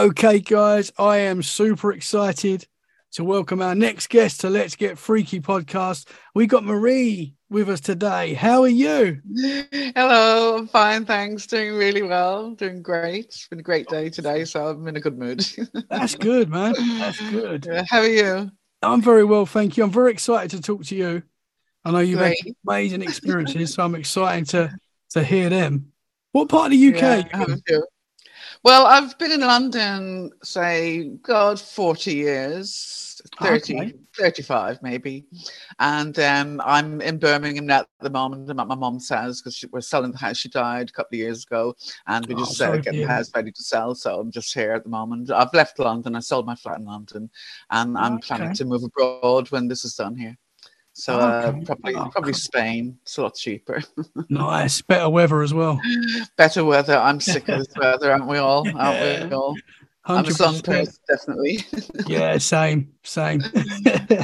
[0.00, 2.66] Okay, guys, I am super excited
[3.12, 6.08] to welcome our next guest to Let's Get Freaky podcast.
[6.34, 8.32] We got Marie with us today.
[8.32, 9.20] How are you?
[9.94, 11.46] Hello, I'm fine, thanks.
[11.46, 13.26] Doing really well, doing great.
[13.26, 15.44] It's been a great day today, so I'm in a good mood.
[15.90, 16.72] That's good, man.
[16.98, 17.68] That's good.
[17.90, 18.50] How are you?
[18.80, 19.84] I'm very well, thank you.
[19.84, 21.22] I'm very excited to talk to you.
[21.84, 22.42] I know you've Great.
[22.42, 24.74] had amazing experiences, so I'm excited to
[25.10, 25.92] to hear them.
[26.32, 27.02] What part of the UK?
[27.02, 27.86] Yeah, are you?
[28.62, 33.94] Well, I've been in London, say, God, 40 years, 30, Okay.
[34.18, 35.24] 35 maybe.
[35.78, 38.50] And um, I'm in Birmingham at the moment.
[38.50, 40.36] I'm at my mum's house because we're selling the house.
[40.36, 41.74] She died a couple of years ago
[42.06, 43.94] and we Oh, just uh, getting the house ready to sell.
[43.94, 45.30] So I'm just here at the moment.
[45.30, 46.14] I've left London.
[46.14, 47.30] I sold my flat in London
[47.70, 50.36] and I'm planning to move abroad when this is done here.
[51.00, 51.64] So uh, Okay.
[51.64, 52.34] probably Oh, probably.
[52.34, 52.98] Spain.
[53.02, 53.82] It's a lot cheaper.
[54.28, 55.80] nice, better weather as well.
[56.36, 56.96] Better weather.
[56.98, 58.66] I'm sick of this weather, aren't we all?
[58.78, 59.56] Aren't we all?
[60.04, 60.64] I'm a sun 100%.
[60.64, 61.64] person, definitely.
[62.06, 63.42] Yeah, same, same.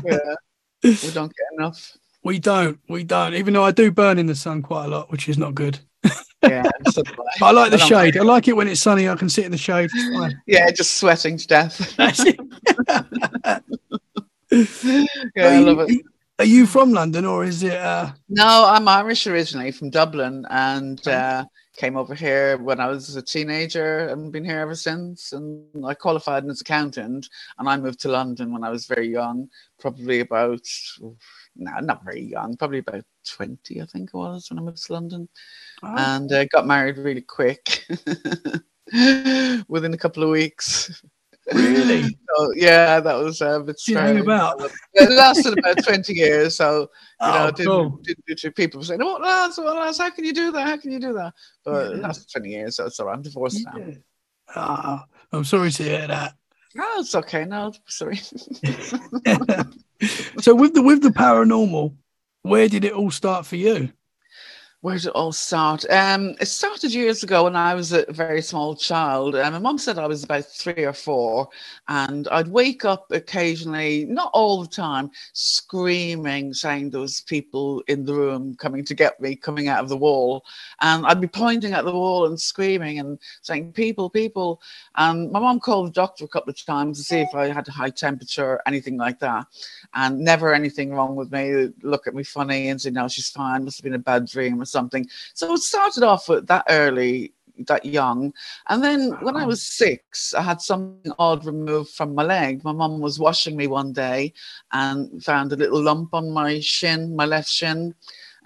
[0.05, 0.35] yeah.
[0.83, 1.97] We don't get enough.
[2.25, 3.33] we don't, we don't.
[3.35, 5.79] Even though I do burn in the sun quite a lot, which is not good.
[6.43, 6.63] Yeah.
[6.91, 7.13] so I.
[7.41, 8.17] But I like the I shade.
[8.19, 9.09] I like it when it's sunny.
[9.09, 9.91] I can sit in the shade.
[10.47, 11.95] Yeah, just sweating to death.
[11.99, 13.61] Yeah,
[14.51, 16.03] I love it.
[16.39, 17.73] Are you from London or is it?
[17.73, 21.45] Uh, No, I'm Irish originally from Dublin and uh,
[21.77, 25.33] came over here when I was a teenager and been here ever since.
[25.33, 29.09] And I qualified as an accountant and I moved to London when I was very
[29.09, 29.49] young,
[29.81, 30.67] probably about,
[31.57, 34.93] no, not very young, probably about 20, I think it was when I moved to
[34.93, 35.29] London.
[35.83, 37.87] oh, and uh, got married really quick
[39.69, 41.03] within a couple of weeks.
[41.53, 42.17] Really?
[42.37, 44.21] So yeah, that was uh, a bit Didn't strange.
[44.21, 44.61] about.
[44.95, 46.81] It lasted about twenty years, so
[47.21, 47.91] you know, Oh, didn't, cool.
[48.03, 50.67] didn't do to people saying, "Oh, lads, well, lads, how can you do that?
[50.67, 51.33] How can you do that?"
[51.65, 53.15] But it lasted twenty years, so it's all right.
[53.17, 53.79] I'm divorced now.
[53.79, 53.95] Yeah.
[54.55, 56.35] Ah, I'm sorry to hear that.
[56.79, 57.45] Oh, it's okay.
[57.47, 58.17] No, sorry.
[60.41, 61.95] so with the with the paranormal,
[62.43, 63.91] where did it all start for you?
[64.83, 65.85] Where did it all start?
[65.91, 69.35] Um, it started years ago when I was a very small child.
[69.35, 71.49] And my mum said I was about three or four,
[71.89, 78.05] and I'd wake up occasionally, not all the time, screaming, saying there was people in
[78.05, 80.45] the room coming to get me, coming out of the wall,
[80.83, 84.61] and I'd be pointing at the wall and screaming and saying, "People, people!"
[84.97, 87.67] And my mum called the doctor a couple of times to see if I had
[87.67, 89.47] a high temperature or anything like that,
[89.95, 91.73] and never anything wrong with me.
[91.83, 93.65] Look at me funny and say, "No, she's fine.
[93.65, 97.33] Must have been a bad dream or something." So it started off with that early,
[97.67, 98.33] that young,
[98.69, 99.87] and then when I was uh-huh.
[99.87, 102.65] six, I had something odd removed from my leg.
[102.65, 104.33] My mum was washing me one day
[104.73, 107.95] and found a little lump on my shin, my left shin.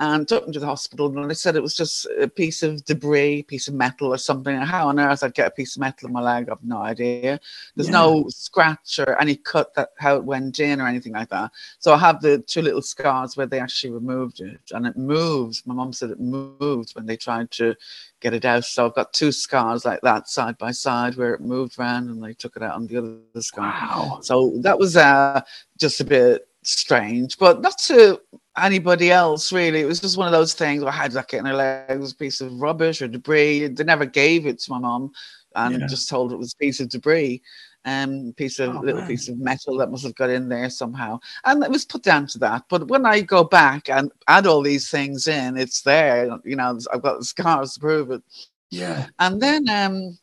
[0.03, 2.83] And took me to the hospital, and they said it was just a piece of
[2.87, 4.57] debris, piece of metal, or something.
[4.57, 6.49] How on earth I'd get a piece of metal in my leg?
[6.49, 7.39] I've no idea.
[7.77, 8.01] There's Yeah.
[8.01, 11.51] no scratch or any cut that how it went in or anything like that.
[11.81, 15.67] So I have the two little scars where they actually removed it, and it moves.
[15.67, 17.77] My mum said it moved when they tried to
[18.21, 18.65] get it out.
[18.65, 22.25] So I've got two scars like that side by side where it moved around, and
[22.25, 23.65] they took it out on the other scar.
[23.67, 24.21] Wow.
[24.23, 25.43] So that was uh,
[25.77, 28.21] just a bit strange, but not to
[28.59, 29.81] anybody else really.
[29.81, 30.83] It was just one of those things.
[30.83, 33.67] I had that in her legs a piece of rubbish or debris.
[33.69, 35.13] They never gave it to my mum,
[35.57, 35.87] and Yeah.
[35.87, 37.43] just told it was a piece of debris,
[37.85, 39.09] um, piece of Oh, little man.
[39.09, 42.27] piece of metal that must have got in there somehow, and it was put down
[42.29, 42.65] to that.
[42.69, 46.39] But when I go back and add all these things in, it's there.
[46.45, 48.23] You know, I've got the scars to prove it.
[48.71, 49.07] Yeah.
[49.19, 50.19] And then um,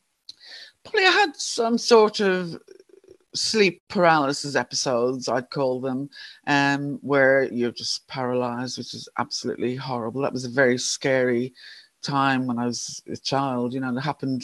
[0.84, 2.58] probably I had some sort of
[3.38, 6.10] sleep paralysis episodes, I'd call them,
[6.48, 10.22] um, where you're just paralyzed, which is absolutely horrible.
[10.22, 11.54] That was a very scary
[12.02, 13.74] time when I was a child.
[13.74, 14.44] You know, it happened.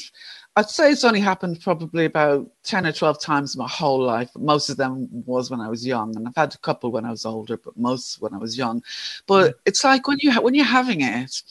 [0.55, 4.29] I'd say it's only happened probably about 10 or 12 times in my whole life.
[4.35, 6.15] Most of them was when I was young.
[6.15, 8.83] And I've had a couple when I was older, but most when I was young.
[9.27, 11.41] But it's like when you ha- when you're having it,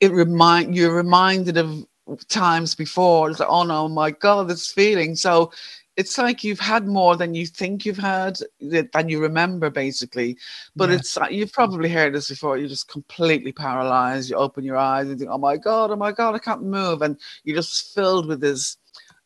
[0.00, 1.86] it remind you're reminded of
[2.28, 3.30] times before.
[3.30, 5.14] It's like, oh no, my God, this feeling.
[5.14, 5.52] So
[5.96, 10.36] it's like you've had more than you think you've had than you remember, basically.
[10.76, 10.96] But Yeah.
[10.96, 12.56] it's you've probably heard this before.
[12.56, 14.30] You're just completely paralyzed.
[14.30, 17.02] You open your eyes and think, oh my God, oh my God, I can't move.
[17.02, 18.76] And you're just filled with this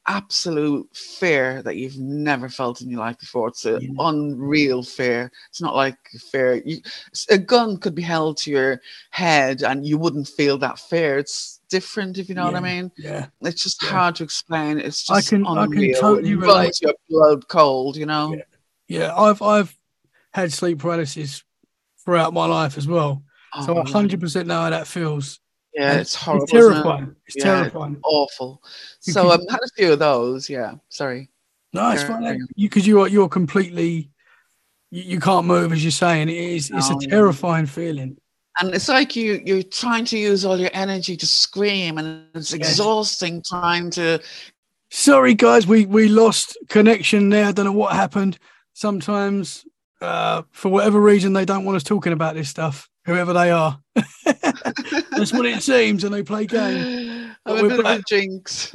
[0.06, 3.48] absolute fear that you've never felt in your life before.
[3.48, 3.88] It's an Yeah.
[3.98, 5.30] unreal fear.
[5.48, 5.96] It's not like
[6.30, 6.62] fear.
[6.64, 6.78] You,
[7.30, 8.80] a gun could be held to your
[9.10, 11.18] head and you wouldn't feel that fear.
[11.18, 12.90] It's different, if you know what I mean.
[12.98, 13.26] Yeah.
[13.42, 13.90] It's just Yeah.
[13.90, 14.78] hard to explain.
[14.78, 16.00] It's I just can- I can unreal.
[16.00, 16.54] totally It relate.
[16.64, 18.34] runs your blood cold, you know.
[18.34, 18.42] Yeah.
[18.88, 19.16] Yeah.
[19.16, 19.76] I've I've
[20.32, 21.42] had sleep paralysis
[22.04, 23.22] throughout my life as well.
[23.64, 25.40] So Oh, I hundred percent know how that feels.
[25.74, 26.44] Yeah, it's horrible.
[26.44, 26.74] It's isn't it?
[26.74, 27.16] terrifying.
[27.26, 27.44] It's Yeah.
[27.44, 27.98] terrifying.
[28.04, 28.62] Awful.
[29.00, 30.48] So I've had a few of those.
[30.48, 30.74] Yeah.
[30.88, 31.30] Sorry.
[31.72, 32.22] No, it's Yeah, fine.
[32.22, 32.32] yeah.
[32.54, 34.10] You because you are you're completely
[34.90, 36.28] you, you can't move as you're saying.
[36.28, 37.08] It is it's No, a yeah.
[37.08, 38.16] terrifying feeling.
[38.60, 42.52] And it's like you you're trying to use all your energy to scream, and it's
[42.52, 42.60] Yes.
[42.70, 44.20] exhausting trying to.
[44.90, 47.46] Sorry guys, we we lost connection there.
[47.46, 48.38] I don't know what happened.
[48.74, 49.64] Sometimes
[50.00, 53.78] uh for whatever reason they don't want us talking about this stuff, whoever they are.
[54.24, 57.36] That's what it seems, and they play games.
[57.46, 58.72] I'm we're a bit of a jinx.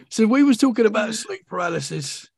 [0.10, 2.28] so we was talking about sleep paralysis.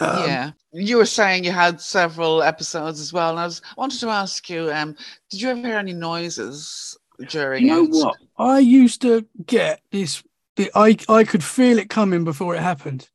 [0.00, 3.98] Um, yeah, you were saying you had several episodes as well, and I was wanted
[4.00, 4.96] to ask you: um,
[5.30, 6.96] Did you ever hear any noises
[7.28, 7.66] during?
[7.66, 7.90] You know it?
[7.90, 8.16] what?
[8.38, 10.22] I used to get this.
[10.56, 13.08] The, I I could feel it coming before it happened.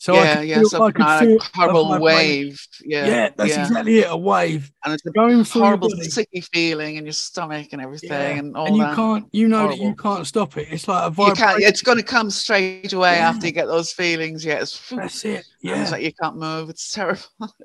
[0.00, 2.66] So I yeah, could yeah, feel, some I could kind feel of horrible wave.
[2.82, 4.06] Yeah, Yeah, that's exactly it.
[4.10, 8.08] A wave and it's a going through horrible, sicky feeling in your stomach and everything,
[8.10, 8.96] Yeah, and all and you that.
[8.96, 9.26] can't.
[9.32, 10.68] You know that you can't stop it.
[10.70, 11.36] It's like a you vibration.
[11.36, 11.62] can't.
[11.62, 13.28] It's going to come straight away Yeah.
[13.28, 14.42] after you get those feelings.
[14.42, 15.44] Yeah, it's, That's it.
[15.60, 16.70] Yeah, it's like you can't move.
[16.70, 17.20] It's terrible.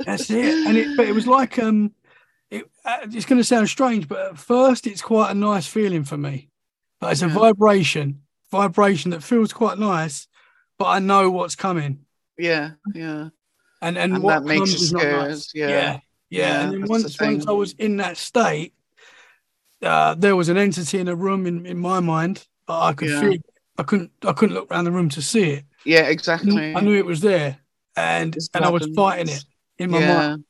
[0.05, 0.67] that's it.
[0.67, 1.93] And it, but it was like um,
[2.51, 2.69] it.
[2.83, 6.17] Uh, it's going to sound strange, but at first it's quite a nice feeling for
[6.17, 6.49] me.
[6.99, 10.27] But it's a vibration, vibration that feels quite nice,
[10.77, 11.99] but I know what's coming.
[12.37, 13.29] Yeah, yeah.
[13.81, 15.51] and and, And what that makes you scared, nice.
[15.53, 15.67] yeah.
[15.69, 15.99] yeah,
[16.29, 16.61] yeah.
[16.63, 18.73] And then once once I was in that state,
[19.81, 22.45] uh, there was an entity in a room in, in my mind.
[22.67, 23.21] But I could Yeah.
[23.21, 23.37] feel.
[23.77, 24.11] I couldn't.
[24.23, 25.65] I couldn't look around the room to see it.
[25.85, 26.75] Yeah, I knew- exactly.
[26.75, 27.57] I knew it was there,
[27.95, 29.43] and This and I was fighting it
[29.77, 30.17] in my yeah.
[30.29, 30.45] mind.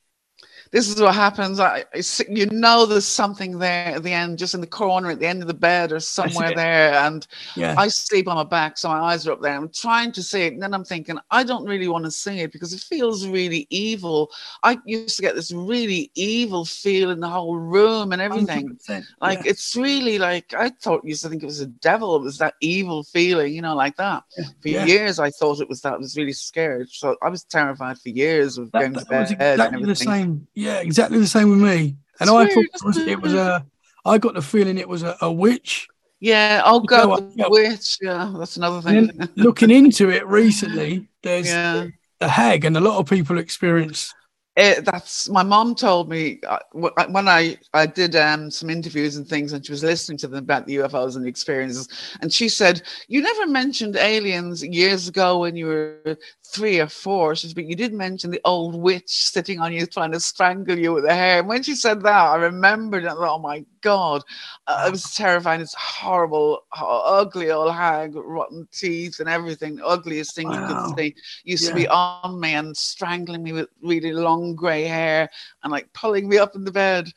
[0.70, 1.60] This is what happens.
[1.60, 5.18] I, I you know, there's something there at the end, just in the corner at
[5.20, 6.94] the end of the bed or somewhere there.
[6.94, 9.54] And Yeah, I sleep on my back, so my eyes are up there.
[9.54, 12.40] I'm trying to see it, and then I'm thinking, I don't really want to see
[12.40, 14.30] it because it feels really evil.
[14.62, 18.76] I used to get this really evil feel in the whole room and everything.
[18.88, 22.16] 100%, Like it's really like I thought used to think it was a devil.
[22.16, 24.24] It was that evil feeling, you know, like that.
[24.60, 24.84] For yeah.
[24.84, 25.94] years, I thought it was that.
[25.94, 29.20] I was really scared, so I was terrified for years of That, going to that
[29.20, 30.08] was bed and exactly the everything.
[30.08, 30.48] same.
[30.56, 31.96] Yeah, exactly the same with me.
[32.18, 33.64] And It's I weird, thought it was, it was a.
[34.04, 35.86] I got the feeling it was a, a witch.
[36.18, 36.62] Yeah.
[36.64, 37.98] Oh You know God, the witch.
[38.00, 39.10] Yeah, that's another thing.
[39.36, 41.86] looking into it recently, there's yeah.
[42.22, 44.12] a hag, and a lot of people experience.
[44.56, 49.16] It, that's my mom told me uh, uh, when I I did um, some interviews
[49.16, 51.88] and things, and she was listening to them about the UFOs and the experiences,
[52.22, 56.16] and she said you never mentioned aliens years ago when you were
[56.50, 57.34] three or four.
[57.34, 60.78] She said, but you did mention the old witch sitting on you trying to strangle
[60.78, 61.40] you with the hair.
[61.40, 63.04] And when she said that, I remembered.
[63.04, 64.22] And I thought, oh my god,
[64.66, 65.60] uh, it was terrifying.
[65.60, 69.80] It's horrible, ugly old hag, rotten teeth and everything.
[69.84, 71.14] Ugliest thing you could see
[71.44, 75.28] used to be on me and strangling me with really long grey hair
[75.62, 77.08] and like pulling me up in the bed.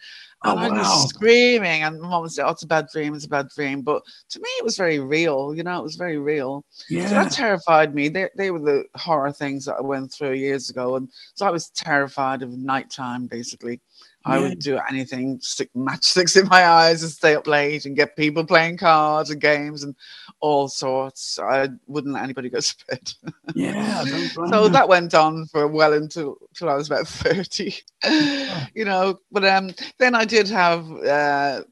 [0.46, 0.78] Oh, And I wow.
[0.78, 3.14] was screaming, and mom would say, "Oh, it's a bad dream.
[3.14, 5.54] It's a bad dream." But to me, it was very real.
[5.54, 6.64] You know, it was very real.
[7.04, 8.08] So that terrified me.
[8.08, 11.52] They, they were the horror things that I went through years ago, and so I
[11.52, 13.28] was terrified of nighttime.
[13.28, 13.82] Basically,
[14.30, 14.40] I Yeah.
[14.40, 18.46] would do anything, stick matchsticks in my eyes, and stay up late, and get people
[18.46, 19.96] playing cards and games and
[20.42, 21.40] all sorts.
[21.40, 23.14] I wouldn't let anybody go to bed.
[23.54, 24.02] yeah.
[24.02, 27.74] I don't blame So that went on for well until till I was about 30.
[28.76, 31.64] you know, but um then I did have uh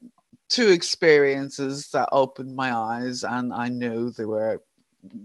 [0.50, 4.62] two experiences that opened my eyes and I knew they were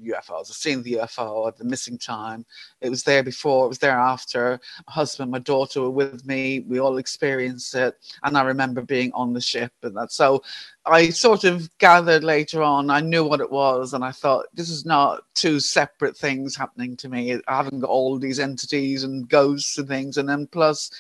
[0.06, 0.50] UFOs.
[0.50, 2.46] I've seen the UFO at the missing time.
[2.82, 4.60] It was there before, it was there after.
[4.88, 6.62] My husband, my daughter were with me.
[6.62, 7.98] We all experienced it.
[8.24, 10.12] And I remember being on the ship and that.
[10.12, 10.44] So
[10.86, 13.94] I sort of gathered later on, I knew what it was.
[13.94, 17.34] And I thought, this is not two separate things happening to me.
[17.48, 20.18] I haven't got all these entities and ghosts and things.
[20.18, 20.92] And then plus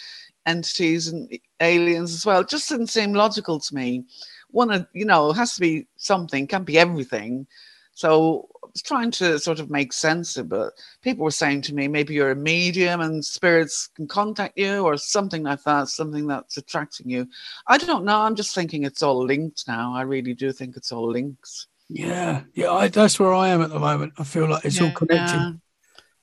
[0.45, 2.41] entities and aliens as well.
[2.41, 4.05] It just didn't seem logical to me.
[4.51, 7.47] One, of you know, it has to be something, can't be everything.
[7.93, 10.73] So was trying to sort of make sense of it.
[11.01, 14.97] People were saying to me, maybe you're a medium and spirits can contact you or
[14.97, 17.27] something like that, something that's attracting you.
[17.67, 18.17] I don't know.
[18.21, 19.93] I'm just thinking it's all linked now.
[19.93, 21.67] I really do think it's all linked.
[21.89, 22.71] yeah, yeah.
[22.71, 24.13] I, that's where I am at the moment.
[24.17, 25.61] I feel like it's all Yeah, connected.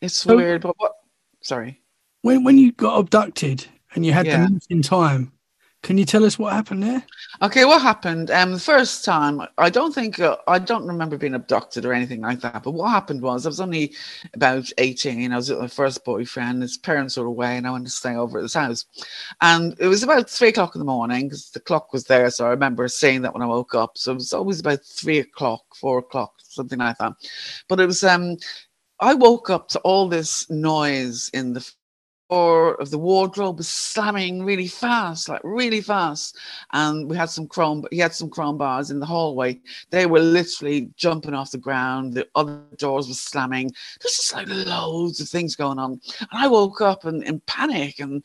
[0.00, 0.92] It's So- weird, but what?
[1.42, 1.80] Sorry.
[2.22, 4.44] When when you got abducted and you had Yeah.
[4.46, 5.32] the missing time,
[5.82, 7.02] can you tell us what happened there?
[7.40, 8.30] Okay, what happened?
[8.30, 12.20] Um, the first time, I don't think uh, I don't remember being abducted or anything
[12.20, 12.62] like that.
[12.62, 13.94] But what happened was, I was only
[14.34, 15.32] about eighteen.
[15.32, 16.60] I was with my first boyfriend.
[16.60, 18.84] His parents were away, and I went to stay over at his house.
[19.40, 22.30] And it was about three o'clock in the morning because the clock was there.
[22.30, 23.96] So I remember seeing that when I woke up.
[23.96, 27.14] So it was always about three o'clock, four o'clock, something like that.
[27.68, 28.36] But it was um,
[29.00, 31.72] I woke up to all this noise in the
[32.30, 36.36] of the wardrobe was slamming really fast, like really fast.
[36.72, 39.60] And we had some chrome, he had some chrome bars in the hallway.
[39.90, 42.14] They were literally jumping off the ground.
[42.14, 43.72] The other doors were slamming.
[44.00, 46.00] There's just like loads of things going on.
[46.20, 48.24] And I woke up and in panic and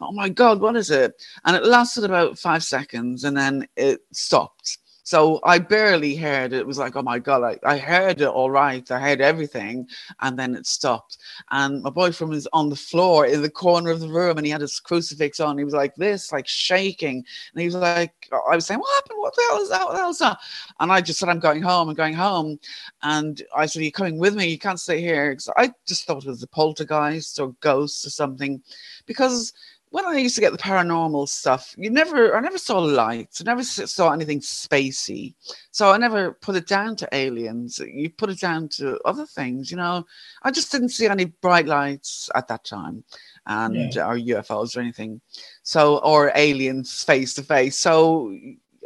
[0.00, 1.22] oh my God, what is it?
[1.44, 4.78] And it lasted about five seconds and then it stopped.
[5.06, 6.58] So I barely heard it.
[6.58, 8.90] It was like, oh my God, I, I heard it all right.
[8.90, 9.86] I heard everything.
[10.20, 11.18] And then it stopped.
[11.52, 14.50] And my boyfriend was on the floor in the corner of the room and he
[14.50, 15.58] had his crucifix on.
[15.58, 17.24] He was like this, like shaking.
[17.52, 18.14] And he was like,
[18.50, 19.20] I was saying, what happened?
[19.20, 19.84] What the hell is that?
[19.84, 20.38] What the hell is that?
[20.80, 21.88] And I just said, I'm going home.
[21.88, 22.58] I'm going home.
[23.04, 24.48] And I said, "You're you coming with me?
[24.48, 25.30] You can't stay here.
[25.30, 28.60] Because I just thought it was a poltergeist or ghosts or something.
[29.06, 29.52] Because
[29.96, 33.44] when I used to get the paranormal stuff, you never, I never saw lights, I
[33.44, 35.32] never saw anything spacey.
[35.70, 37.78] So I never put it down to aliens.
[37.78, 40.04] You put it down to other things, you know.
[40.42, 43.04] I just didn't see any bright lights at that time,
[43.46, 44.06] and yeah.
[44.06, 45.22] or UFOs or anything.
[45.62, 47.78] So or aliens face to face.
[47.78, 48.36] So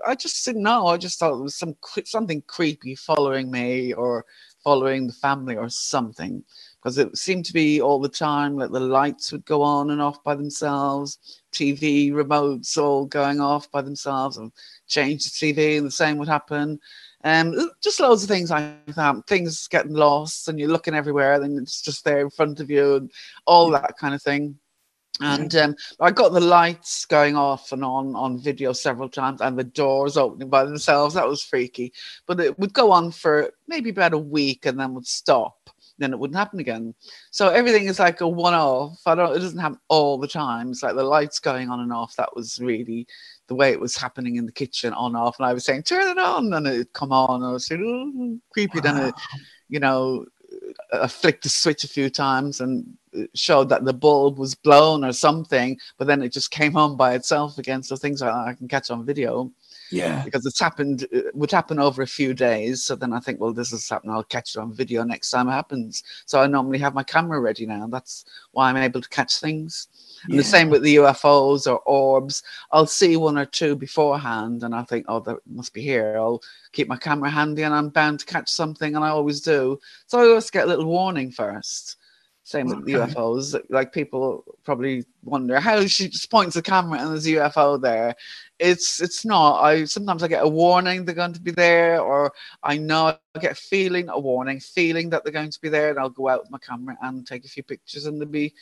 [0.06, 0.86] I just didn't know.
[0.86, 1.74] I just thought it was some
[2.04, 4.24] something creepy following me or
[4.62, 6.44] following the family or something
[6.80, 10.00] because it seemed to be all the time like the lights would go on and
[10.00, 14.50] off by themselves, TV remotes all going off by themselves, and
[14.86, 16.78] change the TV, and the same would happen.
[17.22, 19.26] Um, just loads of things like that.
[19.26, 22.96] Things getting lost, and you're looking everywhere, and it's just there in front of you,
[22.96, 23.10] and
[23.46, 24.56] all that kind of thing.
[25.22, 29.58] And um, I got the lights going off and on on video several times, and
[29.58, 31.14] the doors opening by themselves.
[31.14, 31.92] That was freaky,
[32.26, 35.68] but it would go on for maybe about a week, and then would stop
[36.00, 36.94] then it wouldn't happen again.
[37.30, 39.00] So everything is like a one-off.
[39.06, 39.36] I don't.
[39.36, 40.70] It doesn't happen all the time.
[40.70, 42.16] It's like the lights going on and off.
[42.16, 43.06] That was really
[43.46, 45.38] the way it was happening in the kitchen, on off.
[45.38, 47.42] And I was saying, "Turn it on," and it'd come on.
[47.42, 48.82] And I was saying, "Oh, creepy." Wow.
[48.82, 49.14] Then it,
[49.68, 50.24] you know,
[50.92, 52.84] I flicked the switch a few times and
[53.34, 57.14] showed that the bulb was blown or something, but then it just came on by
[57.14, 57.82] itself again.
[57.82, 59.52] So things like that I can catch on video.
[59.90, 60.22] Yeah.
[60.24, 62.84] Because it's happened, it would happen over a few days.
[62.84, 64.12] So then I think, well, this has happened.
[64.12, 66.02] I'll catch it on video next time it happens.
[66.26, 67.86] So I normally have my camera ready now.
[67.88, 69.88] That's why I'm able to catch things.
[70.24, 70.38] And yeah.
[70.38, 72.42] the same with the UFOs or orbs.
[72.72, 76.16] I'll see one or two beforehand and I think, oh, that must be here.
[76.16, 76.42] I'll
[76.72, 78.94] keep my camera handy and I'm bound to catch something.
[78.94, 79.80] And I always do.
[80.06, 81.96] So I always get a little warning first.
[82.50, 82.94] Same with okay.
[82.94, 83.56] UFOs.
[83.68, 88.16] Like people probably wonder how she just points the camera and there's a UFO there.
[88.58, 89.62] It's it's not.
[89.62, 92.32] I sometimes I get a warning they're going to be there, or
[92.64, 95.90] I know I get a feeling, a warning, feeling that they're going to be there,
[95.90, 98.52] and I'll go out with my camera and take a few pictures, and there'll be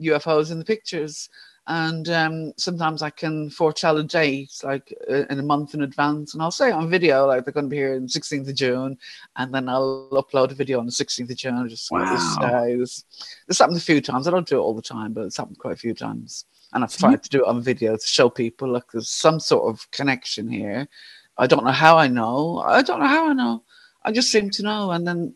[0.00, 1.28] UFOs in the pictures
[1.68, 6.32] and um, sometimes I can foretell a date like uh, in a month in advance,
[6.32, 8.96] and I'll say on video like they're going to be here on 16th of June,
[9.36, 11.68] and then I'll upload a video on the 16th of June.
[11.68, 12.12] Just wow.
[12.12, 13.04] this, uh, this,
[13.48, 14.28] this happened a few times.
[14.28, 16.84] I don't do it all the time, but it's happened quite a few times, and
[16.84, 19.90] I've tried to do it on video to show people look there's some sort of
[19.90, 20.88] connection here.
[21.36, 22.62] I don't know how I know.
[22.64, 23.64] I don't know how I know.
[24.04, 25.34] I just seem to know, and then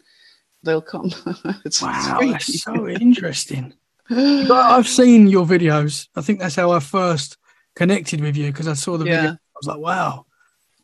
[0.63, 1.11] they'll come.
[1.65, 3.75] it's wow, that's so interesting.
[4.11, 6.09] I've seen your videos.
[6.17, 7.37] I think that's how I first
[7.77, 9.17] connected with you because I saw the yeah.
[9.17, 9.31] video.
[9.31, 10.27] I was like, wow.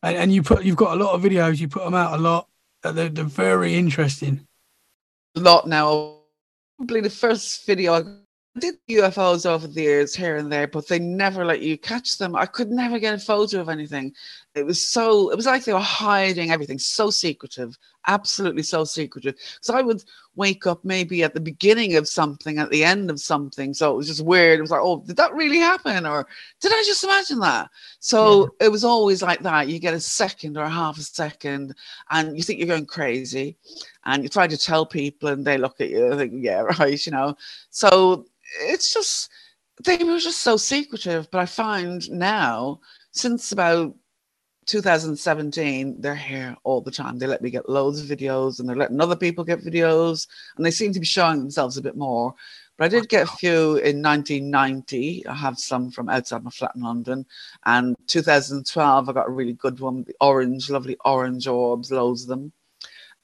[0.02, 1.58] And, and, you put you've got a lot of videos.
[1.58, 2.48] You put them out a lot.
[2.82, 4.46] They're, they're very interesting.
[5.36, 6.20] A lot now.
[6.78, 8.02] Probably the first video I
[8.58, 12.36] did UFOs over the years here and there, but they never let you catch them.
[12.36, 14.14] I could never get a photo of anything.
[14.56, 19.34] It was so, it was like they were hiding everything, so secretive, absolutely so secretive.
[19.60, 20.02] So I would
[20.34, 23.74] wake up maybe at the beginning of something, at the end of something.
[23.74, 24.58] So it was just weird.
[24.58, 26.06] It was like, oh, did that really happen?
[26.06, 26.26] Or
[26.60, 27.68] did I just imagine that?
[28.00, 28.66] So yeah.
[28.66, 29.68] it was always like that.
[29.68, 31.74] You get a second or a half a second
[32.10, 33.58] and you think you're going crazy
[34.06, 37.04] and you try to tell people and they look at you and think, yeah, right,
[37.04, 37.36] you know.
[37.70, 38.24] So
[38.60, 39.30] it's just
[39.84, 41.30] they were just so secretive.
[41.30, 42.80] But I find now,
[43.12, 43.94] since about
[44.66, 47.18] 2017, they're here all the time.
[47.18, 50.66] They let me get loads of videos and they're letting other people get videos, and
[50.66, 52.34] they seem to be showing themselves a bit more.
[52.76, 55.26] But I did get a few in 1990.
[55.26, 57.24] I have some from outside my flat in London.
[57.64, 62.28] And 2012, I got a really good one, the orange, lovely orange orbs, loads of
[62.28, 62.52] them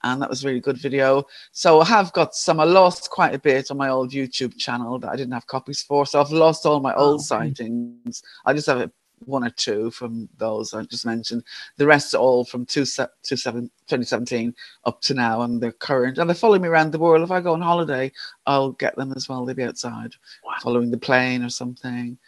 [0.05, 1.25] and that was a really good video.
[1.53, 2.61] So I have got some.
[2.61, 5.83] I lost quite a bit on my old YouTube channel that I didn't have copies
[5.83, 6.07] for.
[6.07, 8.23] So I've lost all my old oh, sightings.
[8.45, 8.91] I just have
[9.27, 11.45] one or two from those I just mentioned.
[11.77, 12.85] The rest are all from two,
[13.23, 16.19] two seven, 2017 up to now, and they're current.
[16.19, 17.23] And they follow me around the world.
[17.23, 18.13] If I go on holiday,
[18.47, 19.45] I'll get them as well.
[19.45, 20.15] They'll be outside,
[20.45, 20.55] wow.
[20.63, 22.19] following the plane or something.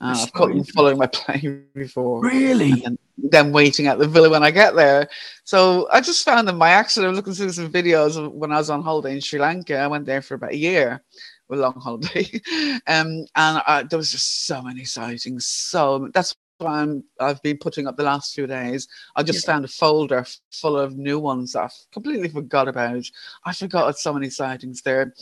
[0.00, 2.22] Uh, I've caught them following my plane before.
[2.22, 2.70] Really?
[2.70, 5.08] And then, then, waiting at the villa when I get there.
[5.44, 7.06] So I just found them by accident.
[7.06, 9.76] I was looking through some videos when I was on holiday in Sri Lanka.
[9.76, 11.02] I went there for about a year
[11.50, 12.24] a long holiday,
[12.86, 15.46] um, and I, there was just so many sightings.
[15.46, 18.88] So that's why I'm, I've been putting up the last few days.
[19.16, 19.52] I just yeah.
[19.52, 23.04] found a folder full of new ones that I completely forgot about.
[23.44, 25.14] I forgot so many sightings there,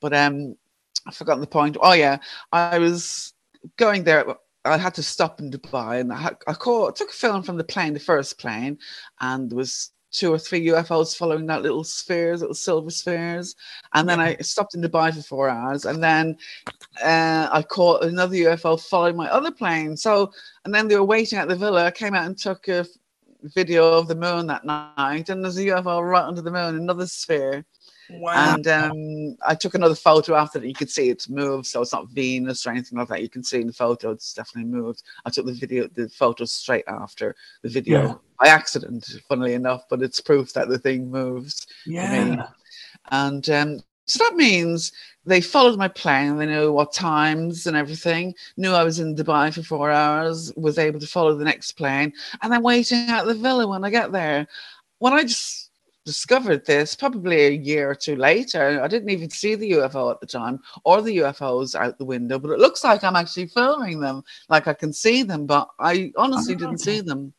[0.00, 0.56] but um,
[1.06, 1.76] I've forgotten the point.
[1.80, 2.18] Oh yeah,
[2.52, 3.34] I was
[3.76, 4.24] going there.
[4.64, 7.64] I had to stop in Dubai, and I, I caught, took a film from the
[7.64, 8.78] plane, the first plane,
[9.20, 13.56] and there was two or three UFOs following that little spheres, little silver spheres.
[13.92, 15.84] And then I stopped in Dubai for four hours.
[15.84, 16.38] And then
[17.02, 19.96] uh, I caught another UFO following my other plane.
[19.96, 20.32] So,
[20.64, 21.84] and then they were waiting at the villa.
[21.84, 22.86] I came out and took a
[23.42, 25.28] video of the moon that night.
[25.28, 27.64] And there's a UFO right under the moon, another sphere.
[28.10, 28.54] Wow.
[28.54, 30.68] And um, I took another photo after that.
[30.68, 33.22] You could see it's moved, so it's not Venus or anything like that.
[33.22, 35.02] You can see in the photo it's definitely moved.
[35.24, 38.14] I took the video, the photo straight after the video yeah.
[38.40, 41.66] by accident, funnily enough, but it's proof that the thing moves.
[41.86, 42.48] Yeah.
[43.10, 44.92] And um, so that means
[45.24, 46.36] they followed my plane.
[46.36, 48.34] They knew what times and everything.
[48.56, 50.52] Knew I was in Dubai for four hours.
[50.56, 53.90] Was able to follow the next plane, and then waiting at the villa when I
[53.90, 54.46] get there.
[54.98, 55.63] When I just
[56.04, 58.80] discovered this probably a year or two later.
[58.82, 62.38] I didn't even see the UFO at the time or the UFOs out the window,
[62.38, 64.22] but it looks like I'm actually filming them.
[64.48, 66.84] Like I can see them, but I honestly didn't ah.
[66.84, 67.32] see them.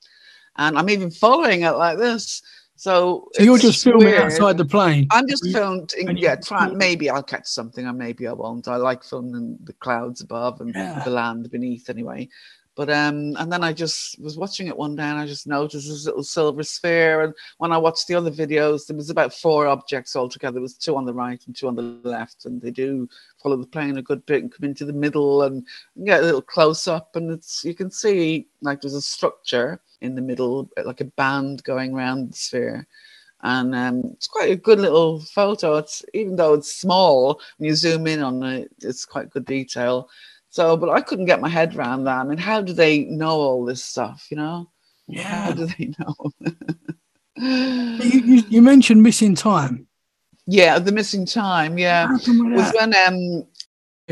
[0.57, 2.41] And I'm even following it like this.
[2.77, 4.23] So, so you're just filming weird.
[4.23, 5.07] outside the plane.
[5.11, 5.93] I'm just filmed.
[5.97, 8.67] yeah, try, maybe I'll catch something, or maybe I won't.
[8.67, 11.01] I like filming the clouds above and yeah.
[11.03, 12.27] the land beneath, anyway.
[12.75, 15.87] But um, and then I just was watching it one day and I just noticed
[15.87, 17.21] this little silver sphere.
[17.21, 20.55] And when I watched the other videos, there was about four objects altogether.
[20.55, 23.07] There was two on the right and two on the left, and they do
[23.41, 25.65] follow the plane a good bit and come into the middle and
[26.03, 30.15] get a little close up, and it's you can see like there's a structure in
[30.15, 32.85] the middle, like a band going around the sphere
[33.45, 35.75] and um, it's quite a good little photo.
[35.75, 40.09] It's even though it's small, when you zoom in on it, it's quite good detail.
[40.55, 42.17] So, but I couldn't get my head around that.
[42.17, 44.27] I mean, how do they know all this stuff?
[44.29, 44.69] You know?
[45.05, 45.23] Yeah.
[45.23, 46.31] How do they know?
[47.35, 49.85] you, you, you, mentioned missing time.
[50.47, 51.77] Yeah, the missing time.
[51.77, 53.45] Yeah, was when um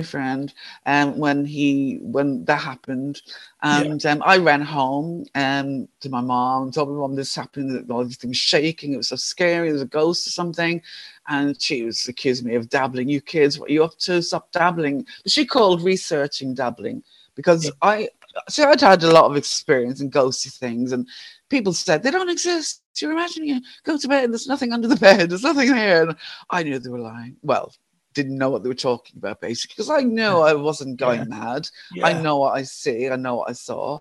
[0.01, 0.51] friend
[0.87, 3.21] um when he when that happened.
[3.61, 4.11] And yeah.
[4.11, 8.31] um I ran home um to my mom told my mom this happened all everything
[8.31, 10.81] was shaking it was so scary there was a ghost or something.
[11.27, 13.07] And she was accusing me of dabbling.
[13.07, 14.21] You kids what are you up to?
[14.23, 15.05] Stop dabbling.
[15.21, 17.03] But she called researching dabbling
[17.35, 17.71] because yeah.
[17.83, 18.09] I
[18.49, 21.07] so I'd had a lot of experience in ghosty things and
[21.49, 22.81] people said they don't exist.
[22.97, 26.15] You're imagining you go to bed there's nothing under the bed there's nothing there and
[26.49, 27.35] I knew they were lying.
[27.43, 27.73] Well
[28.13, 31.25] didn't know what they were talking about basically because I know I wasn't going yeah.
[31.25, 31.69] mad.
[31.93, 32.07] Yeah.
[32.07, 33.09] I know what I see.
[33.09, 33.99] I know what I saw,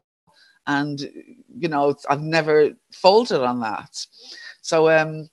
[0.66, 4.07] and you know I've never faltered on that.
[4.62, 5.29] So um,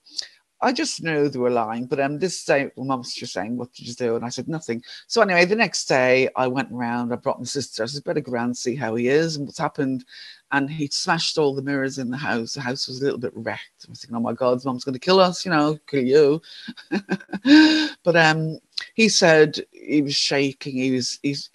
[0.62, 1.86] I just knew they were lying.
[1.86, 4.48] But um, this day, mum was just saying, "What did you do?" And I said
[4.48, 4.82] nothing.
[5.06, 7.12] So anyway, the next day I went around.
[7.12, 7.82] I brought my sister.
[7.82, 10.04] I said, "Better go around see how he is and what's happened."
[10.52, 12.54] And he smashed all the mirrors in the house.
[12.54, 13.86] The house was a little bit wrecked.
[13.86, 16.42] I was thinking, "Oh my God, mum's going to kill us," you know, kill you.
[18.04, 18.58] but um,
[18.94, 20.76] he said he was shaking.
[20.76, 21.50] He was he's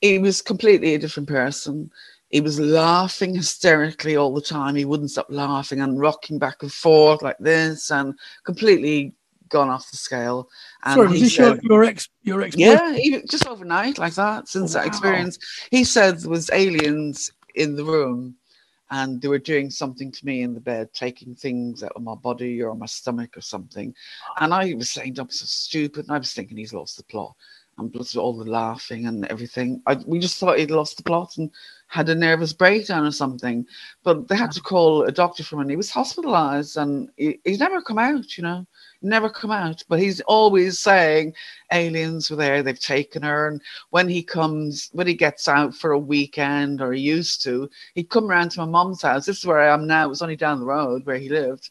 [0.00, 1.90] he was completely a different person.
[2.30, 4.76] He was laughing hysterically all the time.
[4.76, 9.14] He wouldn't stop laughing and rocking back and forth like this, and completely
[9.48, 10.48] gone off the scale.
[10.84, 12.56] And Sorry, was this said, your, your ex your ex?
[12.56, 14.48] Yeah, he, just overnight like that.
[14.48, 14.80] Since wow.
[14.82, 15.38] that experience,
[15.70, 18.36] he said there was aliens in the room
[18.90, 22.14] and they were doing something to me in the bed, taking things out of my
[22.14, 23.94] body or my stomach or something.
[24.38, 26.06] And I was saying, I'm so stupid.
[26.06, 27.34] And I was thinking he's lost the plot.
[27.78, 29.80] And all the laughing and everything.
[29.86, 31.50] I, we just thought he'd lost the plot and
[31.90, 33.66] had a nervous breakdown or something.
[34.04, 35.62] But they had to call a doctor for him.
[35.62, 38.66] And he was hospitalized and he, he's never come out, you know
[39.02, 39.82] never come out.
[39.88, 41.34] But he's always saying
[41.72, 43.48] aliens were there, they've taken her.
[43.48, 47.70] And when he comes, when he gets out for a weekend or he used to,
[47.94, 49.26] he'd come around to my mom's house.
[49.26, 50.06] This is where I am now.
[50.06, 51.70] It was only down the road where he lived.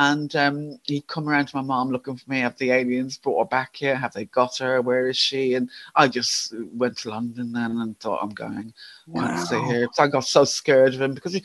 [0.00, 2.38] And um, he'd come around to my mom looking for me.
[2.38, 3.96] Have the aliens brought her back here?
[3.96, 4.80] Have they got her?
[4.80, 5.54] Where is she?
[5.54, 8.72] And I just went to London then and thought, I'm going.
[9.08, 9.26] Wow.
[9.26, 9.88] I stay here.
[9.92, 11.42] So I got so scared of him because he,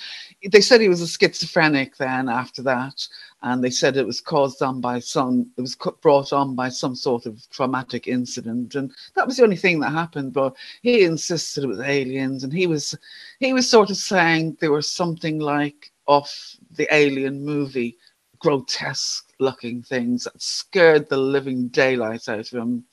[0.51, 3.07] they said he was a schizophrenic then after that.
[3.41, 6.95] And they said it was caused on by some, it was brought on by some
[6.95, 8.75] sort of traumatic incident.
[8.75, 10.31] And that was the only thing that happened.
[10.31, 12.43] But he insisted it was aliens.
[12.43, 12.93] And he was,
[13.39, 17.97] he was sort of saying there was something like off the alien movie
[18.43, 22.83] grotesque looking things that scared the living daylight out of him.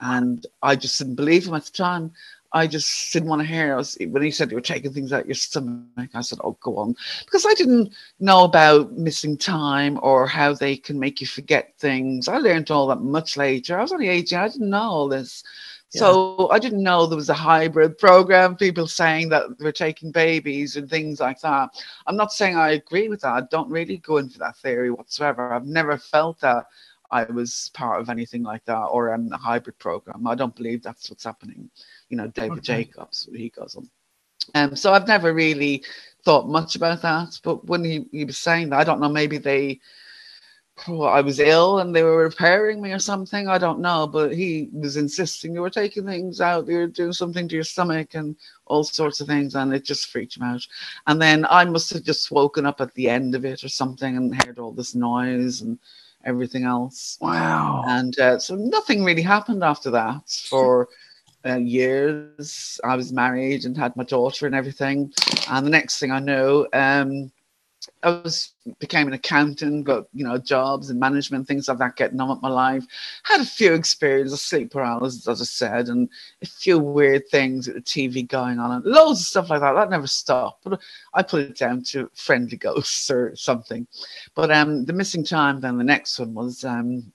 [0.00, 2.12] And I just didn't believe him at the time.
[2.52, 3.76] I just didn't want to hear.
[3.76, 6.76] Was, when he said you were taking things out your stomach, I said, "Oh, go
[6.76, 11.74] on," because I didn't know about missing time or how they can make you forget
[11.78, 12.28] things.
[12.28, 13.76] I learned all that much later.
[13.76, 14.38] I was only eighteen.
[14.38, 15.42] I didn't know all this.
[15.98, 20.76] So I didn't know there was a hybrid program, people saying that we're taking babies
[20.76, 21.70] and things like that.
[22.06, 23.32] I'm not saying I agree with that.
[23.32, 25.52] I don't really go into that theory whatsoever.
[25.52, 26.66] I've never felt that
[27.10, 30.26] I was part of anything like that or in a hybrid program.
[30.26, 31.70] I don't believe that's what's happening.
[32.08, 32.84] You know, David okay.
[32.84, 33.88] Jacobs, he goes on.
[34.54, 35.84] Um, so I've never really
[36.24, 37.38] thought much about that.
[37.42, 39.80] But when he, he was saying that, I don't know, maybe they
[40.88, 43.48] oh, I was ill and they were repairing me or something.
[43.48, 47.12] I don't know, but he was insisting you were taking things out, you were doing
[47.12, 50.66] something to your stomach and all sorts of things, and it just freaked him out.
[51.06, 54.16] And then I must have just woken up at the end of it or something
[54.16, 55.78] and heard all this noise and
[56.24, 57.18] everything else.
[57.20, 57.84] Wow.
[57.86, 60.88] And uh, so nothing really happened after that for.
[61.46, 65.12] Uh, years I was married and had my daughter and everything,
[65.50, 67.30] and the next thing I know, um,
[68.02, 72.20] I was became an accountant, got you know jobs and management things like that getting
[72.20, 72.84] on with my life.
[73.22, 76.08] Had a few experiences of sleep paralysis, as I said, and
[76.42, 79.72] a few weird things with the TV going on, and loads of stuff like that.
[79.72, 80.80] That never stopped, but
[81.14, 83.86] I put it down to friendly ghosts or something.
[84.34, 87.12] But um, the missing time, then the next one was um,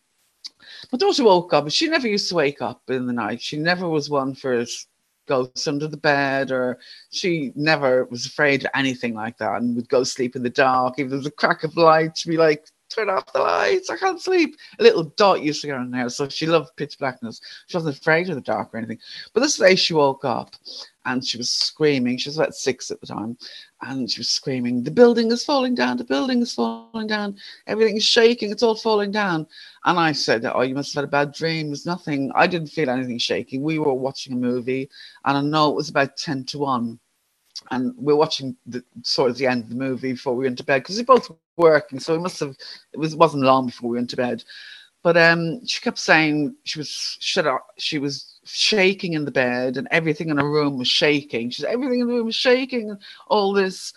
[0.91, 1.69] my daughter woke up.
[1.69, 3.41] She never used to wake up in the night.
[3.41, 4.65] She never was one for
[5.29, 6.79] goes under the bed or
[7.11, 10.95] she never was afraid of anything like that and would go sleep in the dark.
[10.97, 13.97] If there was a crack of light, she'd be like, turn off the lights, I
[13.97, 14.58] can't sleep.
[14.80, 16.10] A little dot used to go in there.
[16.10, 17.41] So she loved pitch blackness.
[17.67, 18.99] She wasn't afraid of the dark or anything.
[19.34, 20.56] But this day she woke up
[21.06, 22.17] and she was screaming.
[22.17, 23.38] She was about six at the time.
[23.82, 27.95] And she was screaming, The building is falling down, the building is falling down, everything
[27.95, 29.47] is shaking, it's all falling down.
[29.86, 31.67] And I said, Oh, you must have had a bad dream.
[31.67, 32.32] There's nothing.
[32.36, 33.63] I didn't feel anything shaking.
[33.63, 34.89] We were watching a movie,
[35.25, 36.99] and I know it was about 10 to 1
[37.71, 40.63] and we're watching the sort of the end of the movie before we went to
[40.63, 42.55] bed because we both working, so we must have
[42.93, 44.43] it was wasn't long before we went to bed.
[45.01, 47.65] But um, she kept saying she was shut up.
[47.77, 51.49] She was shaking in the bed, and everything in her room was shaking.
[51.51, 53.93] She said everything in the room was shaking, and all this.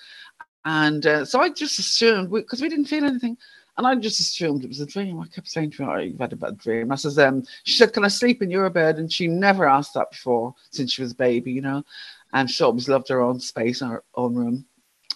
[0.64, 3.36] And uh, so I just assumed because we, we, didn't feel anything,
[3.76, 5.18] and I just assumed it was a dream.
[5.20, 7.76] I kept saying to her, oh, "You've had a bad dream." I says, um, "She
[7.76, 11.02] said, can I sleep in your bed?" And she never asked that before since she
[11.02, 11.84] was a baby, you know.
[12.32, 14.66] And she always loved her own space, her own room.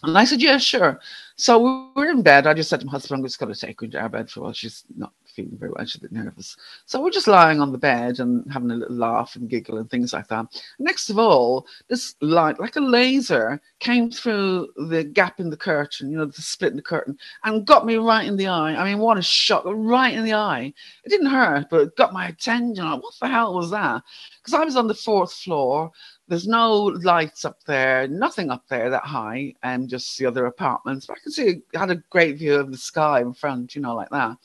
[0.02, 1.00] And I said, yeah, sure.
[1.36, 1.58] So
[1.94, 2.46] we were in bed.
[2.46, 4.30] I just said to my husband, I'm just going to take her into our bed
[4.30, 4.52] for a while.
[4.52, 5.84] She's not feeling very well.
[5.84, 6.56] She's a bit nervous.
[6.86, 9.90] So we're just lying on the bed and having a little laugh and giggle and
[9.90, 10.46] things like that.
[10.78, 16.10] Next of all, this light, like a laser, came through the gap in the curtain,
[16.10, 18.74] you know, the split in the curtain, and got me right in the eye.
[18.74, 20.72] I mean, what a shock, right in the eye.
[21.04, 22.84] It didn't hurt, but it got my attention.
[22.84, 24.02] Like, what the hell was that?
[24.40, 25.90] Because I was on the fourth floor
[26.28, 31.06] there's no lights up there, nothing up there that high, and just the other apartments.
[31.06, 33.94] But I can see had a great view of the sky in front, you know,
[33.94, 34.36] like that.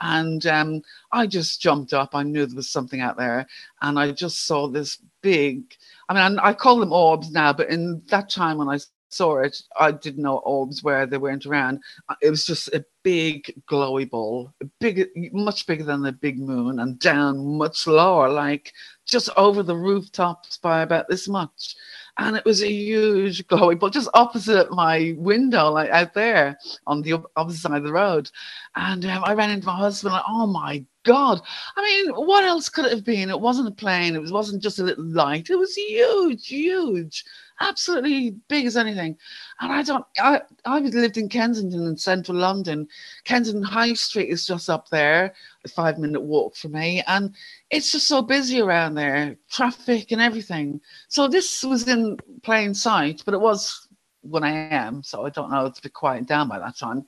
[0.00, 0.82] And um,
[1.12, 2.14] I just jumped up.
[2.14, 3.46] I knew there was something out there,
[3.82, 5.76] and I just saw this big.
[6.08, 8.78] I mean, I, I call them orbs now, but in that time when I
[9.12, 11.80] saw it, I didn't know orbs where they weren't around.
[12.08, 16.78] Uh, it was just a big glowy ball, big, much bigger than the big moon,
[16.80, 18.72] and down much lower, like
[19.04, 21.76] just over the rooftops by about this much.
[22.18, 27.02] And it was a huge glowy ball just opposite my window, like out there on
[27.02, 28.30] the opposite side of the road.
[28.76, 31.40] And um, I ran into my husband, like, oh my God.
[31.76, 33.30] I mean, what else could it have been?
[33.30, 37.24] It wasn't a plane, it wasn't just a little light, it was huge, huge
[37.60, 39.16] absolutely big as anything.
[39.60, 42.88] And I don't, I, I've lived in Kensington in central London.
[43.24, 45.34] Kensington High Street is just up there,
[45.64, 47.02] a five minute walk for me.
[47.06, 47.34] And
[47.70, 50.80] it's just so busy around there, traffic and everything.
[51.08, 53.88] So this was in plain sight, but it was
[54.22, 55.66] when I am, so I don't know.
[55.66, 57.06] It's a bit quiet down by that time.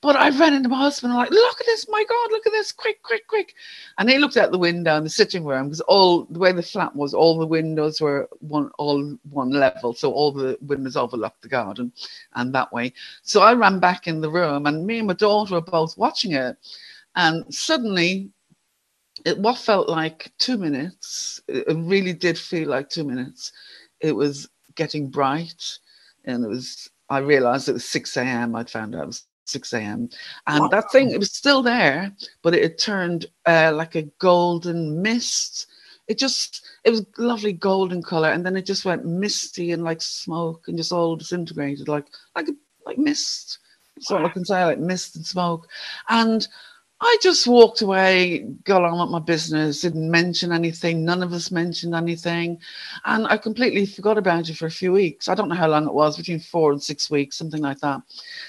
[0.00, 2.52] But I ran into my husband, I'm like, look at this, my God, look at
[2.52, 3.54] this, quick, quick, quick.
[3.98, 6.62] And he looked out the window in the sitting room because all the way the
[6.62, 9.94] flat was, all the windows were one all one level.
[9.94, 11.92] So all the windows overlooked the garden
[12.34, 12.92] and that way.
[13.22, 16.32] So I ran back in the room and me and my daughter were both watching
[16.32, 16.56] it.
[17.16, 18.30] And suddenly
[19.24, 23.52] it what felt like two minutes, it really did feel like two minutes.
[24.00, 25.78] It was getting bright
[26.30, 28.54] and it was I realized it was 6 a.m.
[28.54, 30.08] I'd found out it was 6 a.m.
[30.46, 30.68] And wow.
[30.68, 35.66] that thing, it was still there, but it had turned uh, like a golden mist.
[36.06, 38.30] It just, it was lovely golden color.
[38.30, 42.48] And then it just went misty and like smoke and just all disintegrated, like, like,
[42.86, 43.58] like mist.
[43.96, 45.68] That's all I can say, like mist and smoke.
[46.08, 46.46] And
[47.00, 51.06] I just walked away, got on with my business, didn't mention anything.
[51.06, 52.58] None of us mentioned anything.
[53.06, 55.28] And I completely forgot about it for a few weeks.
[55.28, 58.02] I don't know how long it was, between four and six weeks, something like that.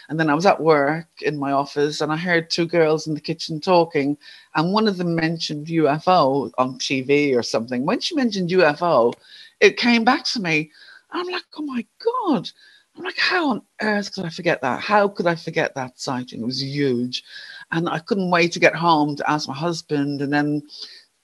[0.10, 3.14] And then I was at work in my office and I heard two girls in
[3.14, 4.18] the kitchen talking.
[4.56, 7.86] And one of them mentioned UFO on TV or something.
[7.86, 9.14] When she mentioned UFO,
[9.62, 10.72] it came back to me.
[11.12, 12.50] I'm like, oh my God.
[12.98, 14.82] I'm like, how on earth could I forget that?
[14.82, 16.42] How could I forget that sighting?
[16.42, 17.24] It was huge.
[17.72, 20.22] And I couldn't wait to get home to ask my husband.
[20.22, 20.64] And then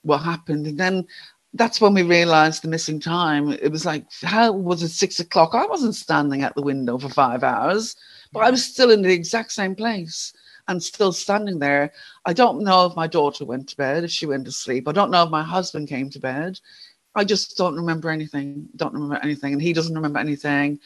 [0.03, 0.67] what happened?
[0.67, 1.07] And then
[1.53, 3.51] that's when we realized the missing time.
[3.51, 5.55] It was like, how was it six o'clock?
[5.55, 7.95] I wasn't standing at the window for five hours,
[8.31, 10.33] but I was still in the exact same place
[10.67, 11.91] and still standing there.
[12.25, 14.87] I don't know if my daughter went to bed, if she went to sleep.
[14.87, 16.59] I don't know if my husband came to bed.
[17.15, 18.67] I just don't remember anything.
[18.75, 19.53] Don't remember anything.
[19.53, 20.79] And he doesn't remember anything.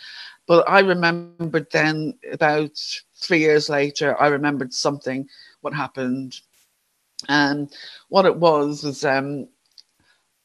[0.48, 2.72] But I remembered then, about
[3.16, 5.28] three years later, I remembered something,
[5.62, 6.40] what happened.
[7.30, 7.72] And
[8.10, 9.48] what it was was um,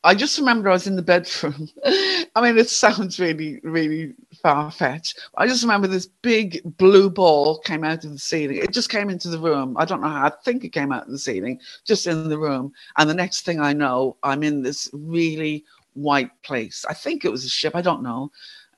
[0.06, 1.68] I just remember I was in the bedroom.
[1.84, 5.18] I mean, it sounds really, really far fetched.
[5.36, 8.58] I just remember this big blue ball came out of the ceiling.
[8.58, 9.76] It just came into the room.
[9.76, 10.26] I don't know how.
[10.26, 12.72] I think it came out of the ceiling, just in the room.
[12.96, 16.84] And the next thing I know, I'm in this really white place.
[16.88, 17.74] I think it was a ship.
[17.74, 18.30] I don't know.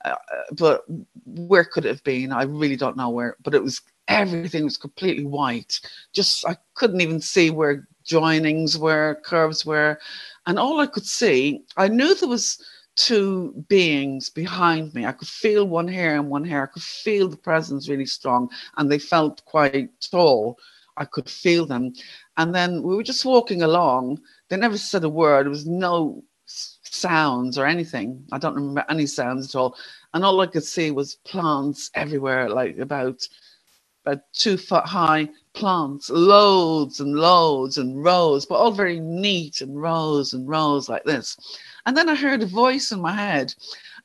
[0.03, 0.15] Uh,
[0.53, 0.83] but
[1.25, 2.31] where could it have been?
[2.31, 3.35] I really don't know where.
[3.43, 5.79] But it was everything was completely white.
[6.11, 9.99] Just I couldn't even see where joinings were, curves were,
[10.45, 12.61] and all I could see, I knew there was
[12.95, 15.05] two beings behind me.
[15.05, 16.63] I could feel one here and one here.
[16.63, 20.57] I could feel the presence really strong, and they felt quite tall.
[20.97, 21.93] I could feel them.
[22.35, 24.19] And then we were just walking along.
[24.49, 25.45] They never said a word.
[25.45, 28.25] There was no sounds or anything.
[28.33, 29.77] I don't remember any sounds at all.
[30.13, 33.21] And all I could see was plants everywhere, like about
[34.09, 39.81] about two foot high plants, loads and loads and rows, but all very neat and
[39.81, 41.37] rows and rows like this.
[41.85, 43.53] And then I heard a voice in my head,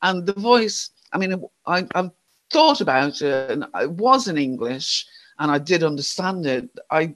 [0.03, 2.11] and the voice, I mean, I, I've
[2.51, 5.07] thought about it, and it was in English,
[5.39, 6.69] and I did understand it.
[6.91, 7.15] I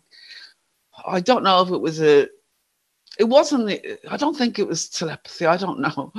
[1.06, 2.28] I don't know if it was a
[3.18, 3.70] it wasn't
[4.10, 6.12] i don't think it was telepathy i don't know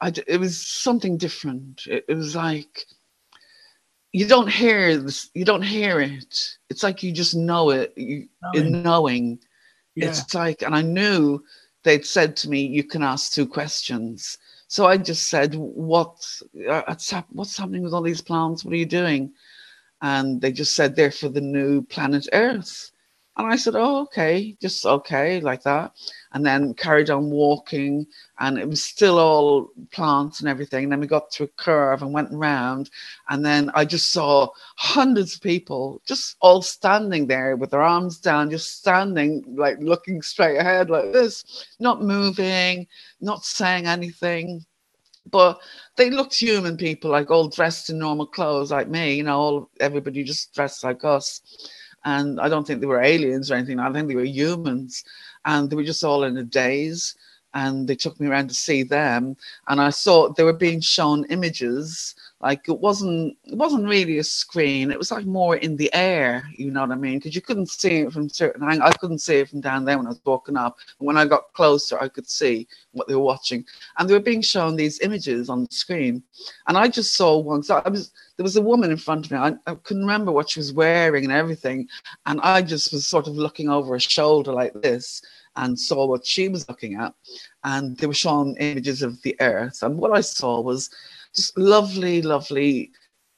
[0.00, 2.86] I, it was something different it, it was like
[4.12, 6.56] you don't hear this you don't hear it.
[6.68, 7.92] It's like you just know it.
[7.96, 8.66] You knowing.
[8.66, 9.38] in knowing.
[9.94, 10.08] yeah.
[10.08, 11.42] it's like and i knew
[11.82, 14.38] they'd said to me you can ask two questions.
[14.68, 16.26] So i just said what
[16.68, 16.82] uh,
[17.30, 18.64] what's happening with all these plants?
[18.64, 19.32] What are you doing?
[20.02, 22.90] And they just said they're for the new planet earth
[23.44, 25.92] and i said oh okay just okay like that.
[26.32, 28.06] And then carried on walking
[28.38, 30.84] and it was still all plants and everything.
[30.84, 32.90] And then we got to a curve and went around
[33.28, 38.18] and then i just saw hundreds of people just all standing there with their arms
[38.18, 42.86] down just standing like looking straight ahead like this not moving
[43.20, 44.64] not saying anything.
[45.30, 45.60] But
[45.96, 49.70] they looked human people like all dressed in normal clothes like me you know all
[49.78, 51.42] everybody just dressed like us
[52.04, 55.04] and i don't think they were aliens or anything i think they were humans
[55.44, 57.14] and they were just all in a daze.
[57.52, 59.36] And they took me around to see them,
[59.66, 62.14] and I saw they were being shown images.
[62.42, 64.90] Like it wasn't, it wasn't really a screen.
[64.90, 66.42] It was like more in the air.
[66.56, 67.18] You know what I mean?
[67.18, 68.90] Because you couldn't see it from certain angles.
[68.90, 70.78] I couldn't see it from down there when I was walking up.
[70.98, 73.64] When I got closer, I could see what they were watching,
[73.98, 76.22] and they were being shown these images on the screen.
[76.66, 77.62] And I just saw one.
[77.62, 79.36] So I was there was a woman in front of me.
[79.36, 81.86] I, I, couldn't remember what she was wearing and everything.
[82.24, 85.20] And I just was sort of looking over her shoulder like this
[85.56, 87.12] and saw what she was looking at.
[87.64, 89.82] And they were showing images of the earth.
[89.82, 90.88] And what I saw was
[91.34, 92.90] just lovely, lovely,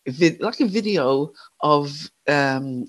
[0.06, 2.86] vid- like a video of um,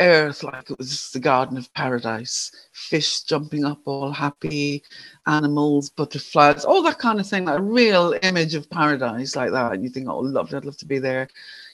[0.00, 2.50] earth like it was the garden of paradise.
[2.72, 4.82] Fish jumping up all happy
[5.26, 9.72] animals butterflies all that kind of thing like a real image of paradise like that.
[9.72, 11.28] And you think oh lovely i'd love to be there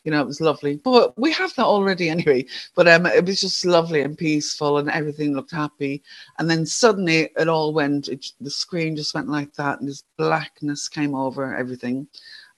[0.09, 2.45] you know it was lovely but we have that already anyway
[2.75, 6.03] but um it was just lovely and peaceful and everything looked happy
[6.39, 10.05] and then suddenly it all went it, the screen just went like that and this
[10.17, 12.07] blackness came over everything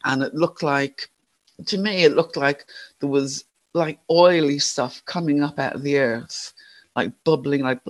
[0.04, 1.10] and it looked like
[1.66, 2.66] to me it looked like
[3.00, 6.52] there was like oily stuff coming up out of the earth,
[6.96, 7.80] like bubbling, like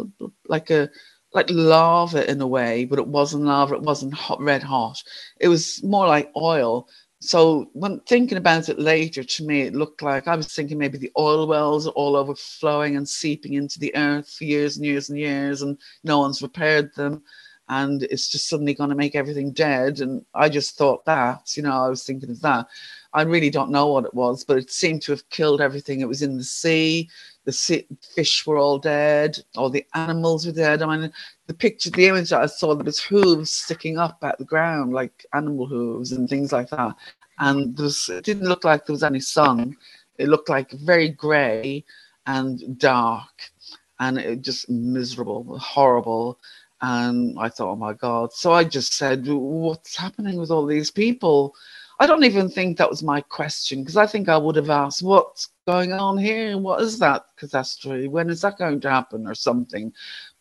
[0.48, 0.90] like a
[1.32, 3.76] like lava in a way, but it wasn't lava.
[3.76, 5.02] It wasn't hot, red hot.
[5.38, 6.88] It was more like oil.
[7.22, 10.96] So when thinking about it later, to me, it looked like I was thinking maybe
[10.96, 15.10] the oil wells are all overflowing and seeping into the earth for years and years
[15.10, 17.22] and years, and no one's repaired them,
[17.68, 20.00] and it's just suddenly going to make everything dead.
[20.00, 22.68] And I just thought that, you know, I was thinking of that.
[23.12, 26.00] I really don't know what it was, but it seemed to have killed everything.
[26.00, 27.10] It was in the sea.
[27.50, 30.82] The fish were all dead, all the animals were dead.
[30.82, 31.12] I mean,
[31.46, 34.92] the picture, the image that I saw, there was hooves sticking up at the ground,
[34.92, 36.94] like animal hooves and things like that.
[37.38, 39.76] And there was, it didn't look like there was any sun.
[40.18, 41.84] It looked like very grey
[42.26, 43.50] and dark,
[43.98, 46.38] and it just miserable, horrible.
[46.82, 48.32] And I thought, oh my God.
[48.32, 51.54] So I just said, what's happening with all these people?
[52.00, 55.02] I don't even think that was my question because I think I would have asked,
[55.02, 56.56] what's going on here?
[56.56, 58.08] What is that catastrophe?
[58.08, 59.92] When is that going to happen or something?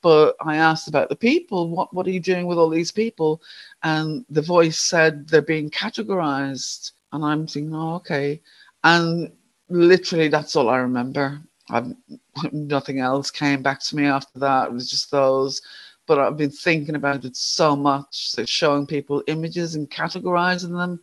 [0.01, 1.69] But I asked about the people.
[1.69, 3.41] What, what are you doing with all these people?
[3.83, 6.93] And the voice said they're being categorized.
[7.11, 8.41] And I'm thinking, oh, okay.
[8.85, 9.29] And
[9.67, 11.41] literally, that's all I remember.
[11.69, 11.93] I've,
[12.53, 14.67] nothing else came back to me after that.
[14.67, 15.61] It was just those
[16.07, 18.31] but I've been thinking about it so much.
[18.31, 20.99] So showing people images and categorizing them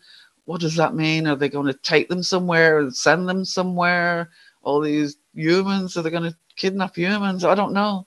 [0.47, 1.27] what does that mean?
[1.27, 4.31] Are they going to take them somewhere and send them somewhere?
[4.63, 7.45] All these humans, are they going to kidnap humans?
[7.45, 8.07] I don't know.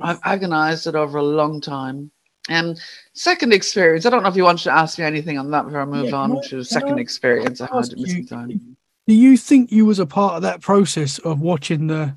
[0.00, 2.10] I've agonized it over a long time.
[2.48, 2.78] And
[3.14, 5.80] second experience, I don't know if you want to ask me anything on that before
[5.80, 8.76] I move yeah, on to the second I, experience I had at missing time.
[9.06, 12.16] Do you think you was a part of that process of watching the,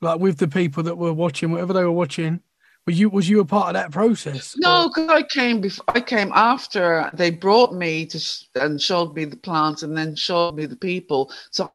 [0.00, 2.40] like with the people that were watching, whatever they were watching,
[2.86, 4.54] were you was you a part of that process?
[4.58, 5.84] No, because I came before.
[5.88, 10.14] I came after they brought me to sh- and showed me the plants, and then
[10.14, 11.32] showed me the people.
[11.50, 11.72] So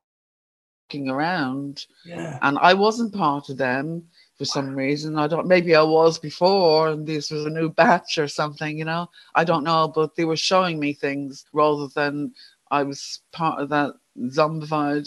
[0.89, 2.39] looking around, yeah.
[2.41, 4.03] and I wasn't part of them
[4.37, 5.17] for some reason.
[5.17, 5.47] I don't.
[5.47, 8.77] Maybe I was before, and this was a new batch or something.
[8.77, 9.91] You know, I don't know.
[9.93, 12.33] But they were showing me things rather than
[12.71, 15.05] I was part of that zombified.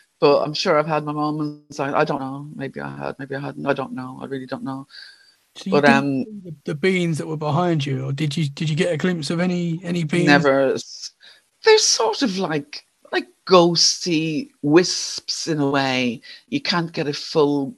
[0.20, 1.80] but I'm sure I've had my moments.
[1.80, 2.48] I, I don't know.
[2.54, 3.18] Maybe I had.
[3.18, 3.66] Maybe I hadn't.
[3.66, 4.18] I don't know.
[4.22, 4.86] I really don't know.
[5.56, 6.24] So but um,
[6.64, 9.40] the, beans that were behind you, or did you did you get a glimpse of
[9.40, 10.26] any any beings?
[10.26, 10.76] Never.
[11.64, 16.20] They're sort of like like ghosty wisps in a way.
[16.48, 17.74] You can't get a full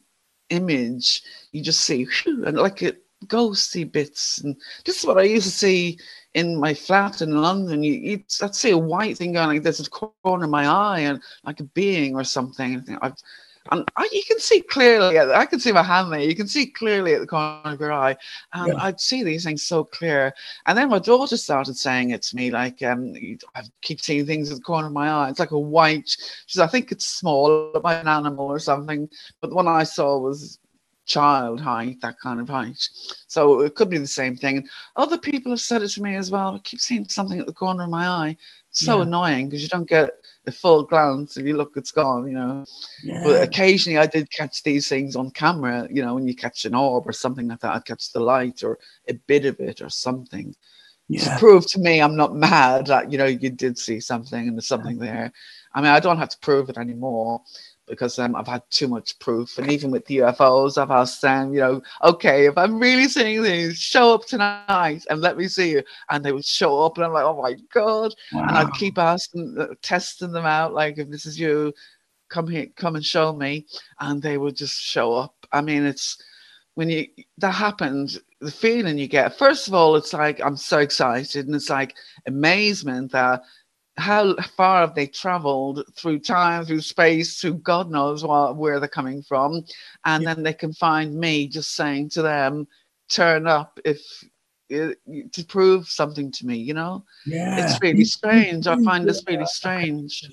[0.51, 1.23] image.
[1.53, 4.39] You just see whew, and like it ghosty bits.
[4.39, 5.99] And this is what I used to see
[6.35, 7.83] in my flat in London.
[7.83, 10.67] You, you I'd see a white thing going like this at the corner of my
[10.67, 12.85] eye, and like a being or something.
[13.03, 13.15] I've
[13.71, 15.19] and I, you can see clearly.
[15.19, 16.21] I can see my hand there.
[16.21, 18.17] You can see clearly at the corner of your eye,
[18.53, 18.83] and yeah.
[18.83, 20.33] I'd see these things so clear.
[20.67, 23.15] And then my daughter started saying it to me, like, um,
[23.55, 25.31] "I keep seeing things at the corner of my eye.
[25.31, 26.09] It's like a white."
[26.47, 29.09] She said, "I think it's small, like an animal or something."
[29.41, 30.59] But the one I saw was
[31.09, 32.89] child height, that kind of height.
[33.27, 34.59] So it could be the same thing.
[34.59, 36.55] And other people have said it to me as well.
[36.55, 38.37] I keep seeing something at the corner of my eye.
[38.71, 39.05] It's so yeah.
[39.05, 40.11] annoying because you don't get
[40.47, 41.37] a full glance.
[41.37, 42.65] If you look, it's gone, you know.
[43.03, 43.23] Yeah.
[43.25, 46.75] But occasionally I did catch these things on camera, you know, when you catch an
[46.75, 49.91] orb or something like that, i'd catch the light or a bit of it or
[49.91, 50.55] something.
[51.09, 51.35] Yeah.
[51.35, 54.57] To prove to me I'm not mad that, you know, you did see something and
[54.57, 55.33] there's something there.
[55.75, 57.43] I mean, I don't have to prove it anymore
[57.89, 59.59] because um, I've had too much proof.
[59.59, 63.43] And even with the UFOs, I've asked them, you know, okay, if I'm really seeing
[63.43, 65.83] things, show up tonight and let me see you.
[66.11, 68.15] And they would show up, and I'm like, oh my God.
[68.33, 68.43] Wow.
[68.43, 71.73] And I'd keep asking, uh, testing them out, like, if this is you,
[72.29, 73.67] come here, come and show me.
[74.01, 75.35] And they would just show up.
[75.53, 76.23] I mean, it's
[76.79, 80.79] when you that happens, the feeling you get, first of all, it's like, I'm so
[80.79, 81.47] excited.
[81.47, 81.97] And it's like
[82.27, 83.43] amazement that
[83.99, 88.89] how far have they traveled through time, through space, through God knows what, where they're
[88.89, 89.65] coming from,
[90.05, 90.35] and yeah.
[90.35, 92.67] then they can find me just saying to them,
[93.11, 94.01] "Turn up if."
[94.71, 94.93] Eh,
[95.33, 98.67] to prove something to me, you know, yeah, it's really strange.
[98.67, 100.31] I find this really strange.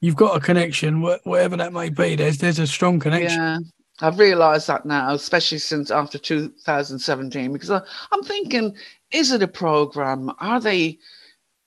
[0.00, 2.16] You've got a connection, whatever that may be.
[2.16, 3.38] There's there's a strong connection.
[3.38, 3.58] Yeah,
[4.00, 8.74] I've realised that now, especially since after 2017, because I, I'm thinking,
[9.10, 10.32] is it a program?
[10.38, 10.98] Are they?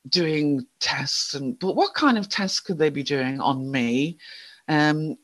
[0.09, 4.17] Doing tests and but what kind of tests could they be doing on me?
[4.67, 5.17] Um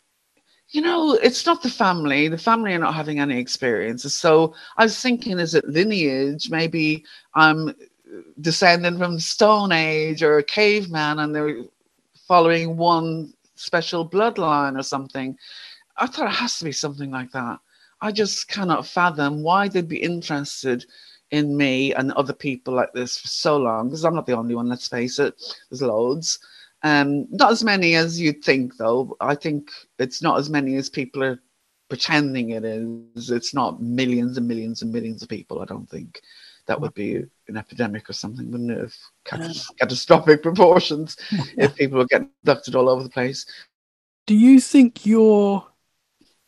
[0.69, 2.27] you know it's not the family.
[2.27, 4.13] The family are not having any experiences.
[4.13, 6.49] So i was thinking is it lineage?
[6.49, 7.03] Maybe
[7.35, 7.73] i'm
[8.41, 11.63] descending from stone age or a caveman and they're
[12.27, 15.37] following one special bloodline or something.
[15.97, 17.59] I thought it has to be something like that.
[18.01, 20.85] I just cannot fathom why they'd be interested
[21.31, 24.55] in me and other people like this for so long because I'm not the only
[24.55, 24.67] one.
[24.67, 25.35] Let's face it,
[25.69, 26.39] there's loads.
[26.83, 29.15] Um, not as many as you'd think, though.
[29.19, 31.41] I think it's not as many as people are
[31.89, 33.31] pretending it is.
[33.31, 35.61] It's not millions and millions and millions of people.
[35.61, 36.21] I don't think
[36.67, 37.15] that would be
[37.47, 38.79] an epidemic or something, wouldn't it?
[38.79, 38.95] Of
[39.77, 41.17] catastrophic proportions
[41.57, 43.45] if people were getting abducted all over the place.
[44.27, 45.65] Do you think your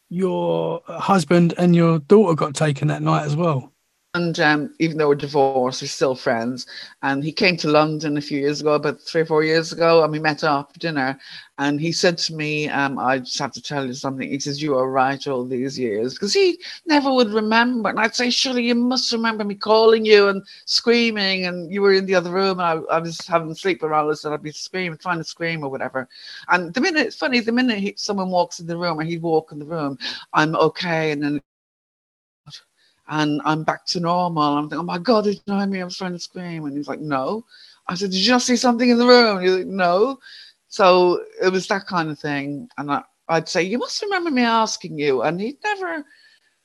[0.10, 3.74] your husband and your daughter got taken that night as well?
[4.14, 6.68] And um, even though we're divorced, we're still friends.
[7.02, 10.04] And he came to London a few years ago, about three or four years ago,
[10.04, 11.18] and we met up for dinner.
[11.60, 14.30] And he said to me, um, I just have to tell you something.
[14.30, 16.14] He says, You are right all these years.
[16.14, 17.90] Because he never would remember.
[17.90, 21.94] And I'd say, Surely you must remember me calling you and screaming, and you were
[21.94, 24.98] in the other room, and I, I was having sleep paralysis, and I'd be screaming,
[24.98, 26.10] trying to scream or whatever.
[26.50, 29.22] And the minute, it's funny, the minute he, someone walks in the room, or he'd
[29.22, 29.98] walk in the room,
[30.34, 31.12] I'm okay.
[31.12, 31.42] And then
[33.12, 34.42] and I'm back to normal.
[34.42, 35.82] I'm thinking, oh my God, did you know me?
[35.82, 36.66] I was trying to scream.
[36.66, 37.46] And he's like, no.
[37.88, 39.38] I said, did you not see something in the room?
[39.38, 40.18] And he's like, no.
[40.70, 42.70] So it was that kind of thing.
[42.78, 45.24] And I, I'd say, you must remember me asking you.
[45.24, 46.06] And he'd never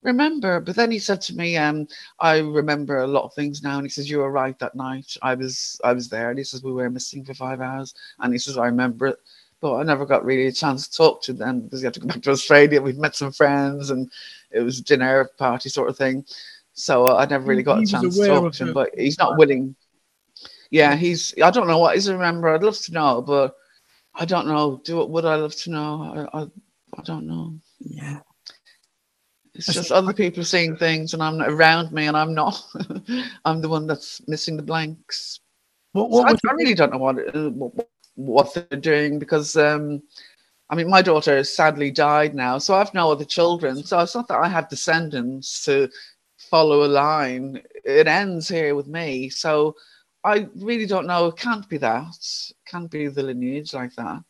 [0.04, 0.60] remember.
[0.60, 1.88] But then he said to me, um,
[2.20, 3.78] I remember a lot of things now.
[3.78, 5.16] And he says, you were right that night.
[5.22, 6.30] I was, I was there.
[6.30, 7.92] And he says, we were missing for five hours.
[8.20, 9.18] And he says, I remember it
[9.60, 12.00] but I never got really a chance to talk to them because he had to
[12.00, 12.82] go back to Australia.
[12.82, 14.10] We've met some friends and
[14.50, 16.24] it was a dinner party sort of thing.
[16.74, 19.38] So I never really got he a chance to talk to him, but he's not
[19.38, 19.74] willing.
[20.70, 21.34] Yeah, he's.
[21.42, 22.48] I don't know what he's a member.
[22.48, 23.56] I'd love to know, but
[24.14, 24.80] I don't know.
[24.84, 25.08] Do it?
[25.08, 26.28] Would I love to know?
[26.32, 26.42] I, I,
[26.98, 27.54] I don't know.
[27.80, 28.20] Yeah.
[29.54, 32.62] It's just other people seeing things, and I'm around me, and I'm not.
[33.46, 35.40] I'm the one that's missing the blanks.
[35.92, 37.16] What, what so I, I, really don't know what,
[37.54, 40.02] what what they're doing because um,
[40.68, 43.84] I mean, my daughter sadly died now, so I've no other children.
[43.84, 45.88] So it's not that I have descendants to
[46.38, 47.62] follow a line.
[47.84, 49.30] It ends here with me.
[49.30, 49.76] So
[50.24, 51.26] I really don't know.
[51.26, 52.16] It can't be that.
[52.50, 54.22] It can't be the lineage like that.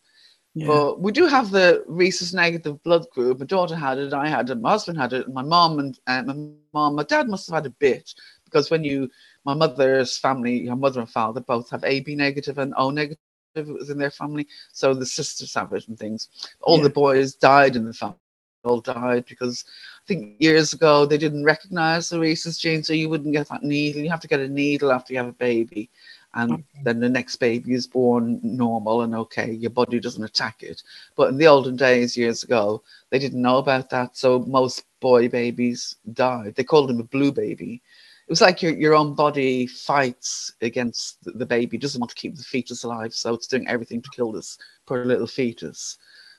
[0.55, 0.67] Yeah.
[0.67, 3.41] But we do have the rhesus negative blood group.
[3.41, 6.23] My daughter had it, I had it, my husband had it, my mom and uh,
[6.23, 6.35] my
[6.73, 8.15] mom, my dad must have had a bit
[8.47, 9.11] because when you,
[9.45, 13.19] my mother's family, her mother and father both have AB negative and O negative
[13.57, 14.47] if it was in their family.
[14.73, 16.29] So the sisters have it and things.
[16.61, 16.85] All yeah.
[16.85, 18.17] the boys died in the family.
[18.65, 23.09] All died because I think years ago they didn't recognize the rhesus gene, so you
[23.09, 24.03] wouldn't get that needle.
[24.03, 25.89] You have to get a needle after you have a baby,
[26.35, 26.65] and okay.
[26.83, 29.53] then the next baby is born normal and okay.
[29.53, 30.83] Your body doesn't attack it.
[31.15, 35.29] But in the olden days, years ago, they didn't know about that, so most boy
[35.29, 36.57] babies died.
[36.57, 37.81] They called him a blue baby
[38.27, 42.37] it was like your, your own body fights against the, baby, doesn't want to keep
[42.37, 45.97] the fetus alive, so it's doing everything to kill this poor little fetus.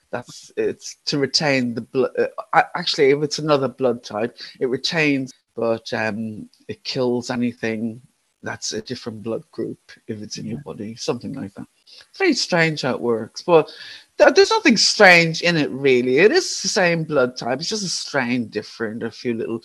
[0.10, 2.12] That's it's to retain the blood.
[2.18, 8.02] Uh, actually, if it's another blood type, it retains, but um, it kills anything
[8.44, 10.52] that's a different blood group if it's in yeah.
[10.54, 11.68] your body, something like that.
[12.10, 13.70] It's very strange how it works, but
[14.18, 16.20] there's nothing strange in it really.
[16.20, 17.60] It is the same blood type.
[17.60, 19.62] It's just a strain different, a few little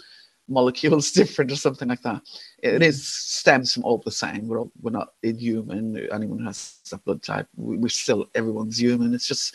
[0.49, 2.23] molecules different or something like that.
[2.63, 4.49] It is stems from all the same.
[4.49, 6.09] We're all, we're not inhuman.
[6.13, 9.15] Anyone who has that blood type, we, we're still everyone's human.
[9.15, 9.55] It's just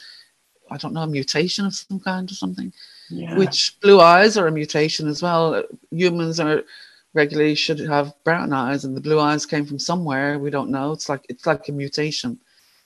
[0.70, 2.74] I don't know a mutation of some kind or something.
[3.10, 3.38] Yeah.
[3.38, 5.64] Which blue eyes are a mutation as well.
[5.92, 6.64] Humans are
[7.14, 10.92] regularly should have brown eyes, and the blue eyes came from somewhere we don't know.
[10.92, 12.40] It's like it's like a mutation.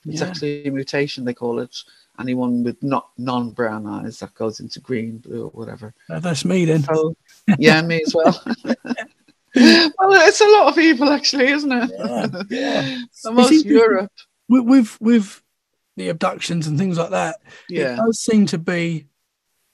[0.06, 0.28] It's yeah.
[0.28, 1.76] actually a mutation they call it
[2.18, 5.94] anyone with not non-brown eyes that goes into green, blue, or whatever.
[6.10, 6.82] Uh, that's me then.
[6.82, 7.16] So,
[7.58, 8.42] yeah, me as well.
[8.64, 8.78] well,
[9.54, 11.90] it's a lot of people, actually, isn't it?
[11.98, 12.98] Yeah, yeah.
[13.32, 14.12] most Europe.
[14.48, 15.42] With, with, with
[15.96, 17.36] the abductions and things like that,
[17.68, 17.94] yeah.
[17.94, 19.06] it does seem to be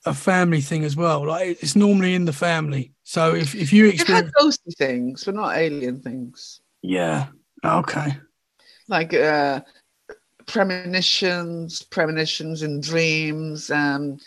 [0.06, 1.26] a family thing as well.
[1.26, 2.92] Like it's normally in the family.
[3.04, 6.60] So if, if you experience ghosty things, but not alien things.
[6.82, 7.26] Yeah.
[7.64, 8.16] Okay.
[8.88, 9.60] Like uh
[10.46, 14.18] premonitions, premonitions in dreams, um,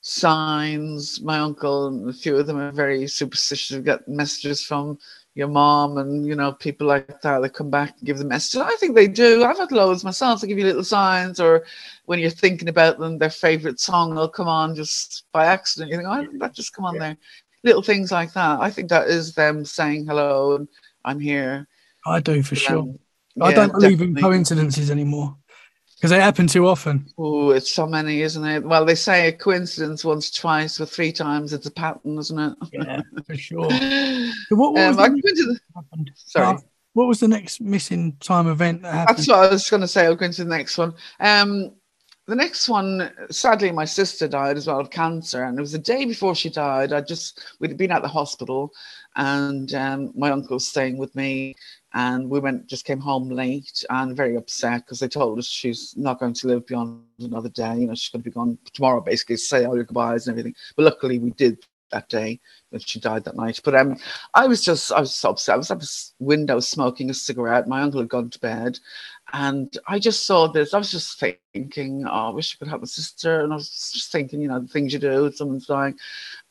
[0.00, 1.20] signs.
[1.20, 3.76] My uncle, a few of them are very superstitious.
[3.76, 4.98] We get messages from
[5.38, 8.60] your mom and you know people like that they come back and give the messages.
[8.60, 9.44] I think they do.
[9.44, 10.40] I've had loads myself.
[10.40, 11.64] They give you little signs or
[12.06, 15.92] when you're thinking about them their favorite song will come on just by accident.
[15.92, 17.00] You think oh that just come on yeah.
[17.00, 17.16] there.
[17.62, 18.60] Little things like that.
[18.60, 20.68] I think that is them saying hello and
[21.04, 21.68] i'm here.
[22.04, 22.94] I do for sure.
[23.40, 24.20] i don't believe definitely.
[24.20, 25.36] in coincidences anymore
[25.98, 27.06] because they happen too often.
[27.18, 28.62] Oh, it's so many, isn't it?
[28.62, 31.52] Well, they say a coincidence once, twice, or three times.
[31.52, 32.56] It's a pattern, isn't it?
[32.72, 33.68] Yeah, for sure.
[33.68, 36.12] So what, what um, the, happened?
[36.14, 36.46] Sorry.
[36.46, 36.58] Uh,
[36.92, 39.18] what was the next missing time event that happened?
[39.18, 40.04] That's what I was going to say.
[40.04, 40.94] I'll go into the next one.
[41.18, 41.72] Um,
[42.28, 45.78] the next one, sadly, my sister died as well of cancer, and it was the
[45.78, 46.92] day before she died.
[46.92, 48.72] I just we'd been at the hospital,
[49.18, 51.54] and um, my uncle was staying with me,
[51.94, 55.94] and we went just came home late and very upset because they told us she's
[55.96, 59.00] not going to live beyond another day you know she's going to be gone tomorrow
[59.00, 61.58] basically say all your goodbyes and everything but luckily we did
[61.90, 62.40] that day
[62.70, 63.60] when she died that night.
[63.64, 63.96] But um,
[64.34, 65.54] I was just, I was so upset.
[65.54, 67.68] I was at the window smoking a cigarette.
[67.68, 68.78] My uncle had gone to bed.
[69.32, 70.72] And I just saw this.
[70.72, 73.40] I was just thinking, oh, I wish I could help my sister.
[73.40, 75.98] And I was just thinking, you know, the things you do someone's dying.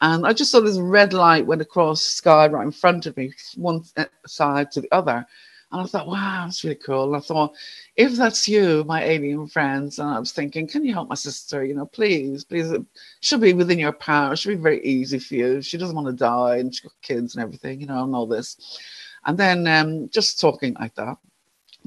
[0.01, 3.17] And I just saw this red light went across the sky right in front of
[3.17, 3.83] me, one
[4.27, 5.25] side to the other.
[5.71, 7.05] And I thought, wow, that's really cool.
[7.05, 7.53] And I thought,
[7.97, 11.65] if that's you, my alien friends, and I was thinking, can you help my sister?
[11.65, 12.83] You know, please, please, it
[13.19, 14.33] should be within your power.
[14.33, 15.61] It should be very easy for you.
[15.61, 18.27] She doesn't want to die and she's got kids and everything, you know, and all
[18.27, 18.79] this.
[19.25, 21.17] And then um, just talking like that.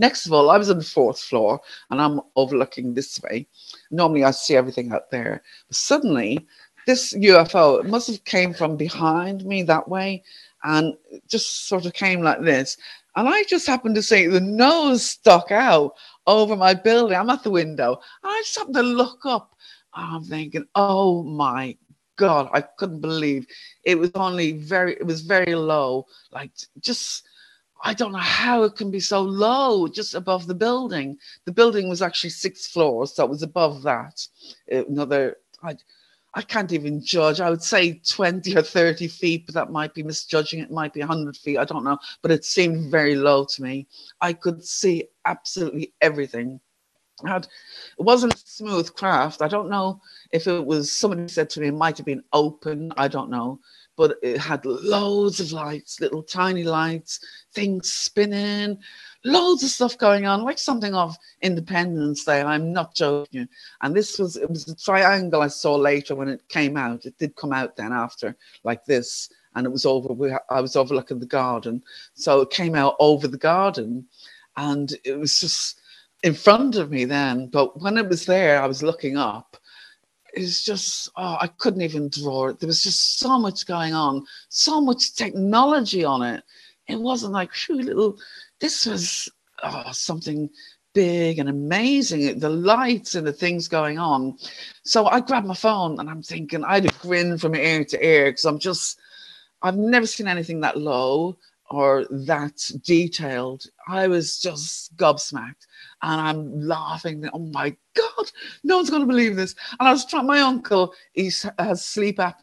[0.01, 3.47] Next of all, I was on the fourth floor and I'm overlooking this way.
[3.91, 5.43] Normally I see everything out there.
[5.69, 6.47] But suddenly,
[6.87, 10.23] this UFO, must have came from behind me that way
[10.65, 10.97] and
[11.29, 12.79] just sort of came like this.
[13.15, 15.93] And I just happened to see the nose stuck out
[16.27, 17.19] over my building.
[17.19, 18.01] I'm at the window.
[18.23, 19.55] And I just happened to look up.
[19.93, 21.77] I'm thinking, oh my
[22.17, 23.47] God, I couldn't believe
[23.85, 26.07] it was only very, it was very low.
[26.33, 27.25] Like just,
[27.83, 31.19] I don't know how it can be so low, just above the building.
[31.47, 34.27] The building was actually six floors, so it was above that.
[34.71, 35.77] Uh, another, I,
[36.35, 37.41] I can't even judge.
[37.41, 40.61] I would say 20 or 30 feet, but that might be misjudging.
[40.61, 41.59] It might be 100 feet.
[41.59, 41.99] I don't know.
[42.23, 43.87] But it seemed very low to me.
[44.21, 46.61] I could see absolutely everything.
[47.27, 47.49] Had,
[47.99, 49.43] it wasn't smooth craft.
[49.43, 50.01] I don't know
[50.33, 52.93] if it was, somebody said to me, it might have been open.
[52.97, 53.59] I don't know.
[54.01, 57.21] But it had loads of lights, little tiny lights,
[57.53, 58.79] things spinning
[59.25, 62.41] loads of stuff going on, like something of Independence Day.
[62.41, 63.49] I'm not joking.
[63.83, 67.07] And this was it was a triangle I saw later when it came out.
[67.07, 70.41] It did come out then after, like this, and it was over.
[70.51, 71.83] I was overlooking the garden,
[72.15, 74.07] so it came out over the garden,
[74.57, 75.81] and it was just
[76.23, 77.49] in front of me then.
[77.49, 79.57] But when it was there, I was looking up.
[80.35, 82.61] It's just, oh, I couldn't even draw it.
[82.61, 86.45] There was just so much going on, so much technology on it.
[86.89, 88.19] It wasn't like, little
[88.61, 89.29] this was
[89.63, 90.49] oh, something
[90.93, 94.37] big and amazing the lights and the things going on
[94.83, 98.05] so i grabbed my phone and i'm thinking i had a grin from ear to
[98.05, 98.99] ear because i'm just
[99.63, 101.37] i've never seen anything that low
[101.71, 105.67] or that detailed i was just gobsmacked
[106.03, 108.31] and i'm laughing oh my god
[108.65, 112.19] no one's going to believe this and i was trying my uncle he has sleep
[112.19, 112.35] apnea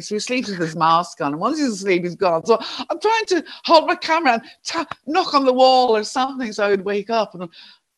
[0.00, 2.44] so he sleeps with his mask on, and once he's asleep, he's gone.
[2.46, 2.58] So
[2.90, 4.42] I'm trying to hold my camera
[4.74, 7.34] and knock on the wall or something so I would wake up.
[7.34, 7.48] And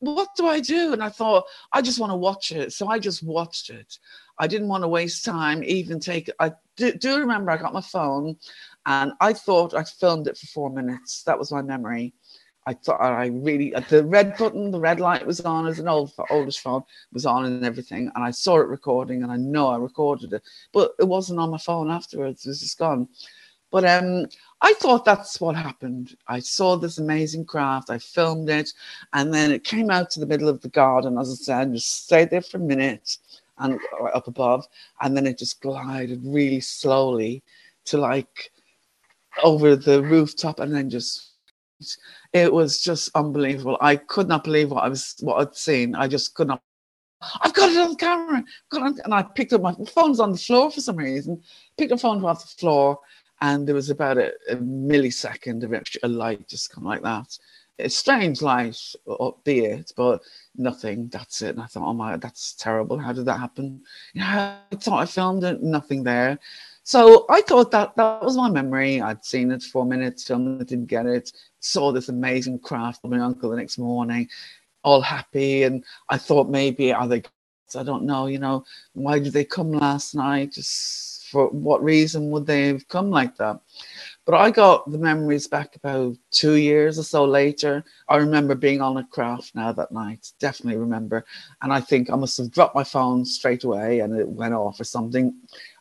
[0.00, 0.92] what do I do?
[0.92, 2.72] And I thought, I just want to watch it.
[2.72, 3.98] So I just watched it.
[4.38, 7.80] I didn't want to waste time, even take I do, do remember I got my
[7.80, 8.36] phone
[8.84, 11.22] and I thought I filmed it for four minutes.
[11.22, 12.12] That was my memory.
[12.66, 16.12] I thought I really the red button, the red light was on as an old
[16.30, 19.76] oldish phone was on and everything, and I saw it recording, and I know I
[19.76, 20.42] recorded it,
[20.72, 22.44] but it wasn't on my phone afterwards.
[22.44, 23.08] It was just gone.
[23.70, 24.26] But um,
[24.62, 26.16] I thought that's what happened.
[26.28, 28.72] I saw this amazing craft, I filmed it,
[29.12, 32.04] and then it came out to the middle of the garden, as I said, just
[32.04, 33.18] stayed there for a minute
[33.58, 33.78] and
[34.12, 34.66] up above,
[35.00, 37.42] and then it just glided really slowly
[37.84, 38.50] to like
[39.44, 41.35] over the rooftop and then just
[42.32, 43.76] it was just unbelievable.
[43.80, 45.94] I could not believe what I was what I'd seen.
[45.94, 46.62] I just could not.
[47.40, 48.44] I've got it on camera.
[48.72, 51.42] and I picked up my phone's on the floor for some reason.
[51.78, 52.98] Picked the phone off the floor,
[53.40, 57.38] and there was about a, a millisecond of a light just come like that.
[57.78, 60.22] It's strange light, uh, albeit, but
[60.56, 61.08] nothing.
[61.08, 61.50] That's it.
[61.50, 62.98] And I thought, oh my, that's terrible.
[62.98, 63.82] How did that happen?
[64.14, 64.26] You know,
[64.72, 66.38] I thought I filmed it, nothing there.
[66.86, 69.00] So I thought that that was my memory.
[69.00, 71.32] I'd seen it for minutes, filmed it, didn't get it.
[71.58, 74.28] Saw this amazing craft with my uncle the next morning,
[74.84, 75.64] all happy.
[75.64, 77.24] And I thought maybe are they?
[77.74, 78.26] I don't know.
[78.26, 80.52] You know, why did they come last night?
[80.52, 83.58] Just for what reason would they have come like that?
[84.24, 87.84] But I got the memories back about two years or so later.
[88.08, 91.24] I remember being on a craft now that night, definitely remember.
[91.62, 94.78] And I think I must have dropped my phone straight away and it went off
[94.78, 95.34] or something.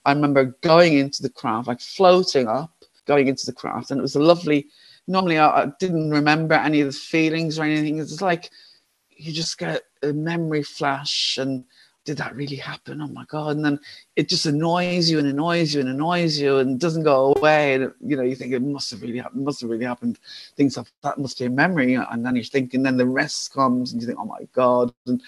[0.06, 2.72] I remember going into the craft, like floating up,
[3.06, 4.68] going into the craft, and it was a lovely.
[5.08, 8.00] Normally, I, I didn't remember any of the feelings or anything.
[8.00, 8.50] It's like
[9.18, 11.64] you just get a memory flash and
[12.06, 13.02] did that really happen?
[13.02, 13.56] Oh my God.
[13.56, 13.80] And then
[14.16, 17.74] it just annoys you and annoys you and annoys you and doesn't go away.
[17.74, 20.20] And, you know, you think it must have really happened, must have really happened.
[20.56, 21.96] Things like that must be a memory.
[21.96, 24.94] And then you're thinking, then the rest comes and you think, oh my God.
[25.08, 25.22] And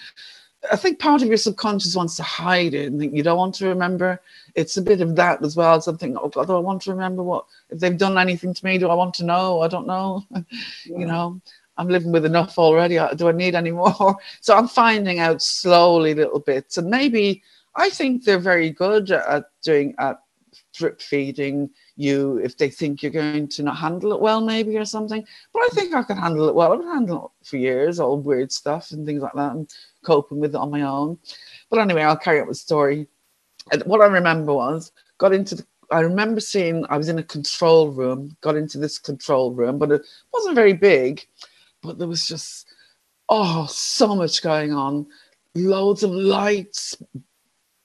[0.70, 3.54] I think part of your subconscious wants to hide it and think you don't want
[3.56, 4.20] to remember.
[4.54, 5.80] It's a bit of that as well.
[5.80, 8.76] Something, oh do I want to remember what if they've done anything to me?
[8.78, 9.60] Do I want to know?
[9.60, 10.26] I don't know.
[10.84, 10.98] Yeah.
[10.98, 11.40] you know,
[11.76, 12.98] I'm living with enough already.
[13.16, 14.16] Do I need any more?
[14.40, 17.42] So I'm finding out slowly little bits, and maybe
[17.76, 20.18] I think they're very good at doing at
[20.74, 24.84] drip feeding you if they think you're going to not handle it well, maybe or
[24.84, 25.24] something.
[25.52, 26.72] But I think I could handle it well.
[26.72, 29.72] I've handled it for years, all weird stuff and things like that, and
[30.08, 31.18] coping with it on my own.
[31.68, 33.06] But anyway, I'll carry on with the story.
[33.70, 37.22] And what I remember was got into the I remember seeing I was in a
[37.22, 40.02] control room, got into this control room, but it
[40.34, 41.26] wasn't very big,
[41.82, 42.66] but there was just
[43.28, 45.06] oh so much going on,
[45.54, 46.96] loads of lights,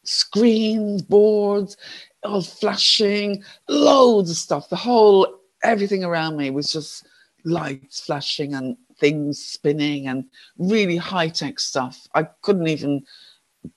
[0.03, 1.77] screens, boards,
[2.23, 4.69] all flashing, loads of stuff.
[4.69, 7.07] The whole everything around me was just
[7.45, 10.25] lights flashing and things spinning and
[10.57, 12.07] really high tech stuff.
[12.13, 13.03] I couldn't even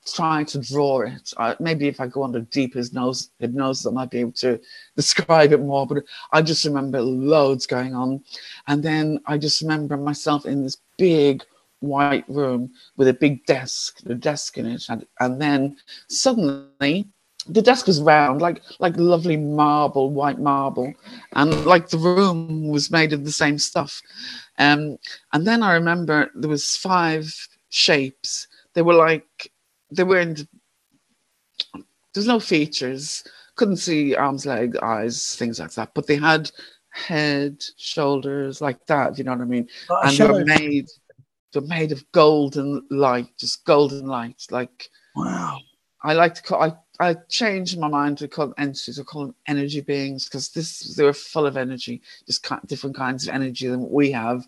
[0.05, 1.33] try to draw it.
[1.37, 4.59] I, maybe if I go under deep hypnosis, hypnosis, I might be able to
[4.95, 5.87] describe it more.
[5.87, 8.23] But I just remember loads going on,
[8.67, 11.43] and then I just remember myself in this big
[11.79, 15.77] white room with a big desk, the desk in it, and, and then
[16.09, 17.07] suddenly
[17.49, 20.93] the desk was round, like like lovely marble, white marble,
[21.33, 24.01] and like the room was made of the same stuff.
[24.57, 24.97] Um,
[25.33, 27.33] and then I remember there was five
[27.69, 28.47] shapes.
[28.73, 29.51] They were like
[29.91, 30.47] they weren't.
[32.13, 33.23] There's no features.
[33.55, 35.91] Couldn't see arms, legs, eyes, things like that.
[35.93, 36.51] But they had
[36.89, 39.17] head, shoulders, like that.
[39.17, 39.67] You know what I mean?
[40.03, 40.33] And shadow.
[40.33, 40.87] they're made.
[41.53, 44.45] They're made of golden light, just golden light.
[44.51, 45.59] Like Wow.
[46.03, 46.61] I like to call.
[46.61, 48.99] I I changed my mind to call them entities.
[48.99, 53.27] I call them energy beings because this they were full of energy, just different kinds
[53.27, 54.45] of energy than what we have,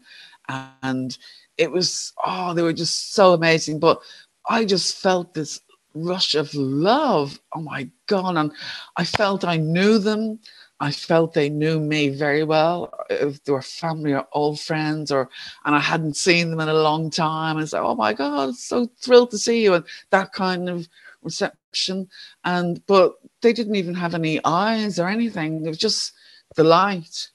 [0.81, 1.17] and
[1.57, 3.79] it was oh they were just so amazing.
[3.79, 4.01] But
[4.49, 5.61] I just felt this
[5.93, 7.39] rush of love.
[7.53, 8.35] Oh my god!
[8.37, 8.51] And
[8.97, 10.39] I felt I knew them.
[10.81, 12.93] I felt they knew me very well.
[13.09, 15.29] If they were family or old friends, or
[15.65, 18.55] and I hadn't seen them in a long time, and it's like, oh my god,
[18.55, 20.87] so thrilled to see you, and that kind of
[21.24, 22.07] reception.
[22.43, 25.65] And but they didn't even have any eyes or anything.
[25.65, 26.13] It was just
[26.55, 27.28] the light.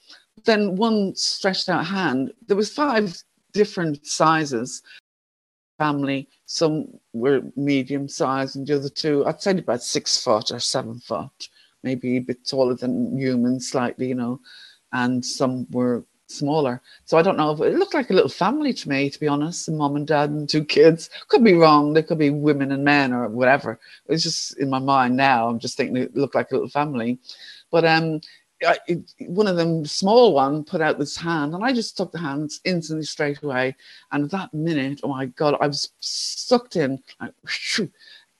[0.45, 2.31] Then one stretched out hand.
[2.47, 3.17] There was five
[3.53, 4.81] different sizes.
[5.77, 6.29] Family.
[6.45, 10.99] Some were medium size, and the other two, I'd say about six foot or seven
[10.99, 11.49] foot,
[11.83, 14.39] maybe a bit taller than humans, slightly, you know.
[14.93, 16.81] And some were smaller.
[17.05, 17.51] So I don't know.
[17.51, 19.67] If, it looked like a little family to me, to be honest.
[19.67, 21.09] A mom and dad and two kids.
[21.27, 21.93] Could be wrong.
[21.93, 23.79] They could be women and men or whatever.
[24.07, 25.47] It's just in my mind now.
[25.47, 27.19] I'm just thinking it looked like a little family.
[27.71, 28.21] But um,
[28.65, 32.11] I, it, one of them, small one, put out this hand, and I just took
[32.11, 33.75] the hands instantly straight away.
[34.11, 37.33] And that minute, oh my god, I was sucked in, like,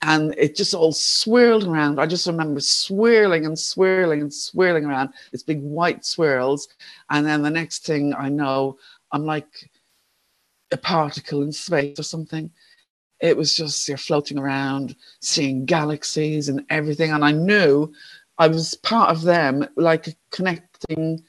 [0.06, 2.00] and it just all swirled around.
[2.00, 5.10] I just remember swirling and swirling and swirling around.
[5.34, 6.68] It's big white swirls,
[7.10, 8.78] and then the next thing I know,
[9.12, 9.70] I'm like
[10.72, 12.52] a particle in space or something.
[13.20, 17.92] It was just you're floating around, seeing galaxies and everything, and I knew
[18.38, 21.24] I was part of them, like connecting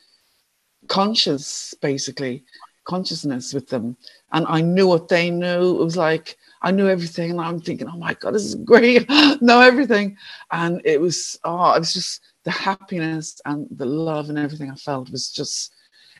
[0.88, 2.44] conscious, basically,
[2.84, 3.96] consciousness with them.
[4.32, 5.80] And I knew what they knew.
[5.80, 6.36] It was like
[6.66, 9.08] I knew everything, and I'm thinking, oh my god, this is great,
[9.40, 10.16] know everything.
[10.50, 14.74] And it was, oh, it was just the happiness and the love and everything I
[14.74, 15.74] felt was just,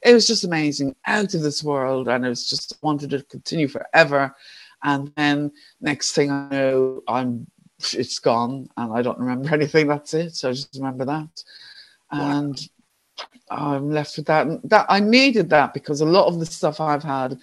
[0.05, 3.67] it was just amazing, out of this world, and it was just wanted to continue
[3.67, 4.33] forever.
[4.85, 7.49] And then next thing I know, I'm
[7.93, 9.89] it's gone and I don't remember anything.
[9.89, 10.37] That's it.
[10.37, 11.43] So I just remember that.
[12.13, 12.69] And
[13.51, 14.47] I'm left with that.
[14.47, 17.39] And that I needed that because a lot of the stuff I've had,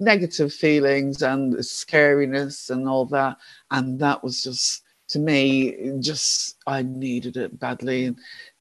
[0.00, 3.36] negative feelings and scariness and all that.
[3.70, 8.06] And that was just, to me, just, I needed it badly.
[8.06, 8.18] And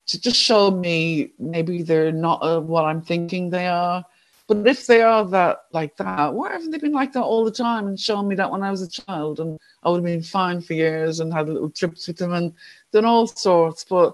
[0.08, 4.06] to just show me maybe they're not uh, what I'm thinking they are.
[4.48, 7.52] But if they are that like that, why haven't they been like that all the
[7.52, 9.42] time and shown me that when I was a child?
[9.42, 12.54] And I would have been fine for years and had little trips with them and
[12.94, 13.84] done all sorts.
[13.84, 14.14] But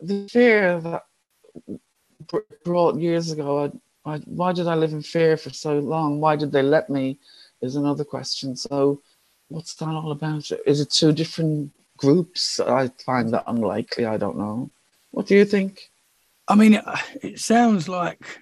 [0.00, 1.04] the fear that
[2.64, 6.20] brought years ago, I, why did I live in fear for so long?
[6.20, 7.18] Why did they let me?
[7.62, 8.56] Is another question.
[8.56, 9.00] So,
[9.48, 10.50] what's that all about?
[10.66, 12.60] Is it two different groups?
[12.60, 14.04] I find that unlikely.
[14.04, 14.70] I don't know.
[15.12, 15.90] What do you think?
[16.46, 16.84] I mean, it,
[17.22, 18.40] it sounds like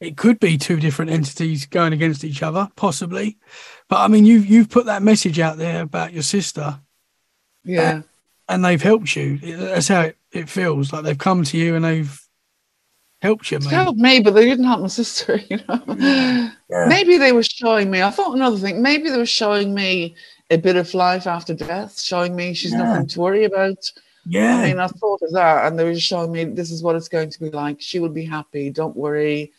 [0.00, 3.38] it could be two different entities going against each other, possibly.
[3.88, 6.80] But I mean, you've you've put that message out there about your sister,
[7.64, 8.02] Yeah.
[8.48, 9.38] and they've helped you.
[9.38, 10.92] That's how it, it feels.
[10.92, 12.20] Like they've come to you and they've
[13.24, 13.72] helped you, It man.
[13.74, 15.82] helped me, but they didn't help my sister, you know.
[16.70, 16.86] Yeah.
[16.88, 18.02] Maybe they were showing me.
[18.02, 18.82] I thought another thing.
[18.82, 20.14] Maybe they were showing me
[20.50, 22.82] a bit of life after death, showing me she's Yeah.
[22.84, 23.78] nothing to worry about.
[24.26, 26.96] Yeah, I mean, I thought of that, and they were showing me this is what
[26.96, 27.80] it's going to be like.
[27.80, 28.70] She will be happy.
[28.70, 29.52] Don't worry,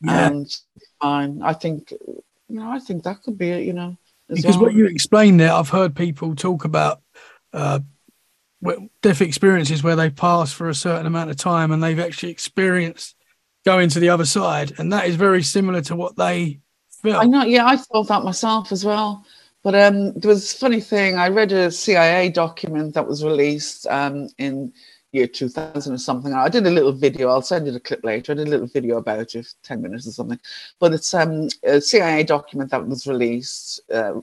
[0.00, 0.26] yeah.
[0.28, 1.42] and she'll be fine.
[1.42, 2.22] I think, you
[2.58, 3.64] know, I think that could be it.
[3.64, 3.96] You know,
[4.28, 4.66] because well.
[4.66, 7.00] what you explained there, I've heard people talk about
[7.52, 7.80] uh,
[9.02, 13.16] death experiences where they pass for a certain amount of time and they've actually experienced
[13.64, 16.60] going to the other side, and that is very similar to what they
[17.02, 17.22] felt.
[17.22, 17.44] I know.
[17.44, 19.24] Yeah, I thought that myself as well.
[19.62, 21.16] But um, there was a funny thing.
[21.16, 24.72] I read a CIA document that was released um, in
[25.12, 26.32] year 2000 or something.
[26.32, 27.28] I did a little video.
[27.28, 28.32] I'll send you the clip later.
[28.32, 30.40] I did a little video about it, 10 minutes or something.
[30.80, 34.14] But it's um, a CIA document that was released, uh,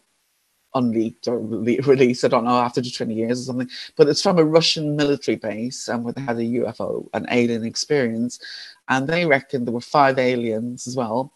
[0.75, 3.69] unleaked or released, I don't know, after the 20 years or something.
[3.95, 7.65] But it's from a Russian military base um, where they had a UFO, an alien
[7.65, 8.39] experience.
[8.87, 11.33] And they reckon there were five aliens as well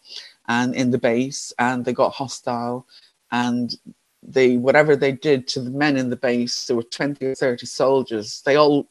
[0.48, 2.86] and in the base and they got hostile
[3.32, 3.76] and
[4.22, 7.66] they whatever they did to the men in the base there were 20 or 30
[7.66, 8.88] soldiers they all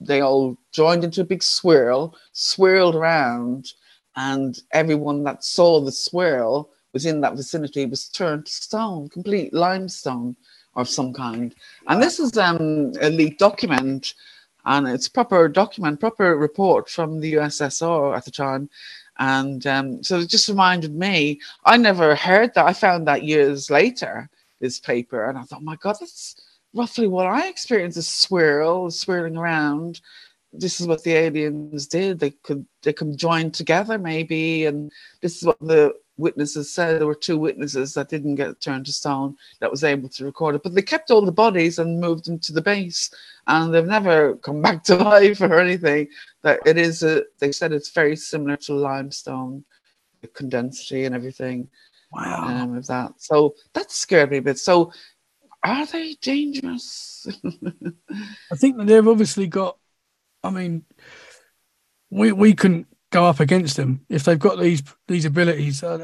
[0.00, 3.72] they all joined into a big swirl swirled around
[4.16, 9.52] and everyone that saw the swirl was in that vicinity was turned to stone complete
[9.52, 10.36] limestone
[10.74, 11.54] of some kind
[11.86, 14.14] and this is um, a leaked document
[14.64, 18.68] and it's proper document proper report from the ussr at the time
[19.18, 22.66] and um, so it just reminded me, I never heard that.
[22.66, 24.30] I found that years later,
[24.60, 26.36] this paper, and I thought, my God, that's
[26.72, 30.00] roughly what I experienced a swirl, swirling around.
[30.52, 32.20] This is what the aliens did.
[32.20, 37.00] They could they join together maybe, and this is what the witnesses said.
[37.00, 40.54] There were two witnesses that didn't get turned to stone that was able to record
[40.54, 43.10] it, but they kept all the bodies and moved them to the base,
[43.46, 46.08] and they've never come back to life or anything
[46.42, 49.64] that it is a they said it's very similar to limestone
[50.20, 51.68] the condensity and everything
[52.12, 52.44] wow.
[52.44, 53.12] um, of that.
[53.18, 54.58] So that scared me a bit.
[54.58, 54.92] So
[55.62, 57.26] are they dangerous?
[58.52, 59.76] I think that they've obviously got
[60.44, 60.84] i mean
[62.10, 64.04] we we couldn't go up against them.
[64.08, 65.98] If they've got these these abilities uh,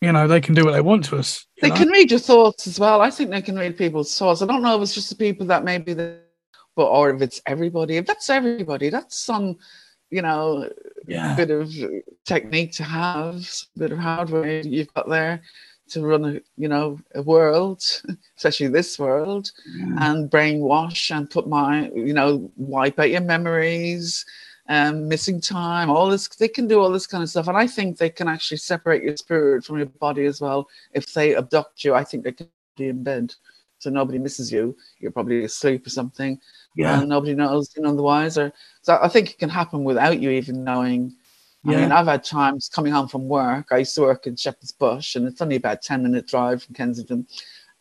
[0.00, 1.76] you know they can do what they want to us they know?
[1.76, 3.00] can read your thoughts as well.
[3.00, 4.42] I think they can read people's thoughts.
[4.42, 6.20] I don't know if it's just the people that maybe the
[6.76, 9.56] but or if it's everybody, if that's everybody, that's some,
[10.10, 10.70] you know,
[11.06, 11.34] yeah.
[11.34, 11.70] bit of
[12.24, 15.42] technique to have, bit of hardware you've got there
[15.90, 17.82] to run a you know a world
[18.36, 19.50] especially this world
[19.98, 24.24] and brainwash and put my you know wipe out your memories
[24.70, 27.66] um missing time all this they can do all this kind of stuff and i
[27.66, 31.84] think they can actually separate your spirit from your body as well if they abduct
[31.84, 33.34] you i think they can be in bed
[33.78, 36.40] so nobody misses you you're probably asleep or something
[36.76, 37.00] yeah.
[37.00, 38.52] and nobody knows, you know, the wiser.
[38.82, 41.14] So I think it can happen without you even knowing.
[41.64, 41.76] Yeah.
[41.76, 43.66] I mean, I've had times coming home from work.
[43.70, 46.62] I used to work in Shepherd's Bush, and it's only about a 10 minute drive
[46.62, 47.26] from Kensington.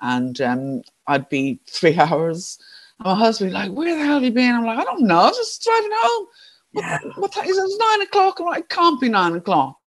[0.01, 2.59] And um, I'd be three hours.
[2.99, 4.55] And my husband would be like, Where the hell have you been?
[4.55, 6.27] I'm like, I don't know, I'm just driving home.
[6.73, 6.99] Yeah.
[7.15, 7.61] what time is it?
[7.61, 8.39] It's nine o'clock.
[8.39, 9.77] I'm like, It can't be nine o'clock.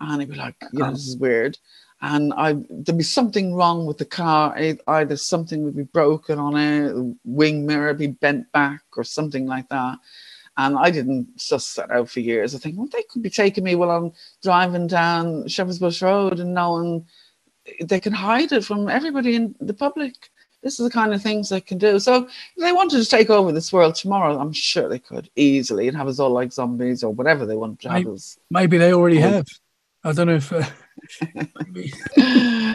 [0.00, 1.58] And he'd be like, know, this is weird.
[2.00, 4.56] And I there'd be something wrong with the car.
[4.56, 9.46] It- Either something would be broken on it, wing mirror be bent back, or something
[9.46, 9.98] like that.
[10.56, 12.54] And I didn't suss that out for years.
[12.54, 14.12] I think, well, they could be taking me while I'm
[14.42, 17.06] driving down Shepherd's Bush Road and knowing
[17.84, 20.30] they can hide it from everybody in the public.
[20.62, 21.98] This is the kind of things they can do.
[22.00, 25.86] So if they wanted to take over this world tomorrow, I'm sure they could easily
[25.88, 28.38] and have us all like zombies or whatever they want to have us.
[28.50, 29.46] maybe they already have
[30.04, 30.62] i don't know if uh,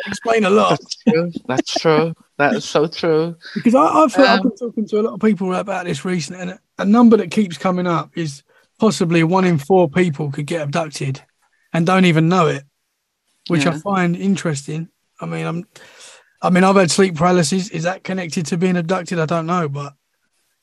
[0.08, 1.32] explain a lot That's true.
[1.48, 2.14] That's true.
[2.38, 3.36] That is so true.
[3.54, 6.42] Because I, I've, I've Um, been talking to a lot of people about this recently,
[6.42, 8.44] and a, a number that keeps coming up is
[8.80, 11.22] possibly one in four people could get abducted
[11.74, 12.64] and don't even know it,
[13.48, 14.90] which I find interesting.
[15.22, 15.68] I mean, I'm,
[16.44, 17.70] I mean, I've had sleep paralysis.
[17.70, 19.18] Is that connected to being abducted?
[19.18, 19.94] I don't know, but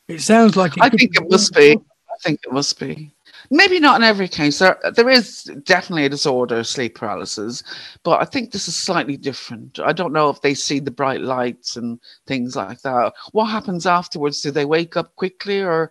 [0.09, 1.72] it sounds like it I think it must be.
[1.72, 3.11] I think it must be.
[3.51, 4.59] Maybe not in every case.
[4.59, 7.64] There, there is definitely a disorder, sleep paralysis,
[8.05, 9.81] but I think this is slightly different.
[9.81, 13.14] I don't know if they see the bright lights and things like that.
[13.33, 14.43] What happens afterwards?
[14.43, 15.91] Do they wake up quickly, or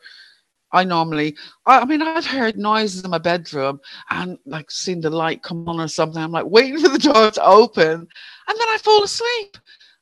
[0.72, 1.36] I normally?
[1.66, 3.82] I, I mean, I've heard noises in my bedroom
[4.12, 6.22] and like seen the light come on or something.
[6.22, 8.08] I'm like waiting for the door to open, and
[8.60, 9.58] then I fall asleep.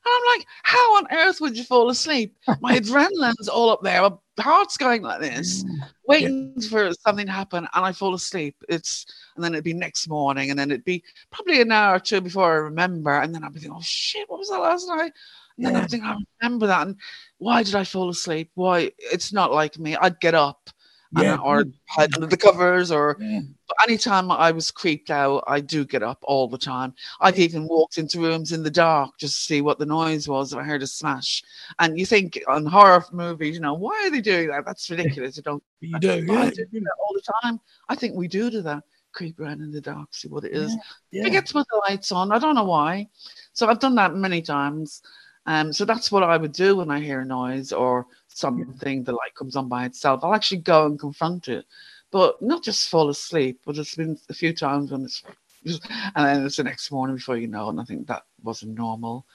[0.08, 2.36] And I'm like, how on earth would you fall asleep?
[2.62, 4.02] My adrenaline's all up there.
[4.02, 8.56] My heart's going like this mm, waiting for something to happen and I fall asleep.
[8.70, 9.06] It's
[9.36, 12.22] and then it'd be next morning and then it'd be probably an hour or two
[12.22, 13.20] before I remember.
[13.20, 15.12] And then I'd be thinking, oh shit, what was that last night?
[15.58, 15.82] And then Yeah.
[15.82, 16.88] I'd think, I remember that.
[16.88, 16.98] And
[17.40, 18.52] why did I fall asleep?
[18.56, 19.96] Why it's not like me.
[19.96, 20.70] I'd get up
[21.16, 21.38] Yeah.
[21.38, 21.66] or
[22.14, 23.42] under the covers or Yeah.
[23.68, 26.94] but anytime I was creeped out, I do get up all the time.
[27.22, 30.52] I've even walked into rooms in the dark just to see what the noise was
[30.54, 31.44] if I heard a smash.
[31.80, 34.66] And you think on horror movies, you know, why are they doing that?
[34.66, 35.38] That's ridiculous.
[35.38, 36.50] You don't You do, but I yeah.
[36.72, 37.60] do that all the time.
[37.90, 38.84] I think we do do that.
[39.14, 40.76] Creep around in the dark, see what it is.
[41.12, 41.30] Yeah.
[41.30, 42.32] get to put the lights on.
[42.32, 43.08] I don't know why.
[43.54, 45.02] So I've done that many times.
[45.48, 49.14] Um, so that's what I would do when I hear a noise or something, the
[49.14, 50.24] light comes on by itself.
[50.24, 51.66] I'll actually go and confront it,
[52.12, 53.62] but not just fall asleep.
[53.66, 55.24] But it's been a few times when it's,
[55.66, 59.26] and then it's the next morning before you know, and I think that wasn't normal.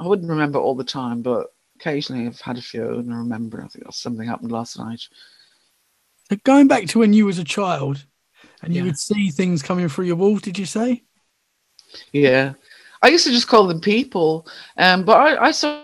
[0.00, 3.62] I wouldn't remember all the time, but occasionally I've had a few and I remember.
[3.62, 5.02] I think something happened last night.
[6.28, 8.04] So going back to when you was a child,
[8.62, 8.86] and you Yeah.
[8.86, 10.42] would see things coming through your walls.
[10.42, 11.04] Did you say?
[12.12, 12.54] Yeah.
[13.02, 14.46] I used to just call them people.
[14.78, 15.80] Um, but I, I saw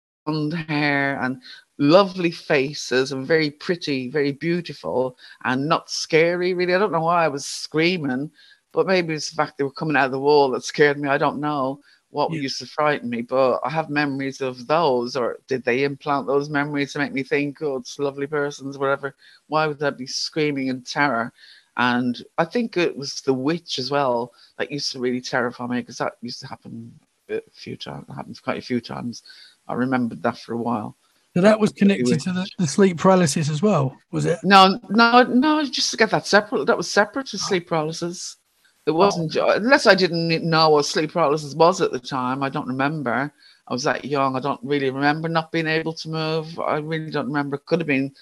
[0.00, 1.40] blonde hair and
[1.78, 6.74] lovely faces and very pretty, very beautiful and not scary, really.
[6.74, 8.30] I don't know why I was screaming,
[8.72, 11.08] but maybe it's the fact they were coming out of the wall that scared me.
[11.08, 12.40] I don't know what Yeah.
[12.40, 15.16] used to frighten me, but I have memories of those.
[15.16, 19.14] Or did they implant those memories to make me think, oh, it's lovely persons, whatever?
[19.48, 21.32] Why would I be screaming in terror?
[21.76, 25.80] And I think it was the witch as well that used to really terrify me
[25.80, 26.92] because that used to happen
[27.30, 28.04] a few times.
[28.08, 29.22] It happened quite a few times.
[29.68, 30.96] I remembered that for a while.
[31.34, 31.96] So that uh, was Anyway.
[31.96, 34.38] connected to the, the sleep paralysis as well, was it?
[34.42, 36.66] No, no, no, just to get that separate.
[36.66, 38.36] That was separate to sleep paralysis.
[38.84, 39.56] It wasn't, oh.
[39.56, 42.42] ju- unless I didn't know what sleep paralysis was at the time.
[42.42, 43.32] I don't remember.
[43.68, 44.36] I was that young.
[44.36, 46.58] I don't really remember not being able to move.
[46.58, 47.56] I really don't remember.
[47.56, 48.12] It could have been.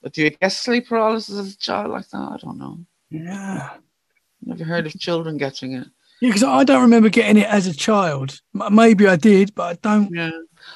[0.00, 2.18] But do you get sleep paralysis as a child like that?
[2.18, 2.78] I don't know.
[3.14, 3.70] Yeah.
[4.42, 5.86] Never heard of children getting it.
[6.20, 8.40] Yeah, because I don't remember getting it as a child.
[8.52, 10.14] Maybe I did, but I don't.
[10.14, 10.30] Yeah.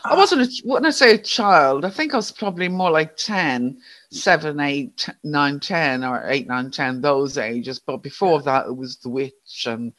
[0.05, 2.91] I uh, wasn't, a, when I say a child, I think I was probably more
[2.91, 3.79] like 10,
[4.11, 7.79] 7, 8, 9, 10, or 8, 9, 10, those ages.
[7.79, 9.93] But before that, it was the witch and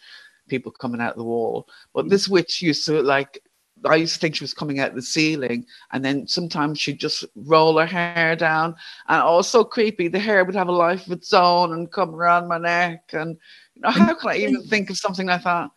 [0.47, 1.67] people coming out the wall.
[1.93, 3.41] But this witch used to like,
[3.85, 7.25] I used to think she was coming out the ceiling, and then sometimes she'd just
[7.35, 8.75] roll her hair down,
[9.07, 10.07] and oh, so creepy.
[10.07, 13.37] The hair would have a life of its own and come around my neck, and
[13.75, 15.69] you know, how can I even think of something like that?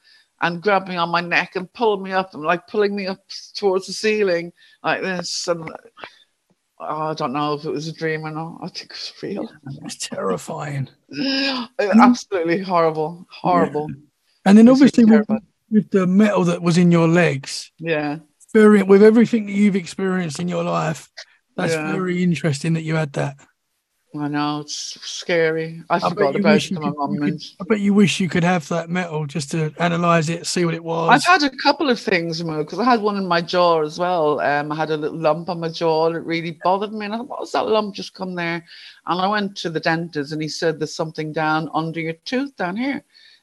[0.42, 3.20] and grab me on my neck and pull me up and like pulling me up
[3.54, 5.46] towards the ceiling like this.
[5.46, 5.70] And
[6.80, 8.58] oh, I don't know if it was a dream or not.
[8.60, 9.50] I think it was real.
[9.84, 10.88] It's terrifying.
[11.78, 13.88] Absolutely horrible, horrible.
[14.44, 15.04] And then obviously.
[15.72, 18.18] With the metal that was in your legs, Yeah,
[18.52, 21.08] very with everything that you've experienced in your life,
[21.56, 21.92] that's Yeah.
[21.92, 23.36] very interesting that you had that.
[24.14, 25.82] I know it's scary.
[25.88, 26.70] I bet forgot about it.
[26.70, 29.72] you My mum and I bet you wish you could have that metal just to
[29.78, 31.10] analyze it, see what it was.
[31.10, 34.38] I've had a couple of things because I had one in my jaw as well.
[34.40, 37.06] Um, I had a little lump on my jaw it really bothered me.
[37.06, 38.62] And I thought, what was that lump just come there?
[39.06, 42.54] And I went to the dentist and he said, There's something down under your tooth
[42.56, 43.02] down here.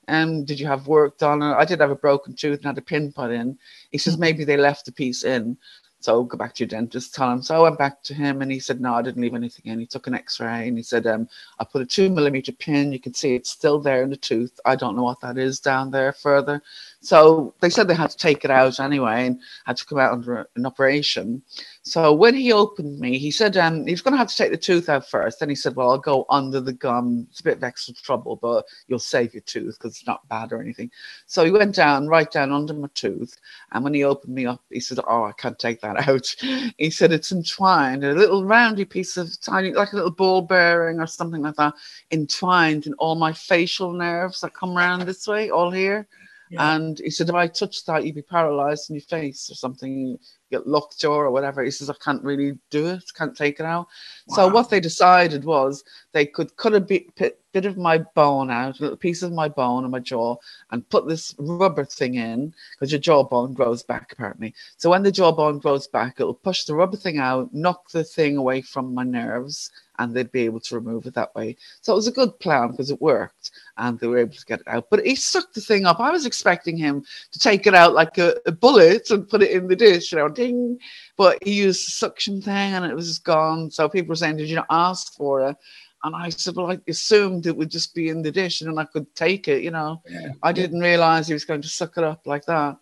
[0.10, 1.41] And did you have work done?
[1.41, 3.57] And I did have a broken tooth and had a pin put in.
[3.91, 5.57] He says, Maybe they left a piece in.
[6.01, 7.41] So go back to your dentist, tell him.
[7.41, 9.80] So I went back to him and he said, No, I didn't leave anything in.
[9.80, 11.28] He took an x ray and he said, um,
[11.60, 12.93] I put a two millimeter pin.
[12.93, 14.60] You can see it's still there in the tooth.
[14.66, 16.62] I don't know what that is down there further.
[17.02, 20.12] So they said they had to take it out anyway and had to come out
[20.12, 21.41] under an operation.
[21.82, 24.52] So when he opened me, he said um, he was going to have to take
[24.52, 25.39] the tooth out first.
[25.39, 27.26] Then he said, Well, I'll go under the gum.
[27.30, 30.52] It's a bit of extra trouble, but you'll save your tooth because it's not bad
[30.52, 30.91] or anything.
[31.26, 33.38] So he went down, right down under my tooth.
[33.72, 36.36] And when he opened me up, he said, Oh, I can't take that out.
[36.78, 41.00] He said, It's entwined, a little roundy piece of tiny, like a little ball bearing
[41.00, 41.76] or something like that,
[42.12, 46.06] entwined in all my facial nerves that come around this way, all here.
[46.50, 46.76] Yeah.
[46.76, 50.18] And he said, if I touch that, you'd be paralyzed in your face or something,
[50.50, 51.64] get lockjaw or whatever.
[51.64, 53.88] He says, I can't really do it, can't take it out.
[54.30, 58.80] So what they decided was they could cut a bit, bit, of my bone out,
[58.80, 60.36] a little piece of my bone in my jaw,
[60.72, 64.54] and put this rubber thing in because your jawbone grows back apparently.
[64.78, 68.38] So when the jawbone grows back, it'll push the rubber thing out, knock the thing
[68.38, 71.56] away from my nerves, and they'd be able to remove it that way.
[71.82, 74.62] So it was a good plan because it worked and they were able to get
[74.62, 74.89] it out.
[74.89, 76.00] But he sucked the thing up.
[76.00, 79.52] I was expecting him to take it out like a, a bullet and put it
[79.52, 80.80] in the dish, you know, ding.
[81.18, 83.72] But he used the suction thing and it was just gone.
[83.72, 85.56] So people were saying, Did you not ask for it?
[86.04, 88.78] And I said, Well, I assumed it would just be in the dish and then
[88.78, 90.02] I could take it, you know.
[90.10, 90.32] Yeah.
[90.44, 92.78] I didn't realize he was going to suck it up like that.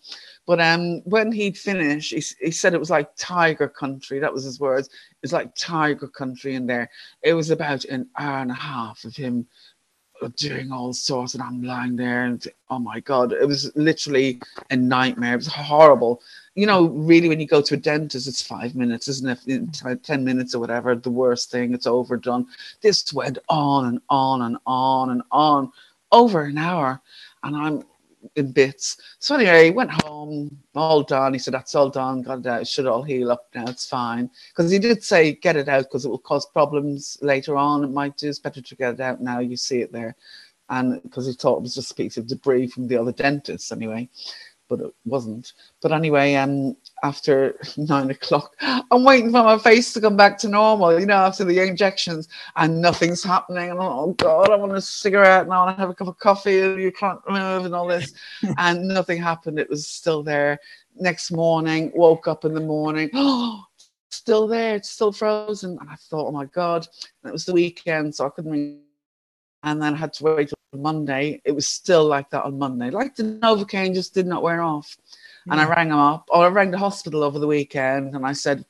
[0.46, 4.20] But um, when he'd finished, he, he said it was like tiger country.
[4.20, 4.90] That was his words.
[5.24, 6.90] It's like tiger country in there.
[7.24, 9.48] It was about an hour and a half of him
[10.36, 14.76] doing all sorts, and I'm lying there, and oh my god, it was literally a
[14.76, 15.34] nightmare.
[15.34, 16.22] It was horrible.
[16.58, 19.40] You know, really, when you go to a dentist, it's five minutes, isn't it?
[19.46, 19.94] Mm-hmm.
[20.02, 20.96] Ten minutes or whatever.
[20.96, 21.72] The worst thing.
[21.72, 22.48] It's overdone.
[22.82, 25.72] This went on and on and on and on,
[26.12, 27.00] over an hour,
[27.44, 27.84] and I'm
[28.36, 28.98] in bits.
[29.20, 31.34] So anyway, he went home, all done.
[31.34, 32.24] He said, "That's all done.
[32.24, 32.62] Got it out.
[32.62, 33.66] It should all heal up now.
[33.68, 37.56] It's fine." Because he did say, "Get it out because it will cause problems later
[37.56, 37.84] on.
[37.84, 38.30] It might do.
[38.30, 39.40] It's better to get it out now.
[39.40, 40.16] You see it there."
[40.70, 43.72] And because he thought it was just a piece of debris from the other dentist,
[43.72, 44.10] anyway.
[44.70, 45.54] But it wasn't.
[45.82, 50.50] But anyway, um, after nine o'clock, I'm waiting for my face to come back to
[50.50, 53.72] normal, you know, after the injections, and nothing's happening.
[53.72, 56.20] And oh God, I want a cigarette and I want to have a cup of
[56.20, 58.14] coffee, and you can't move, and all this.
[58.58, 59.60] and nothing happened.
[59.60, 60.60] It was still there.
[60.96, 63.64] Next morning, woke up in the morning, oh,
[64.10, 65.78] still there, it's still frozen.
[65.80, 66.88] And I thought, oh my God.
[67.24, 68.82] And it was the weekend, so I couldn't
[69.64, 71.42] and then I had to wait Monday.
[71.46, 72.90] It was still like that on Monday.
[72.90, 74.98] Like the Novocaine just did not wear off.
[75.46, 75.54] Yeah.
[75.54, 78.34] And I rang them up, or I rang the hospital over the weekend and I
[78.34, 78.66] said,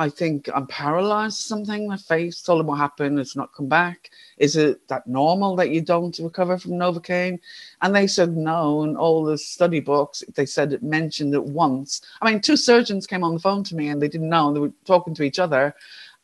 [0.00, 1.88] I think I'm paralyzed or something.
[1.88, 3.18] My face told them what happened.
[3.18, 4.10] It's not come back.
[4.36, 7.40] Is it that normal that you don't recover from Novocaine?
[7.82, 8.82] And they said no.
[8.82, 12.00] And all the study books, they said it mentioned it once.
[12.22, 14.52] I mean, two surgeons came on the phone to me and they didn't know.
[14.52, 15.74] They were talking to each other.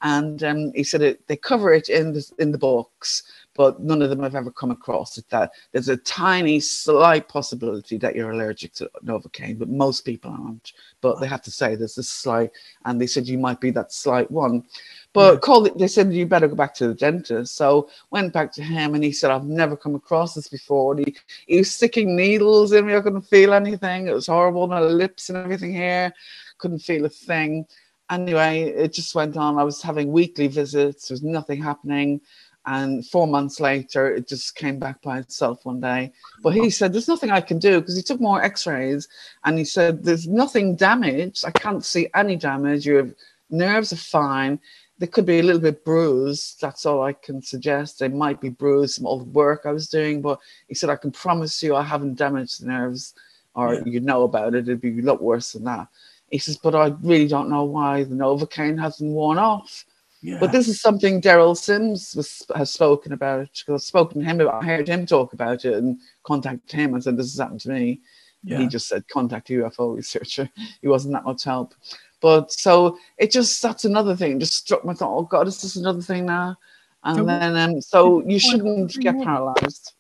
[0.03, 4.03] And um, he said it, they cover it in the, in the books but none
[4.03, 5.29] of them have ever come across it.
[5.31, 10.73] That there's a tiny, slight possibility that you're allergic to Novocaine, but most people aren't.
[11.01, 12.51] But they have to say there's a slight,
[12.85, 14.65] and they said you might be that slight one.
[15.13, 15.41] But yeah.
[15.41, 17.55] called it, they said you better go back to the dentist.
[17.55, 20.95] So went back to him, and he said I've never come across this before.
[20.95, 22.97] And he, he was sticking needles in me.
[22.97, 24.09] I couldn't feel anything.
[24.09, 24.67] It was horrible.
[24.67, 26.13] My lips and everything here,
[26.59, 27.67] couldn't feel a thing.
[28.11, 29.59] Anyway, it just went on.
[29.59, 31.09] I was having weekly visits.
[31.09, 32.21] There was nothing happening.
[32.67, 36.13] And four months later, it just came back by itself one day.
[36.43, 36.69] But he mm-hmm.
[36.71, 39.07] said, There's nothing I can do because he took more x rays
[39.45, 41.45] and he said, There's nothing damaged.
[41.45, 42.87] I can't see any damage.
[42.87, 43.11] Your
[43.51, 44.59] nerves are fine.
[44.99, 46.61] They could be a little bit bruised.
[46.61, 47.99] That's all I can suggest.
[47.99, 50.23] They might be bruised from all the work I was doing.
[50.23, 50.39] But
[50.69, 53.15] he said, I can promise you I haven't damaged the nerves
[53.55, 53.83] or yeah.
[53.85, 54.69] you know about it.
[54.69, 55.89] It'd be a lot worse than that.
[56.31, 59.85] He says, But I really don't know why the Novocaine hasn't worn off.
[60.25, 60.39] Yeah.
[60.41, 64.41] But this is something Derrel Sims was, has spoken about because I've spoken to him
[64.41, 67.61] about, I heard him talk about it and contacted him and said, This has happened
[67.61, 68.01] to me.
[68.43, 68.57] Yeah.
[68.57, 70.49] He just said, Contact a UFO researcher.
[70.81, 71.75] He wasn't that much help.
[72.23, 75.77] But so it just, that's another thing, just struck my thought, Oh God, is this
[75.77, 76.57] another thing now?
[77.03, 79.93] And so then, um, so you shouldn't get paralyzed.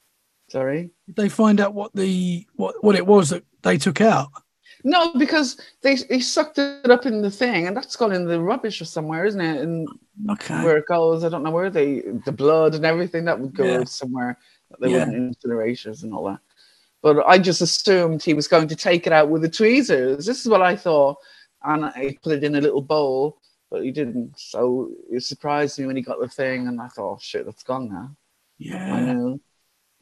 [0.49, 0.91] Sorry.
[1.07, 4.31] Did they find out what the what, what it was that they took out?
[4.87, 8.39] No, because they they sucked it up in the thing, and that's gone in the
[8.39, 9.63] rubbish or somewhere, isn't it?
[9.63, 9.89] And
[10.31, 10.63] okay.
[10.63, 13.65] where it goes, I don't know where they the blood and everything that would go
[13.65, 13.85] yeah.
[13.85, 14.39] somewhere.
[14.81, 15.07] They yeah.
[15.07, 16.41] were incinerators and all that.
[17.01, 20.27] But I just assumed he was going to take it out with the tweezers.
[20.27, 21.17] This is what I thought,
[21.63, 23.39] and I put it in a little bowl,
[23.71, 24.39] but he didn't.
[24.39, 27.63] So it surprised me when he got the thing, and I thought, oh, "Shit, that's
[27.63, 28.15] gone now."
[28.59, 29.41] Yeah, I know.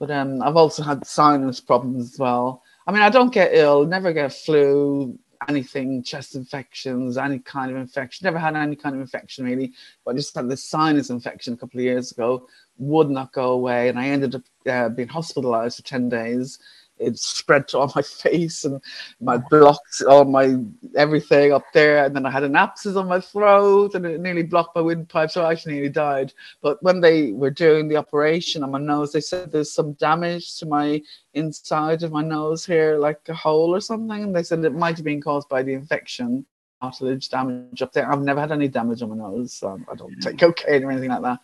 [0.01, 3.87] But um, I've also had sinus problems as well I mean, I don't get ill,
[3.87, 5.19] never get flu,
[5.49, 8.25] anything, chest infections, any kind of infection.
[8.25, 9.73] Never had any kind of infection really,
[10.05, 13.51] but I just had this sinus infection a couple of years ago, would not go
[13.53, 16.59] away, and I ended up uh, being hospitalized for 10 days
[17.03, 18.81] it spread to all my face and
[19.21, 20.57] my blocks, all my
[20.97, 22.05] everything up there.
[22.05, 25.31] And then I had an abscess on my throat and it nearly blocked my windpipe.
[25.31, 26.33] So I actually nearly died.
[26.61, 30.59] But when they were doing the operation on my nose, they said there's some damage
[30.59, 31.03] to my
[31.35, 34.23] inside of my nose here, like a hole or something.
[34.23, 36.47] And they said it might have been caused by the infection.
[36.81, 38.11] Cartilage damage up there.
[38.11, 39.53] I've never had any damage on my nose.
[39.53, 41.39] So I don't take cocaine or anything like that.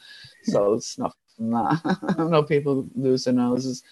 [0.45, 2.17] So it's not from that.
[2.19, 3.85] I know people lose their noses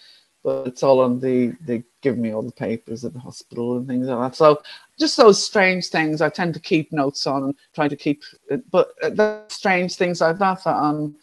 [0.47, 3.85] but it's all on the they give me all the papers at the hospital and
[3.85, 4.37] things like that.
[4.37, 4.61] So
[4.97, 8.23] just those strange things I tend to keep notes on and try to keep.
[8.71, 11.17] But the strange things like that that um,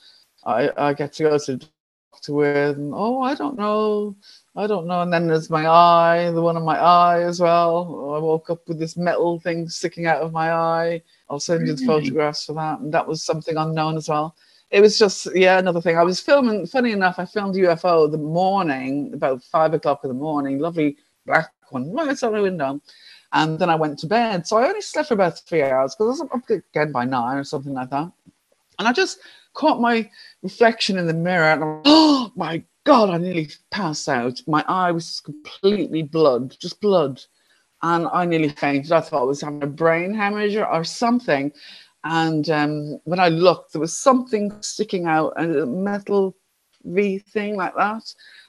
[0.45, 1.67] I I get to go to the
[2.13, 4.15] doctor with and oh I don't know
[4.57, 8.13] I don't know and then there's my eye the one on my eye as well
[8.15, 11.73] I woke up with this metal thing sticking out of my eye I'll send you
[11.73, 14.37] the photographs for that and that was something unknown as well
[14.75, 15.97] it was just yeah another thing.
[15.97, 16.67] I was filming.
[16.67, 20.59] Funny enough, I filmed UFO the morning about five o'clock in the morning.
[20.59, 20.97] Lovely
[21.27, 22.81] black one right outside the window,
[23.33, 24.49] and then I went to bed.
[24.49, 27.37] So I only slept for about three hours because I was up again by nine
[27.37, 28.11] or something like that.
[28.81, 29.21] And I just
[29.53, 30.11] caught my
[30.43, 34.43] reflection in the mirror, and I'm, oh my god, I nearly passed out.
[34.49, 37.23] My eye was just completely blood, just blood.
[37.83, 38.93] And I nearly fainted.
[38.93, 41.53] I thought I was having a brain hemorrhage or something.
[42.05, 46.37] And um, when I looked, there was something sticking out, a metal
[46.85, 48.03] V thing like that.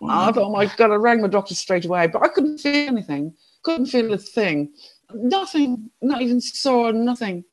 [0.04, 2.90] I thought, oh my God, I rang my doctor straight away, but I couldn't feel
[2.90, 3.34] anything,
[3.64, 4.74] couldn't feel a thing,
[5.14, 7.46] nothing, not even sore, nothing.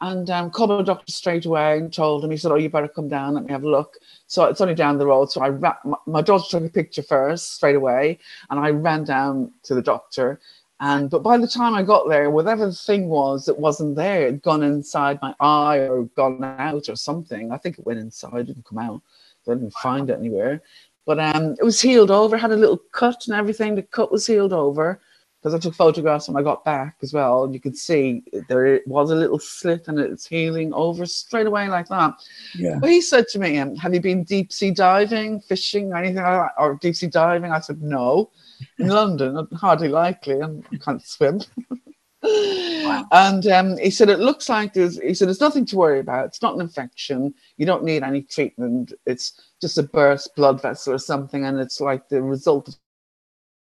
[0.00, 2.88] And um, called my doctor straight away and told him, he said, Oh, you better
[2.88, 3.98] come down, let me have a look.
[4.26, 5.30] So it's only down the road.
[5.30, 8.18] So I ran, my, my daughter took a picture first straight away,
[8.50, 10.40] and I ran down to the doctor
[10.82, 14.22] and but by the time I got there, whatever the thing was that wasn't there,
[14.22, 17.52] it had gone inside my eye or gone out or something.
[17.52, 19.00] I think it went inside, didn't come out.
[19.44, 20.60] So I didn't find it anywhere.
[21.06, 23.76] But um, it was healed over, had a little cut and everything.
[23.76, 25.00] The cut was healed over.
[25.38, 27.44] because I took photographs when I got back as well.
[27.44, 31.68] And you could see there was a little slit and it's healing over straight away
[31.68, 32.14] like that.
[32.56, 32.78] Yeah.
[32.80, 36.24] But he said to me, um, Have you been deep sea diving, fishing, or anything
[36.24, 36.52] like that?
[36.58, 37.52] Or deep sea diving?
[37.52, 38.30] I said, No.
[38.78, 41.40] In London, hardly likely, and I can't swim.
[42.24, 46.26] And um, he said, It looks like there's, he said, There's nothing to worry about.
[46.26, 47.34] It's not an infection.
[47.56, 48.92] You don't need any treatment.
[49.06, 51.44] It's just a burst blood vessel or something.
[51.44, 52.76] And it's like the result of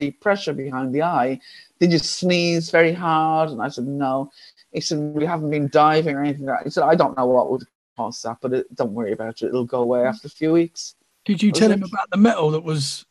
[0.01, 1.41] the pressure behind the eye.
[1.79, 3.51] Did you sneeze very hard?
[3.51, 4.31] And I said, No.
[4.73, 6.65] He said, We haven't been diving or anything like that.
[6.65, 7.65] He said, I don't know what would
[7.97, 9.47] cause that, but it, don't worry about it.
[9.47, 10.95] It'll go away after a few weeks.
[11.25, 13.05] Did you tell him about the metal that was?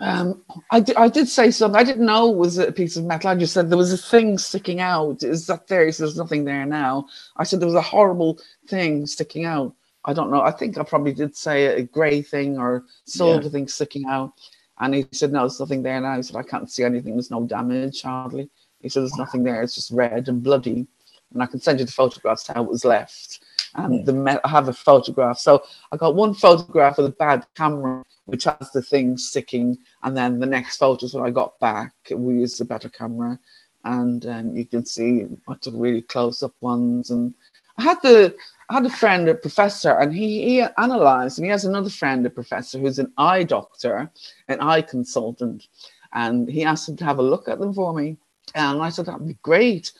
[0.00, 1.78] Um, I, di- I did say something.
[1.78, 3.30] I didn't know it was a piece of metal.
[3.30, 5.22] I just said there was a thing sticking out.
[5.22, 5.84] Is that there?
[5.84, 7.08] He said, There's nothing there now.
[7.36, 8.38] I said there was a horrible
[8.68, 9.74] thing sticking out.
[10.04, 10.42] I don't know.
[10.42, 14.32] I think I probably did say a grey thing or silver thing sticking out.
[14.78, 16.16] And he said, No, there's nothing there now.
[16.16, 17.14] He said, I can't see anything.
[17.14, 18.48] There's no damage hardly.
[18.80, 19.62] He said, There's nothing there.
[19.62, 20.86] It's just red and bloody.
[21.32, 23.40] And I can send you the photographs how it was left.
[23.78, 25.38] And the me- I have a photograph.
[25.38, 25.62] So
[25.92, 29.78] I got one photograph with a bad camera, which has the thing sticking.
[30.02, 33.38] And then the next photos when I got back, we used a better camera.
[33.84, 37.10] And um, you can see I took really close up ones.
[37.10, 37.34] And
[37.78, 38.34] I had the
[38.70, 42.26] I had a friend, a professor, and he, he analyzed, and he has another friend,
[42.26, 44.10] a professor, who's an eye doctor,
[44.48, 45.68] an eye consultant.
[46.12, 48.18] And he asked him to have a look at them for me.
[48.54, 49.92] And I said, that'd be great.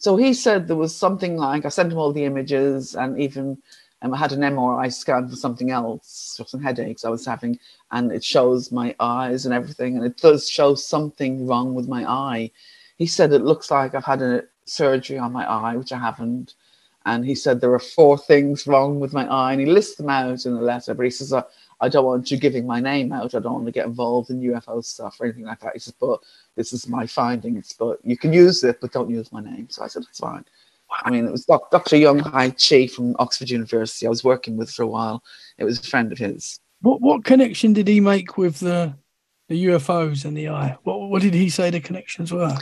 [0.00, 3.58] So he said there was something like, I sent him all the images and even
[4.00, 7.58] um, I had an MRI scan for something else, for some headaches I was having,
[7.90, 9.96] and it shows my eyes and everything.
[9.96, 12.50] And it does show something wrong with my eye.
[12.96, 16.54] He said it looks like I've had a surgery on my eye, which I haven't.
[17.04, 20.08] And he said there are four things wrong with my eye, and he lists them
[20.08, 20.94] out in the letter.
[20.94, 21.44] But he says, I,
[21.80, 23.34] I don't want you giving my name out.
[23.34, 25.72] I don't want to get involved in UFO stuff or anything like that.
[25.72, 26.20] He says, but
[26.54, 29.68] this is my findings, but you can use it, but don't use my name.
[29.70, 30.44] So I said, it's fine.
[31.04, 31.96] I mean, it was Dr.
[31.96, 34.06] Young Hai Chi from Oxford University.
[34.06, 35.22] I was working with for a while.
[35.56, 36.58] It was a friend of his.
[36.82, 38.94] What what connection did he make with the
[39.48, 40.76] the UFOs and the eye?
[40.82, 42.56] What what did he say the connections were?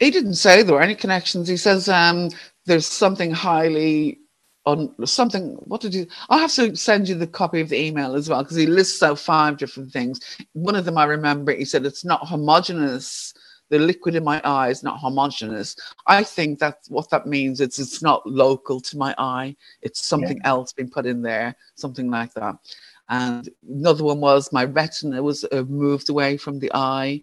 [0.00, 1.48] He didn't say there were any connections.
[1.48, 2.30] He says um,
[2.66, 4.20] there's something highly
[4.68, 5.54] on something.
[5.64, 6.06] What did you?
[6.28, 9.02] I'll have to send you the copy of the email as well because he lists
[9.02, 10.20] out five different things.
[10.52, 11.52] One of them I remember.
[11.52, 13.34] He said it's not homogeneous.
[13.70, 15.76] The liquid in my eye is not homogeneous.
[16.06, 17.60] I think that's what that means.
[17.60, 19.56] It's it's not local to my eye.
[19.82, 22.56] It's something else being put in there, something like that.
[23.10, 27.22] And another one was my retina was uh, moved away from the eye.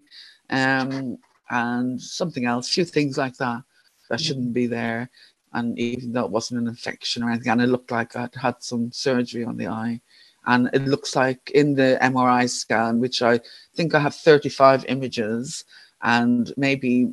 [0.50, 1.18] Um,
[1.50, 3.62] and something else, a few things like that
[4.10, 5.10] that shouldn't be there.
[5.52, 8.56] And even though it wasn't an infection or anything, and it looked like I'd had
[8.62, 10.00] some surgery on the eye.
[10.46, 13.40] And it looks like in the MRI scan, which I
[13.74, 15.64] think I have 35 images,
[16.02, 17.12] and maybe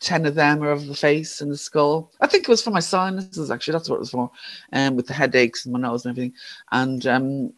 [0.00, 2.12] 10 of them are of the face and the skull.
[2.20, 3.72] I think it was for my sinuses, actually.
[3.72, 4.30] That's what it was for,
[4.72, 6.34] um, with the headaches and my nose and everything.
[6.72, 7.52] And um,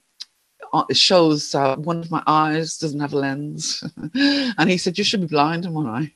[0.92, 3.82] shows uh, one of my eyes doesn't have a lens.
[4.14, 6.12] and he said, You should be blind in one eye.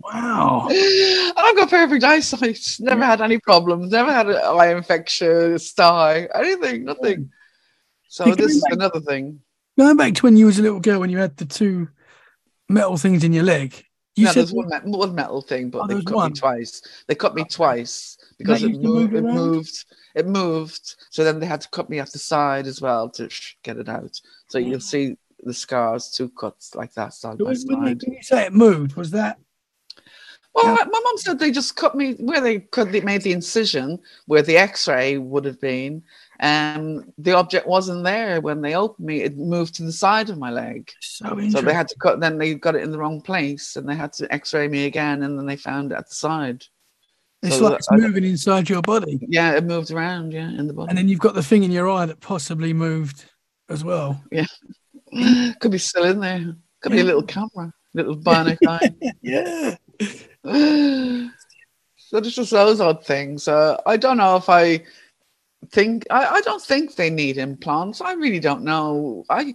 [0.00, 0.68] Wow.
[0.70, 2.76] and I've got perfect eyesight.
[2.80, 3.90] Never had any problems.
[3.90, 7.30] Never had an eye infection, a sty, anything, nothing.
[8.08, 9.40] So You this is another thing.
[9.78, 11.88] Going back to when you was a little girl when you had the two
[12.68, 13.82] metal things in your leg.
[14.14, 16.32] You no, said there's one, one metal thing, but Oh, they cut one.
[16.32, 16.82] me twice.
[17.06, 19.84] They cut me twice because it moved, it moved.
[20.16, 20.96] It moved.
[21.10, 23.76] So then they had to cut me off the side as well to sh- get
[23.76, 24.18] it out.
[24.48, 28.02] So you'll see the scars, two cuts like that side by when, when you- side.
[28.06, 29.38] when you say it moved, was that
[30.54, 33.98] Well, my mum said they just cut me where they cut they made the incision
[34.24, 36.02] where the X-ray would have been.
[36.40, 39.20] Um, the object wasn't there when they opened me.
[39.22, 42.20] It moved to the side of my leg, so so they had to cut.
[42.20, 45.22] Then they got it in the wrong place, and they had to X-ray me again,
[45.24, 46.64] and then they found it at the side.
[47.46, 49.18] It's so like it's I- moving inside your body.
[49.28, 50.32] Yeah, it moves around.
[50.32, 50.88] Yeah, in the body.
[50.90, 53.24] And then you've got the thing in your eye that possibly moved
[53.68, 54.22] as well.
[54.30, 54.46] Yeah,
[55.60, 56.56] could be still in there.
[56.80, 58.90] Could be a little camera, little bionic eye.
[59.22, 59.76] Yeah.
[61.96, 63.48] so there's just those odd things.
[63.48, 64.84] Uh, I don't know if I
[65.70, 68.00] think I, I don't think they need implants.
[68.00, 69.24] I really don't know.
[69.28, 69.54] I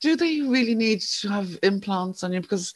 [0.00, 2.74] do they really need to have implants on you because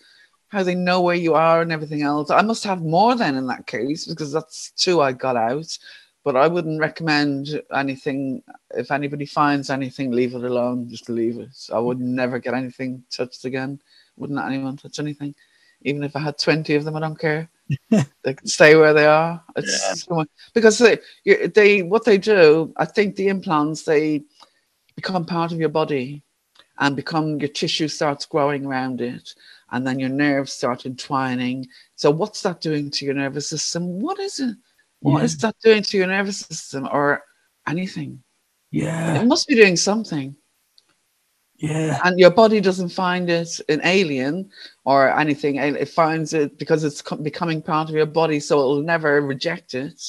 [0.51, 2.31] how they know where you are and everything else.
[2.31, 5.79] I must have more then in that case because that's two I got out.
[6.23, 8.43] But I wouldn't recommend anything.
[8.73, 10.91] If anybody finds anything, leave it alone.
[10.91, 11.57] Just leave it.
[11.73, 12.03] I would mm.
[12.03, 13.81] never get anything touched again.
[14.17, 15.35] Wouldn't let anyone touch anything,
[15.81, 16.97] even if I had twenty of them.
[16.97, 17.49] I don't care.
[17.91, 19.43] they can stay where they are.
[19.57, 20.07] It's
[20.53, 22.75] because they, they what they do.
[22.77, 24.23] I think the implants they
[24.97, 26.23] become part of your body,
[26.81, 29.35] and become your tissue starts growing around it,
[29.73, 31.67] and then your nerves start entwining.
[31.97, 34.01] So, what's that doing to your nervous system?
[34.01, 34.57] What is it?
[35.01, 35.25] What Yeah.
[35.25, 37.23] is that doing to your nervous system or
[37.67, 38.23] anything?
[38.71, 39.21] Yeah.
[39.21, 40.37] It must be doing something.
[41.57, 42.01] Yeah.
[42.05, 44.51] And your body doesn't find it an alien
[44.85, 45.57] or anything.
[45.57, 50.03] It finds it because it's becoming part of your body, so it'll never reject it.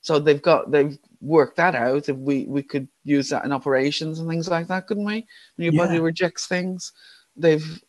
[0.00, 2.08] So they've got they've worked that out.
[2.08, 5.26] If we we could use that in operations and things like that, couldn't we?
[5.56, 6.92] When your body rejects things,
[7.36, 7.82] they've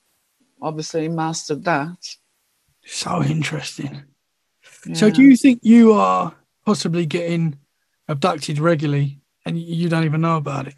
[0.61, 1.97] obviously mastered that.
[2.85, 4.03] So interesting.
[4.93, 6.33] So do you think you are
[6.65, 7.57] possibly getting
[8.07, 10.75] abducted regularly and you- don't even know about it?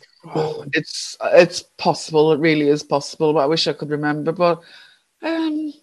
[0.73, 4.61] It's it's possible it really is possible but i wish i could remember but
[5.23, 5.73] um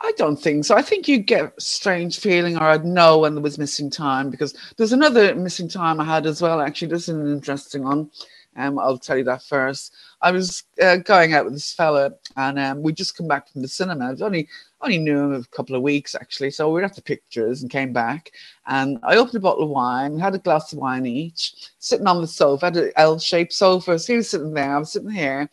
[0.00, 3.34] i don't think so i think you get a strange feeling or i'd know when
[3.34, 7.08] there was missing time because there's another missing time i had as well actually this
[7.08, 8.10] is an interesting one
[8.56, 9.94] um, I'll tell you that first.
[10.22, 13.62] I was uh, going out with this fella, and um, we just come back from
[13.62, 14.12] the cinema.
[14.12, 14.48] I only
[14.80, 17.70] only knew him a couple of weeks actually, so we were at the pictures and
[17.70, 18.30] came back.
[18.66, 22.20] And I opened a bottle of wine, had a glass of wine each, sitting on
[22.20, 23.98] the sofa, had an L-shaped sofa.
[23.98, 25.48] So he was sitting there, I was sitting here,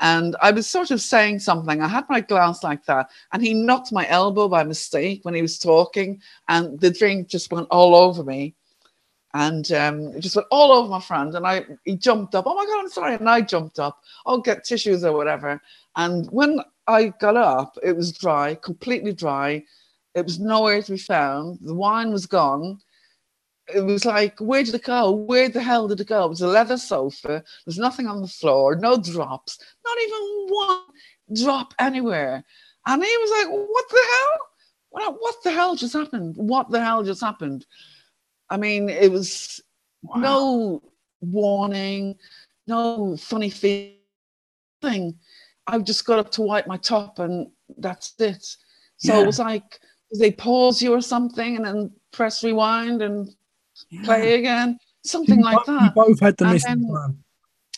[0.00, 1.82] and I was sort of saying something.
[1.82, 5.42] I had my glass like that, and he knocked my elbow by mistake when he
[5.42, 8.54] was talking, and the drink just went all over me.
[9.34, 12.44] And um, it just went all over my friend, and I he jumped up.
[12.46, 13.14] Oh my god, I'm sorry!
[13.14, 14.02] And I jumped up.
[14.24, 15.60] I'll get tissues or whatever.
[15.96, 19.64] And when I got up, it was dry, completely dry.
[20.14, 21.58] It was nowhere to be found.
[21.60, 22.80] The wine was gone.
[23.74, 25.10] It was like, where did it go?
[25.10, 26.24] Where the hell did it go?
[26.24, 27.44] It was a leather sofa.
[27.66, 30.80] There's nothing on the floor, no drops, not even one
[31.34, 32.42] drop anywhere.
[32.86, 34.38] And he was like, what the hell?
[34.90, 36.36] What, what the hell just happened?
[36.38, 37.66] What the hell just happened?
[38.50, 39.60] I mean, it was
[40.02, 40.20] Wow.
[40.20, 40.82] no
[41.20, 42.16] warning,
[42.66, 43.98] no funny feeling.
[45.66, 48.44] I just got up to wipe my top and that's it.
[48.96, 49.22] So Yeah.
[49.22, 49.80] it was like
[50.18, 53.34] they pause you or something and then press rewind and
[54.04, 55.94] play again, something You like bo- that.
[55.94, 57.24] Both had the And missing time.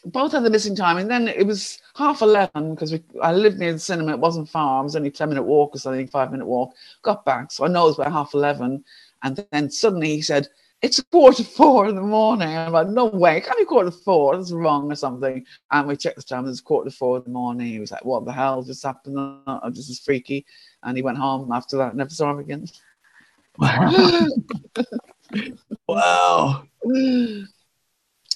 [0.06, 3.74] Both had the missing time, and then it was half eleven because I lived near
[3.74, 4.12] the cinema.
[4.12, 6.74] It wasn't far; it was only ten minute walk or something, five minute walk.
[7.02, 8.82] Got back, so I know it was about half eleven,
[9.22, 10.48] and then suddenly he said,
[10.82, 13.36] "It's a quarter to four in the morning." I'm like, "No way!
[13.38, 14.36] It can't be quarter to four.
[14.36, 17.24] That's wrong or something." And we checked the time; it was quarter to four in
[17.24, 17.66] the morning.
[17.66, 19.16] He was like, "What the hell just happened?
[19.46, 20.46] Oh, this is freaky."
[20.82, 21.94] And he went home after that.
[21.94, 22.66] Never saw him again.
[23.58, 24.26] Wow.
[25.88, 26.64] wow.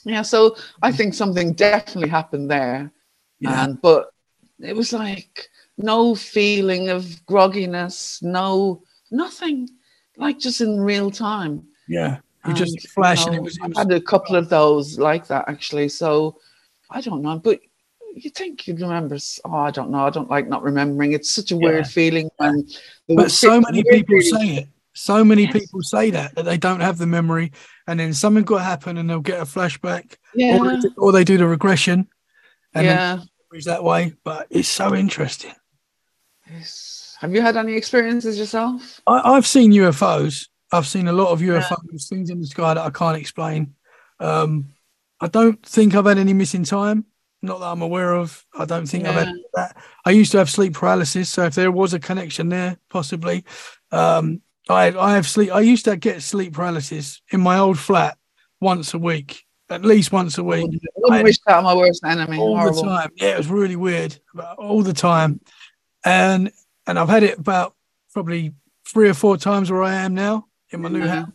[0.04, 2.92] yeah, so I think something definitely happened there.
[3.40, 3.64] Yeah.
[3.64, 4.10] And but
[4.60, 5.48] it was like
[5.78, 9.68] no feeling of grogginess, no nothing,
[10.16, 11.66] like just in real time.
[11.88, 12.18] yeah.
[12.46, 14.48] You just you flash and it know, was, it I've was had a couple of
[14.48, 15.88] those like that actually.
[15.88, 16.38] So
[16.90, 17.60] I don't know, but
[18.14, 19.16] you think you'd remember?
[19.44, 20.06] Oh, I don't know.
[20.06, 21.12] I don't like not remembering.
[21.12, 21.90] It's such a weird Yeah.
[21.90, 22.68] feeling when.
[23.08, 24.68] but so many weird people say it.
[24.92, 25.52] So many Yes.
[25.52, 27.50] people say that that they don't have the memory,
[27.88, 31.10] and then something got happen, and they'll get a flashback, or, Yeah, they do- or
[31.12, 32.06] they do the regression,
[32.74, 33.20] and yeah.
[33.52, 34.14] it's that way.
[34.22, 35.54] But it's so interesting.
[36.48, 37.16] Yes.
[37.20, 39.00] Have you had any experiences yourself?
[39.06, 40.48] I, I've seen UFOs.
[40.72, 43.74] I've seen a lot of UFOs, things in the sky that I can't explain.
[44.20, 44.70] Um,
[45.20, 47.04] I don't think I've had any missing time.
[47.42, 48.44] Not that I'm aware of.
[48.58, 49.76] I don't think I've had that.
[50.04, 53.44] I used to have sleep paralysis, so if there was a connection there, possibly.
[53.92, 55.52] Um, I I have sleep.
[55.52, 58.16] I used to get sleep paralysis in my old flat
[58.60, 60.70] once a week, at least once a week,
[61.22, 62.38] wish that my worst enemy.
[62.38, 62.82] all Horrible.
[62.82, 63.10] the time.
[63.16, 65.40] Yeah, it was really weird, but all the time.
[66.02, 66.50] And
[66.86, 67.74] and I've had it about
[68.14, 68.54] probably
[68.88, 71.30] three or four times where I am now in my new house.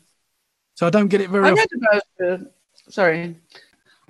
[0.75, 1.65] So I don't get it very I often.
[1.81, 2.53] read about it.
[2.89, 3.35] Sorry.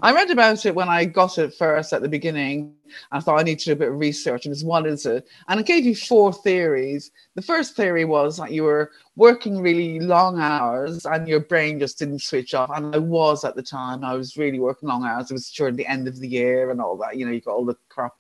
[0.01, 2.73] I read about it when I got it first at the beginning.
[3.11, 5.27] I thought I need to do a bit of research and just what is it?
[5.49, 7.11] And it gave you four theories.
[7.35, 11.99] The first theory was that you were working really long hours and your brain just
[11.99, 12.72] didn't switch off.
[12.73, 14.06] And I was at the time.
[14.06, 15.30] I was really working long hours.
[15.30, 17.18] It was during the end of the year and all that.
[17.18, 18.14] You know, you got all the crap.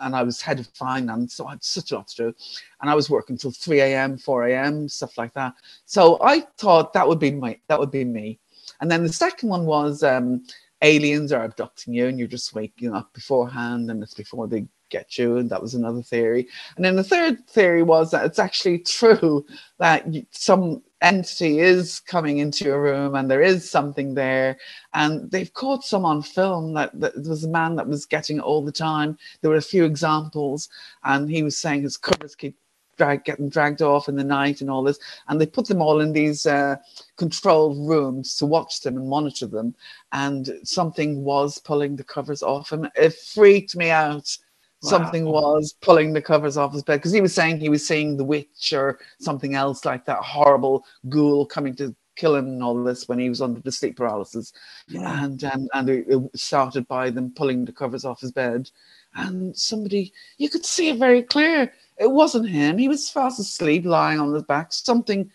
[0.00, 2.34] And I was head of finance, so I had such a lot to do.
[2.80, 5.54] And I was working till 3 a.m., 4 a.m., stuff like that.
[5.86, 8.38] So I thought that would be my that would be me.
[8.80, 10.44] And then the second one was um,
[10.82, 15.18] aliens are abducting you, and you're just waking up beforehand, and it's before they get
[15.18, 15.38] you.
[15.38, 16.48] And that was another theory.
[16.76, 19.44] And then the third theory was that it's actually true
[19.78, 24.56] that some entity is coming into your room, and there is something there.
[24.94, 28.38] And they've caught some on film that, that there was a man that was getting
[28.38, 29.18] it all the time.
[29.40, 30.68] There were a few examples,
[31.04, 32.56] and he was saying his covers keep
[32.96, 34.98] drag, getting dragged off in the night and all this.
[35.28, 36.76] And they put them all in these uh,
[37.16, 39.74] controlled rooms to watch them and monitor them.
[40.12, 42.88] And something was pulling the covers off him.
[42.96, 44.36] It freaked me out.
[44.82, 48.16] Something was pulling the covers off his bed because he was saying he was seeing
[48.16, 52.82] the witch or something else like that horrible ghoul coming to kill him and all
[52.82, 54.52] this when he was under the sleep paralysis.
[54.88, 55.24] Yeah.
[55.24, 58.70] And um, and it, it started by them pulling the covers off his bed.
[59.14, 61.72] And somebody, you could see it very clear.
[61.98, 62.76] It wasn't him.
[62.76, 64.72] He was fast asleep, lying on his back.
[64.72, 65.30] Something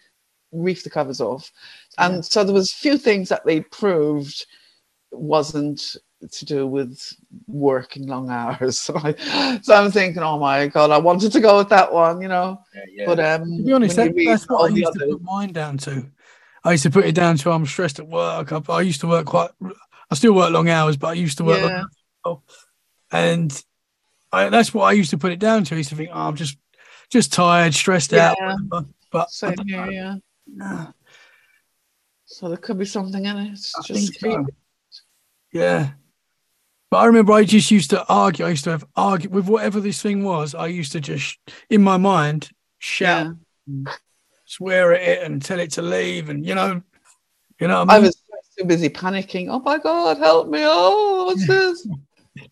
[0.51, 1.51] reefed the covers off.
[1.97, 2.21] And Yeah.
[2.21, 4.45] so there was a few things that they proved
[5.11, 5.95] wasn't
[6.29, 7.13] to do with
[7.47, 8.77] working long hours.
[8.91, 12.21] So, I, so I'm thinking, oh my god, I wanted to go with that one,
[12.21, 12.61] you know.
[13.05, 15.77] But um, To be honest, that, that's what I the used to put mine down
[15.79, 16.09] to.
[16.63, 18.51] I used to put it down to I'm stressed at work.
[18.51, 19.49] I, I used to work quite.
[20.09, 21.59] I still work long hours, but I used to work.
[21.61, 21.77] Yeah.
[21.79, 22.43] hours as well.
[23.11, 23.63] and
[24.31, 25.75] I, that's what I used to put it down to.
[25.75, 26.57] I used to think, oh, I'm just
[27.09, 28.37] just tired, stressed out.
[28.39, 28.55] Yeah.
[28.67, 28.89] Whatever.
[29.11, 30.15] But Same here, yeah.
[30.47, 30.93] No,
[32.25, 33.51] So there could be something in it.
[33.51, 34.47] It's I just think so.
[35.51, 35.91] Yeah.
[36.91, 38.45] But I remember I just used to argue.
[38.45, 40.53] I used to have argue with whatever this thing was.
[40.53, 41.39] I used to just,
[41.69, 42.49] in my mind,
[42.79, 43.33] shout,
[43.65, 43.93] yeah.
[44.43, 46.81] swear at it, and tell it to leave, and you know,
[47.61, 47.85] you know.
[47.85, 48.21] What I I was
[48.59, 49.47] too busy panicking.
[49.49, 50.59] Oh my god, help me!
[50.63, 51.87] Oh, what's this?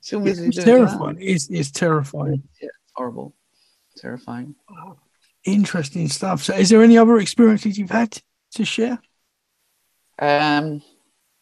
[0.03, 1.17] Too busy it's doing terrifying.
[1.21, 2.31] It's, it's terrifying.
[2.31, 2.63] That.
[2.63, 3.33] Yeah, horrible,
[3.95, 4.53] terrifying.
[5.45, 6.43] Interesting stuff.
[6.43, 8.21] So, is there any other experiences you've had
[8.55, 8.99] to share?
[10.19, 10.81] Um,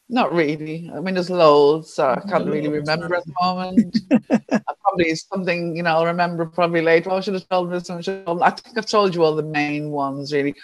[0.09, 0.89] not really.
[0.93, 1.93] I mean, there's loads.
[1.93, 3.97] So I can't really remember at the moment.
[4.83, 5.97] Probably something you know.
[5.97, 7.09] I'll remember probably later.
[7.11, 7.89] Oh, I should have told this.
[7.89, 10.55] I told- I think I've told you all the main ones really.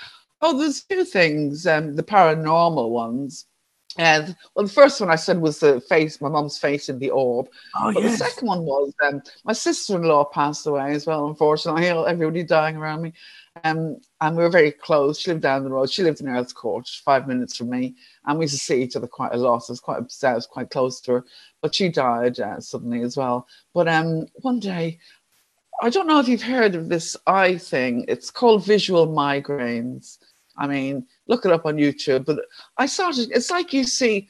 [0.42, 1.68] Oh, there's two things.
[1.68, 3.46] Um, the paranormal ones.
[3.98, 7.12] And well, the first one I said was the face, my mum's face in the
[7.12, 7.48] orb.
[7.80, 8.18] Oh, But yes.
[8.18, 11.28] the second one was um, my sister-in-law passed away as well.
[11.28, 13.14] Unfortunately, everybody dying around me,
[13.64, 15.20] um, and we were very close.
[15.20, 15.90] She lived down the road.
[15.90, 17.96] She lived in Earl's Court, five minutes from me,
[18.26, 19.64] and we used to see each other quite a lot.
[19.70, 20.34] I was quite upset.
[20.34, 21.26] I was quite close to her,
[21.62, 23.48] but she died uh, suddenly as well.
[23.74, 25.00] But um, one day,
[25.82, 28.06] I don't know if you've heard of this eye thing.
[28.08, 30.18] It's called visual migraines.
[30.58, 32.26] I mean, look it up on YouTube.
[32.26, 32.40] But
[32.78, 33.32] I started.
[33.32, 34.28] It's like you see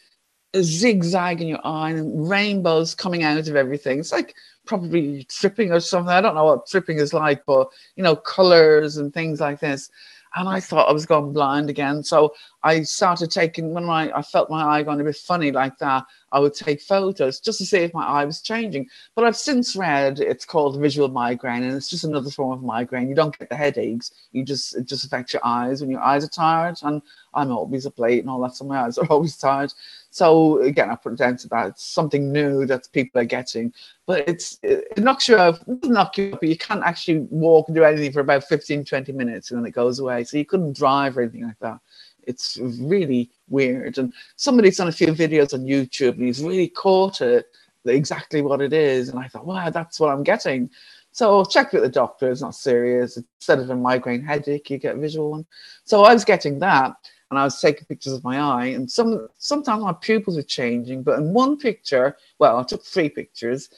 [0.53, 3.99] a zigzag in your eye and rainbows coming out of everything.
[3.99, 4.35] It's like
[4.65, 6.14] probably tripping or something.
[6.14, 9.90] I don't know what tripping is like, but you know, colors and things like this.
[10.35, 12.03] And I thought I was going blind again.
[12.03, 12.34] So
[12.64, 16.06] I started taking when my I felt my eye going a bit funny like that,
[16.31, 18.88] I would take photos just to see if my eye was changing.
[19.15, 23.10] But I've since read it's called visual migraine, and it's just another form of migraine.
[23.10, 24.11] You don't get the headaches.
[24.31, 26.77] You just it just affects your eyes when your eyes are tired.
[26.84, 27.02] And
[27.34, 29.73] I'm always up late and all that, so my eyes are always tired.
[30.10, 31.68] So again, I put it down to that.
[31.69, 33.73] It's something new that people are getting,
[34.06, 35.60] but it's it, knocks you out.
[35.68, 38.85] It doesn't knock you but you can't actually walk and do anything for about 15,
[38.85, 40.23] 20 minutes, and then it goes away.
[40.23, 41.80] So you couldn't drive or anything like that.
[42.28, 43.98] It's really weird.
[43.98, 47.48] And somebody's done a few videos on YouTube, and he's really caught it
[47.86, 49.10] exactly what it is.
[49.10, 50.70] And I thought, wow, that's what I'm getting.
[51.12, 52.32] So check with the doctor.
[52.32, 53.18] It's not serious.
[53.18, 55.45] Instead of a migraine headache, you get a visual one.
[55.84, 56.95] So I was getting that
[57.34, 61.02] and I was taking pictures of my eye, and some sometimes my pupils were changing.
[61.02, 63.70] But in one picture, well, I took three pictures,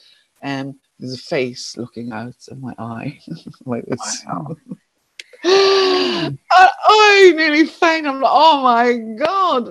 [0.42, 3.18] and there's a face looking out of my eye,
[3.64, 3.86] like.
[4.26, 4.58] Wow.
[5.44, 8.10] I, I nearly fainted.
[8.12, 9.68] I'm like, oh my god!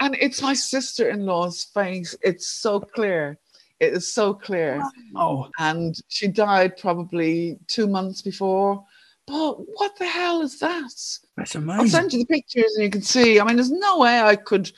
[0.00, 2.16] And it's my sister-in-law's face.
[2.22, 3.38] It's so clear.
[3.80, 4.82] It is so clear
[5.16, 8.84] Oh, and she died probably two months before.
[9.26, 10.90] But what the hell is that?
[11.36, 11.80] that's amazing.
[11.80, 13.40] I'll send you the pictures and you can see.
[13.40, 14.70] I mean, there's no way I could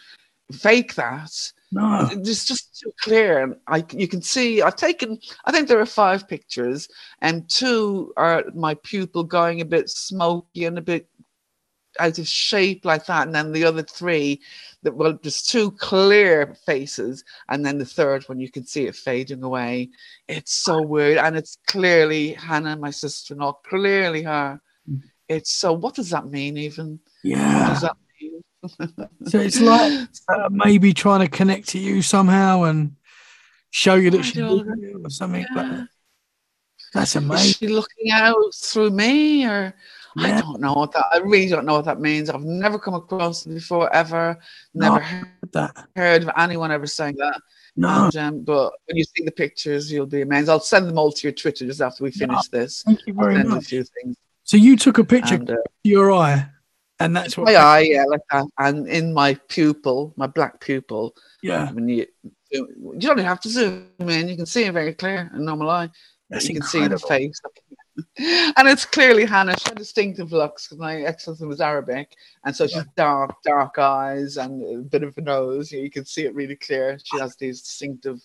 [0.52, 1.52] fake that.
[1.72, 2.08] No.
[2.12, 3.42] It's just too clear.
[3.42, 6.86] And I, you can see, I've taken, I think there are five pictures,
[7.22, 11.08] and two are my pupil going a bit smoky and a bit
[11.98, 13.26] out of shape like that.
[13.26, 14.40] And then the other three,
[14.82, 18.96] that well, there's two clear faces, and then the third one you can see it
[18.96, 19.90] fading away.
[20.28, 24.60] It's so weird, and it's clearly Hannah, my sister-in-law, clearly her.
[24.90, 25.02] Mm.
[25.28, 25.72] It's so.
[25.72, 26.58] What does that mean?
[26.58, 27.68] Even what Yeah.
[27.68, 27.96] does that?
[29.26, 32.96] So it's like uh, maybe trying to connect to you somehow and
[33.70, 35.62] show you that you or something Yeah.
[35.62, 35.88] that.
[36.94, 39.74] That's Is she looking out through me, or
[40.18, 41.06] I don't know what that.
[41.10, 42.28] I really don't know what that means.
[42.28, 44.38] I've never come across it before, ever.
[44.74, 45.00] Never No.
[45.02, 45.86] he- That.
[45.96, 47.40] heard of anyone ever saying that.
[47.76, 48.04] No.
[48.06, 50.50] And, um, but when you see the pictures, you'll be amazed.
[50.50, 52.82] I'll send them all to your Twitter just after we finish this.
[52.82, 53.64] Thank you very much.
[53.66, 54.16] few things.
[54.44, 56.46] So you took a picture And, uh, of your eye,
[57.04, 57.44] and that's what.
[57.46, 61.14] my eye, yeah, like that, and in my pupil, my black pupil.
[61.42, 62.06] Yeah, um, When you
[62.50, 62.66] you
[62.98, 65.90] don't even have to zoom in, you can see it very clear and normal eye.
[66.30, 67.40] that's you can see the face.
[68.18, 69.54] and it's clearly Hannah.
[69.58, 72.14] She had distinctive looks because my ex-husband was Arabic,
[72.44, 72.82] and so she's Yeah.
[72.96, 75.70] dark, dark eyes and a bit of a nose.
[75.72, 76.98] You can see it really clear.
[77.04, 78.20] She has these distinctive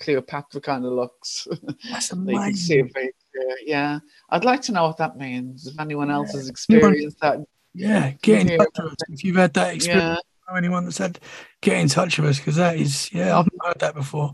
[0.00, 1.46] Cleopatra kind of looks.
[1.90, 2.40] That's amazing.
[2.40, 3.56] you can see it very clear.
[3.64, 3.98] Yeah,
[4.30, 5.66] I'd like to know what that means.
[5.66, 6.40] If anyone else Yeah.
[6.40, 7.38] has experienced that,
[7.74, 10.20] Yeah, get in touch with us if you've had that experience.
[10.48, 11.18] yeah, anyone that's had,
[11.60, 14.32] get in touch with us because that is, yeah, I've not heard that before.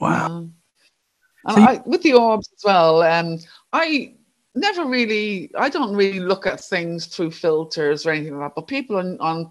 [0.00, 0.28] Wow.
[0.28, 0.36] yeah.
[0.36, 0.52] And
[1.54, 3.38] So you- I, with the orbs as well, um,
[3.72, 4.14] I
[4.54, 8.54] never really, I don't really look at things through filters or anything like that.
[8.56, 9.50] But people on, on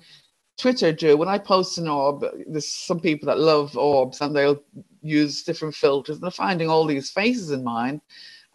[0.58, 1.16] Twitter do.
[1.18, 4.62] When I post an orb, there's some people that love orbs and they'll
[5.02, 6.16] use different filters.
[6.18, 8.02] And they're finding all these faces in mine.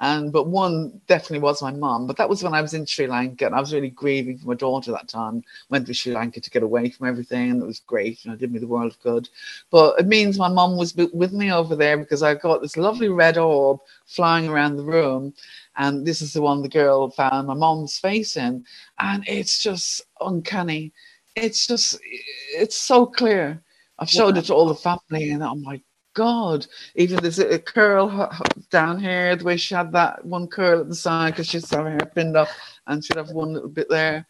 [0.00, 2.06] And but one definitely was my mum.
[2.06, 4.48] But that was when I was in Sri Lanka and I was really grieving for
[4.48, 5.42] my daughter that time.
[5.70, 8.24] Went to Sri Lanka to get away from everything, and it was great.
[8.24, 9.28] You know, did me the world of good.
[9.70, 13.08] But it means my mum was with me over there because I got this lovely
[13.08, 15.34] red orb flying around the room.
[15.76, 18.64] And this is the one the girl found my mom's face in.
[19.00, 20.92] And it's just uncanny.
[21.34, 23.62] It's just, it's so clear.
[23.98, 25.80] I've showed it to all the family, and oh my
[26.14, 28.30] God, even there's a curl
[28.70, 31.92] down here, the way she had that one curl at the side because she's having
[31.92, 32.48] her hair pinned up
[32.86, 34.26] and she'd have one little bit there.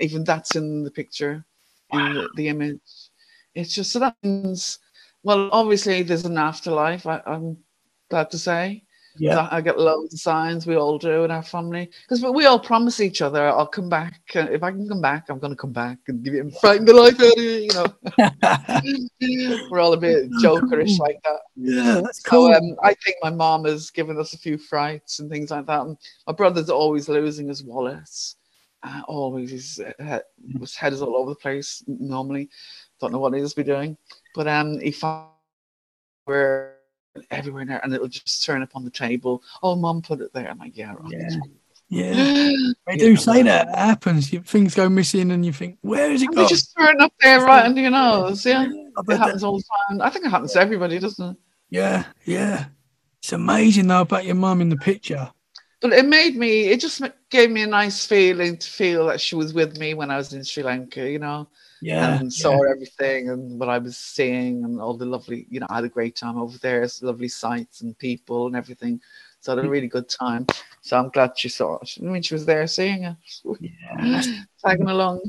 [0.00, 1.44] Even that's in the picture,
[1.92, 3.10] in the, the image.
[3.54, 4.78] It's just so that means,
[5.22, 7.58] well, obviously there's an afterlife, I, I'm
[8.10, 8.84] glad to say.
[9.18, 9.48] Yeah.
[9.50, 10.66] I get loads of signs.
[10.66, 14.20] We all do in our family because we all promise each other, "I'll come back.
[14.34, 16.84] Uh, if I can come back, I'm going to come back and give you frighten
[16.86, 17.86] the life out of you." You know,
[19.70, 21.40] we're all a bit jokerish like that.
[21.56, 22.54] yeah, that's So cool.
[22.54, 25.82] um, I think my mom has given us a few frights and things like that.
[25.82, 25.96] And
[26.26, 28.36] my brother's always losing his wallets.
[28.82, 30.22] Uh, always his head,
[30.60, 31.82] his head is all over the place.
[31.88, 32.48] Normally,
[33.00, 33.96] don't know what he'll be doing,
[34.34, 35.28] but um, he found
[36.26, 36.77] where
[37.30, 39.42] everywhere in there, and it'll just turn up on the table.
[39.62, 40.48] Oh, mom put it there.
[40.50, 41.12] I'm like, yeah, right.
[41.12, 41.28] Yeah.
[41.88, 42.52] yeah.
[42.86, 43.68] They They do say that.
[43.68, 44.32] It happens.
[44.32, 46.44] You, things go missing and you think, where is it And gone?
[46.44, 48.44] they just turn up there right under your nose.
[48.46, 50.00] Yeah, it bet that- happens all the time.
[50.00, 51.36] I think it happens to everybody, doesn't it?
[51.70, 52.66] yeah, yeah.
[53.20, 55.30] It's amazing though about your mum in the picture.
[55.80, 59.34] But it made me, it just gave me a nice feeling to feel that she
[59.36, 61.48] was with me when I was in Sri Lanka, you know,
[61.80, 62.18] Yeah.
[62.18, 65.76] and saw everything and what I was seeing and all the lovely, you know, I
[65.76, 66.82] had a great time over there.
[66.82, 69.00] It's lovely sights and people and everything.
[69.40, 70.46] So I had a really good time.
[70.82, 71.94] So I'm glad she saw it.
[72.00, 73.16] I mean, she was there seeing it,
[73.60, 74.22] yeah.
[74.64, 75.20] tagging along.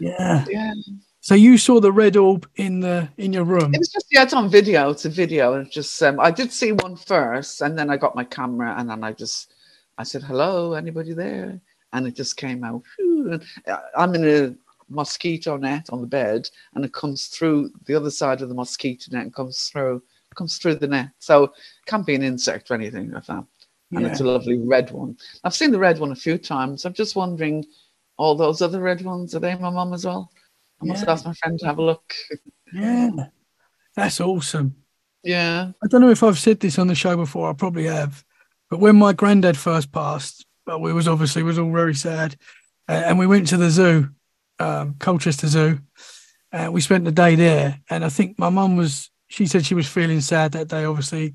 [0.00, 0.44] Yeah.
[0.50, 0.74] Yeah.
[1.20, 3.74] So you saw the red orb in the in your room.
[3.74, 4.90] It was just, yeah, it's on video.
[4.90, 5.54] It's a video.
[5.54, 8.90] And just, um, I did see one first and then I got my camera and
[8.90, 9.54] then I just,
[9.96, 11.58] I said, hello, anybody there?
[11.94, 12.82] And it just came out.
[13.30, 13.38] Uh,
[13.96, 14.54] I'm in a
[14.88, 19.10] mosquito net on the bed and it comes through the other side of the mosquito
[19.12, 20.02] net and comes through,
[20.34, 21.10] comes through the net.
[21.18, 21.50] So it
[21.86, 23.44] can't be an insect or anything like that.
[23.92, 24.08] And Yeah.
[24.08, 25.16] it's a lovely red one.
[25.44, 26.84] I've seen the red one a few times.
[26.84, 27.64] I'm just wondering,
[28.16, 30.30] all those other red ones, are they my mum as well?
[30.82, 31.12] I must Yeah.
[31.12, 32.14] ask my friend to have a look.
[32.72, 33.10] Yeah.
[33.94, 34.74] That's awesome.
[35.22, 35.72] Yeah.
[35.82, 37.48] I don't know if I've said this on the show before.
[37.48, 38.24] I probably have.
[38.68, 42.36] But when my granddad first passed, well, we was obviously was all very sad,
[42.88, 44.08] uh, and we went to the zoo,
[44.58, 45.78] um, Colchester Zoo.
[46.52, 49.10] Uh, we spent the day there, and I think my mum was.
[49.28, 50.84] She said she was feeling sad that day.
[50.84, 51.34] Obviously,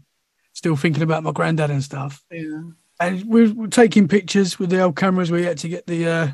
[0.54, 2.24] still thinking about my granddad and stuff.
[2.32, 2.62] Yeah.
[3.02, 5.32] And we were taking pictures with the old cameras.
[5.32, 6.28] We had to get the uh,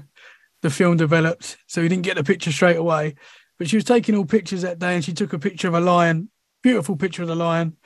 [0.61, 3.15] the film developed, so we didn't get the picture straight away.
[3.57, 5.79] But she was taking all pictures that day, and she took a picture of a
[5.79, 6.29] lion,
[6.61, 7.77] beautiful picture of the lion.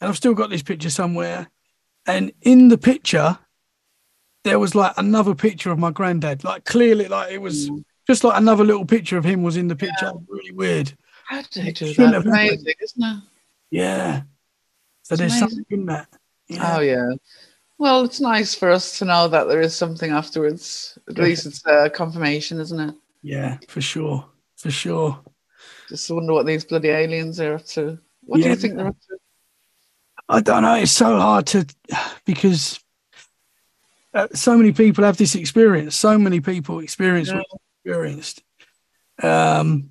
[0.00, 1.50] And I've still got this picture somewhere.
[2.06, 3.38] And in the picture,
[4.44, 7.84] there was like another picture of my granddad, like clearly, like it was Mm.
[8.08, 10.12] Just like another little picture of him was in the picture.
[10.28, 10.92] Really weird.
[11.26, 12.06] How do they do that?
[12.14, 12.26] happened.
[12.28, 13.22] Amazing, isn't it?
[13.70, 14.22] Yeah.
[15.02, 15.48] So It's there's amazing.
[15.48, 16.08] something in that.
[16.48, 16.76] Yeah.
[16.76, 17.10] Oh yeah.
[17.76, 20.98] Well, it's nice for us to know that there is something afterwards.
[21.08, 22.94] At least it's a confirmation, isn't it?
[23.22, 24.24] yeah, for sure.
[24.56, 25.20] For sure.
[25.88, 27.98] Just wonder what these bloody aliens are up to.
[28.24, 29.18] What do you think they're up to?
[30.28, 30.74] I don't know.
[30.74, 31.66] It's so hard to
[32.24, 32.80] because
[34.14, 35.94] uh, so many people have this experience.
[35.94, 37.42] So many people experience Yeah.
[37.88, 38.42] Experienced.
[39.22, 39.90] Um,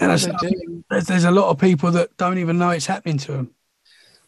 [0.00, 0.84] and I, doing?
[0.90, 3.50] there's, there's a lot of people that don't even know it's happening to them.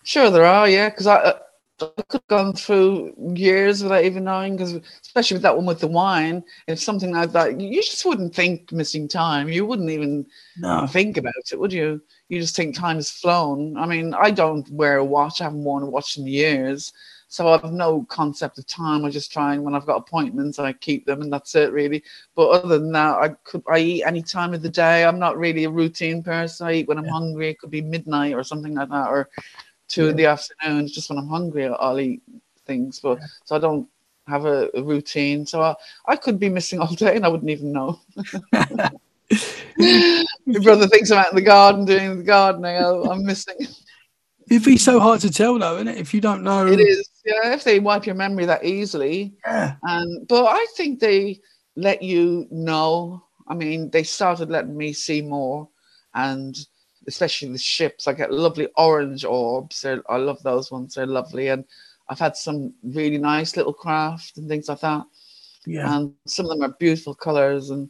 [0.03, 0.69] Sure, there are.
[0.69, 1.39] Yeah, because I, uh,
[1.81, 4.57] I could have gone through years without even knowing.
[4.57, 8.35] Because especially with that one with the wine, if something like that, you just wouldn't
[8.35, 9.49] think missing time.
[9.49, 10.27] You wouldn't even
[10.59, 10.87] No.
[10.87, 12.03] think about it, would you?
[12.29, 13.77] You just think time has flown.
[13.77, 15.41] I mean, I don't wear a watch.
[15.41, 16.93] I haven't worn a watch in years.
[17.31, 19.05] So I have no concept of time.
[19.05, 22.03] I just try and when I've got appointments, I keep them and that's it really.
[22.35, 25.05] But other than that, I could I eat any time of the day.
[25.05, 26.67] I'm not really a routine person.
[26.67, 27.13] I eat when I'm Yeah.
[27.13, 27.51] hungry.
[27.51, 29.29] It could be midnight or something like that, or
[29.87, 30.85] two in the afternoon.
[30.87, 32.21] It's just when I'm hungry, I'll eat
[32.67, 32.99] things.
[32.99, 33.89] But so I don't
[34.27, 35.47] have a, a routine.
[35.47, 35.77] So I,
[36.07, 38.01] I could be missing all day and I wouldn't even know.
[39.79, 42.77] My brother thinks I'm out in the garden doing the gardening.
[42.77, 43.55] I- I'm missing.
[44.51, 45.99] It'd be so hard to tell though, isn't it?
[45.99, 46.67] If you don't know.
[46.67, 47.55] It is, yeah.
[47.55, 49.77] If they wipe your memory that easily, Yeah.
[49.85, 51.41] and but I think they
[51.77, 53.25] let you know.
[53.47, 55.69] I mean, they started letting me see more,
[56.15, 56.57] and
[57.07, 58.09] especially the ships.
[58.09, 59.81] I get lovely orange orbs.
[59.81, 60.95] They're, I love those ones.
[60.95, 61.65] They're lovely, and
[62.09, 65.05] I've had some really nice little craft and things like that.
[65.65, 65.95] Yeah.
[65.95, 67.89] And some of them are beautiful colors and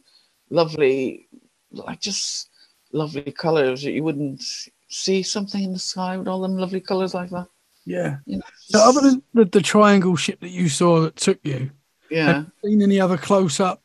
[0.51, 1.27] lovely,
[1.71, 2.49] like just
[2.91, 4.43] lovely colors that you wouldn't
[4.91, 7.47] see something in the sky with all them lovely colors like that.
[7.85, 8.17] Yeah.
[8.25, 11.71] You know, So other than the, the triangle ship that you saw that took you,
[12.09, 12.25] yeah.
[12.25, 13.81] have you seen any other close up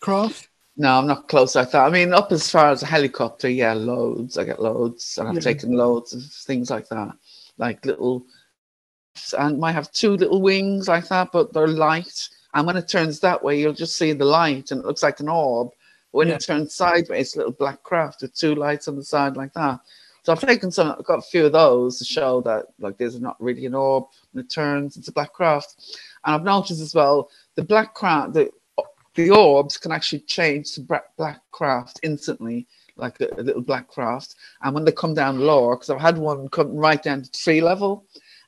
[0.00, 0.48] craft?
[0.76, 1.84] No, I'm not close like that.
[1.84, 4.38] I mean, up as far as a helicopter, yeah, loads.
[4.38, 5.40] I get loads, and I've Yeah.
[5.40, 7.12] taken loads of things like that,
[7.58, 8.24] like little,
[9.38, 12.28] and might have two little wings like that, but they're light.
[12.54, 15.20] And when it turns that way, you'll just see the light, and it looks like
[15.20, 15.70] an orb.
[16.12, 16.34] When Yeah.
[16.34, 19.52] it turns sideways, it's a little black craft with two lights on the side like
[19.52, 19.80] that.
[20.30, 23.14] So I've taken some, I've got a few of those to show that like this
[23.14, 24.04] is not really an orb.
[24.30, 25.98] When it turns, a black craft.
[26.24, 28.48] And I've noticed as well the black craft, the
[29.16, 33.88] the orbs can actually change to black, black craft instantly, like a, a little black
[33.88, 34.36] craft.
[34.62, 37.60] And when they come down lower, because I've had one come right down to tree
[37.60, 38.04] level,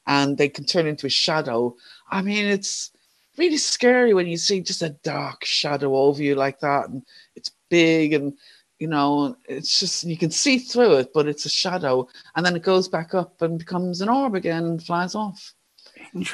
[0.06, 1.74] and they can turn into a shadow.
[2.12, 2.92] I mean, it's
[3.38, 7.02] really scary when you see just a dark shadow over you like that, and
[7.34, 8.34] it's big and
[8.82, 12.56] you know, it's just you can see through it, but it's a shadow, and then
[12.56, 15.54] it goes back up and becomes an orb again and flies off.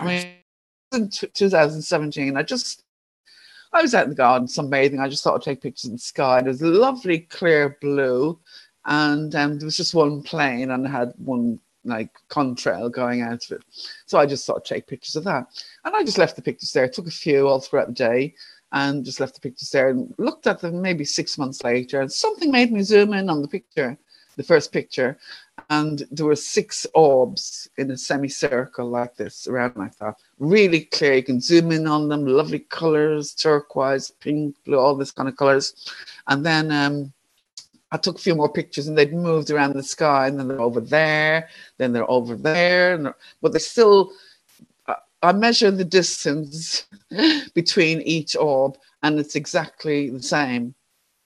[0.01, 0.27] I mean,
[0.95, 2.85] in t- 2017, I just
[3.75, 4.99] I was out in the garden sunbathing.
[4.99, 6.41] I just thought I'd take pictures in the sky.
[6.41, 8.41] There's lovely clear blue,
[8.87, 13.59] and um, there was just one plane, and had one like contrail going out of
[13.59, 13.63] it.
[14.07, 15.49] So I just thought I'd take pictures of that,
[15.85, 16.89] and I just left the pictures there.
[16.89, 18.35] Took a few all throughout the day,
[18.73, 22.13] and just left the pictures there and looked at them maybe six months later, and
[22.13, 23.99] something made me zoom in on the picture,
[24.37, 25.19] the first picture,
[25.71, 31.15] and there were six orbs in a semicircle like this around like that really clear.
[31.15, 32.27] You can zoom in on them.
[32.27, 35.75] Lovely colors turquoise pink blue all this kind of colors.
[36.27, 37.13] And then um
[37.91, 40.61] I took a few more pictures and they'd moved around the sky and then they're
[40.61, 44.13] over there then they're over there and but they're still
[45.23, 46.87] I- measure the distance
[47.55, 50.75] between each orb and it's exactly the same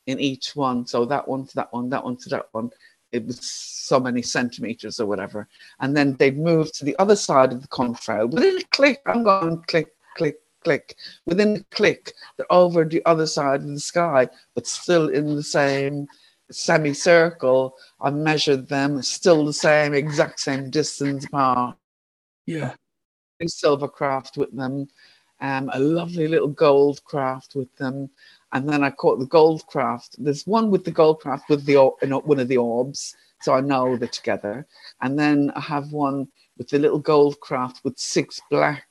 [0.06, 2.70] in each one so that one to that one that one to that one
[3.12, 5.46] it was so many centimeters or whatever.
[5.80, 8.30] And then they'd move to the other side of the contrail.
[8.30, 10.96] Within a click, I'm going click, click, click.
[11.26, 15.42] Within a click, they're over the other side of the sky, but still in the
[15.42, 16.08] same
[16.50, 17.76] semicircle.
[18.00, 21.76] I measured them, still the same, exact same distance apart.
[22.46, 22.74] Yeah.
[23.48, 24.88] Silver craft with them,
[25.40, 28.10] um, a lovely little gold craft with them.
[28.52, 30.16] And then I caught the gold craft.
[30.18, 33.96] There's one with the gold craft with the one of the orbs, so I know
[33.96, 34.66] they're together.
[35.00, 36.28] And then I have one
[36.58, 38.86] with the little gold craft with six black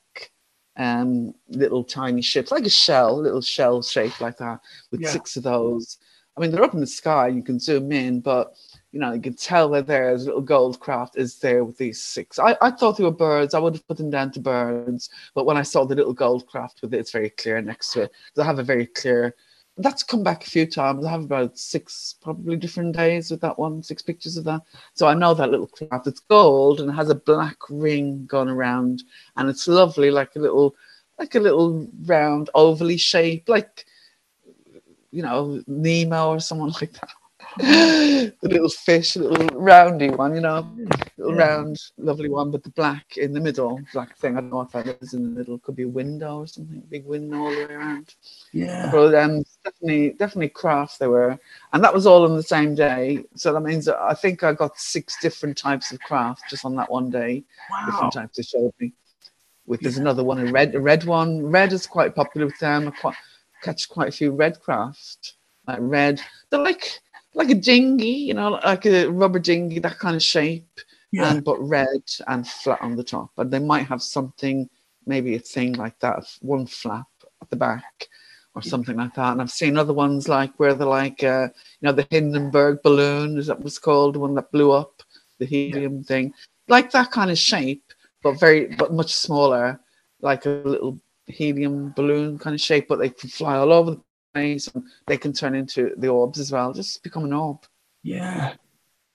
[0.77, 4.59] um, little tiny ships, like a shell, little shell shape like that,
[4.91, 5.11] with Yeah.
[5.11, 5.97] six of those.
[6.35, 7.27] I mean, they're up in the sky.
[7.27, 8.55] You can zoom in, but
[8.91, 10.09] you know, you can tell they're there.
[10.09, 12.39] As little gold craft is there with these six.
[12.39, 13.53] I, I thought they were birds.
[13.53, 16.45] I would have put them down to birds, but when I saw the little gold
[16.47, 18.11] craft with it, it's very clear next to it.
[18.35, 19.35] They have a very clear.
[19.77, 21.05] That's come back a few times.
[21.05, 24.61] I have about six, probably different days with that one, six pictures of that.
[24.93, 26.07] So I know that little craft.
[26.07, 29.03] It's gold and has a black ring going around,
[29.37, 30.75] and it's lovely, like a little,
[31.17, 33.85] like a little round, ovally shape, like
[35.11, 37.09] you know Nemo or someone like that.
[37.57, 40.67] The little fish, little roundy one, you know,
[41.17, 41.47] little Yeah.
[41.47, 44.37] round, lovely one, but the black in the middle, black thing.
[44.37, 45.59] I don't know what that is in the middle.
[45.59, 48.15] Could be a window or something, big window all the way around.
[48.53, 48.89] Yeah.
[48.91, 51.37] But um, definitely, definitely crafts they were,
[51.73, 53.23] and that was all on the same day.
[53.35, 56.75] So that means that I think I got six different types of craft just on
[56.75, 57.43] that one day.
[57.69, 57.85] Wow.
[57.87, 58.93] Different types they showed me.
[59.67, 60.01] With there's Yeah.
[60.01, 61.45] another one, a red, a red one.
[61.45, 62.87] Red is quite popular with them.
[62.87, 63.15] I quite,
[63.61, 65.35] catch quite a few red craft,
[65.67, 66.19] like red.
[66.49, 66.99] They're like
[67.33, 70.79] like a dinghy, you know, like a rubber dinghy, that kind of shape
[71.11, 71.31] Yeah.
[71.31, 73.31] and but red and flat on the top.
[73.37, 74.69] And they might have something,
[75.05, 77.07] maybe a thing like that, one flap
[77.41, 78.07] at the back
[78.53, 79.31] or something like that.
[79.31, 81.47] And I've seen other ones like where they're like, uh,
[81.79, 85.01] you know, the Hindenburg balloon, is that it was called, the one that blew up,
[85.39, 86.33] the helium thing,
[86.67, 87.83] like that kind of shape,
[88.23, 89.79] but very, but much smaller,
[90.21, 94.01] like a little helium balloon kind of shape, but they can fly all over the
[94.35, 94.61] and
[95.07, 97.59] they can turn into the orbs as well, just become an orb.
[98.03, 98.53] Yeah.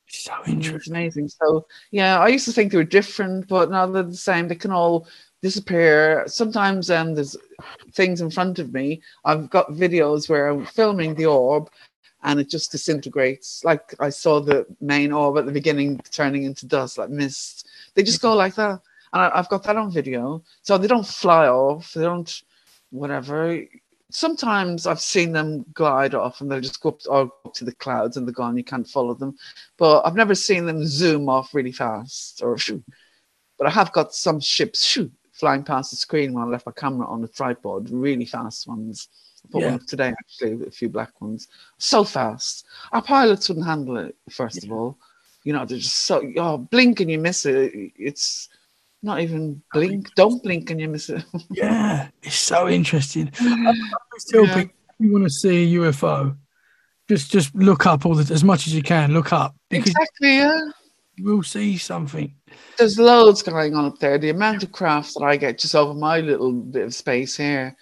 [0.08, 0.92] So Mm, It's interesting.
[0.92, 1.28] amazing.
[1.28, 4.48] So yeah, I used to think they were different, but now they're the same.
[4.48, 5.06] They can all
[5.42, 6.24] disappear.
[6.26, 7.36] Sometimes um, there's
[7.92, 9.02] things in front of me.
[9.24, 11.70] I've got videos where I'm filming the orb
[12.22, 13.64] and it just disintegrates.
[13.64, 17.68] Like I saw the main orb at the beginning turning into dust, like mist.
[17.94, 18.80] They just go like that.
[19.12, 20.42] And I, I've got that on video.
[20.62, 21.92] So they don't fly off.
[21.94, 22.42] They don't,
[22.90, 23.62] whatever.
[24.16, 27.52] Sometimes I've seen them glide off and they'll just go up oh, to, or up
[27.52, 28.56] to the clouds and they're gone.
[28.56, 29.36] You can't follow them.
[29.76, 32.82] But I've never seen them zoom off really fast or shoo.
[33.58, 36.72] But I have got some ships shoo, flying past the screen when I left my
[36.72, 39.10] camera on the tripod, really fast ones.
[39.44, 39.72] I put Yeah.
[39.72, 41.48] one up today, actually, a few black ones.
[41.76, 42.64] So fast.
[42.92, 44.96] Our pilots wouldn't handle it, first of all.
[45.44, 47.92] You know, they're just so, oh, blink and you miss it.
[47.98, 48.48] It's
[49.02, 50.14] not even blink.
[50.14, 51.24] Don't blink and you miss it.
[51.50, 53.30] Yeah, it's so interesting.
[53.40, 53.74] I
[54.30, 54.64] tell Yeah.
[54.98, 56.36] you want to see a UFO,
[57.08, 59.12] just just look up all the as much as you can.
[59.12, 60.60] Look up because exactly, yeah.
[61.16, 62.34] you will see something.
[62.78, 64.18] There's loads going on up there.
[64.18, 67.76] The amount of crafts that I get just over my little bit of space here,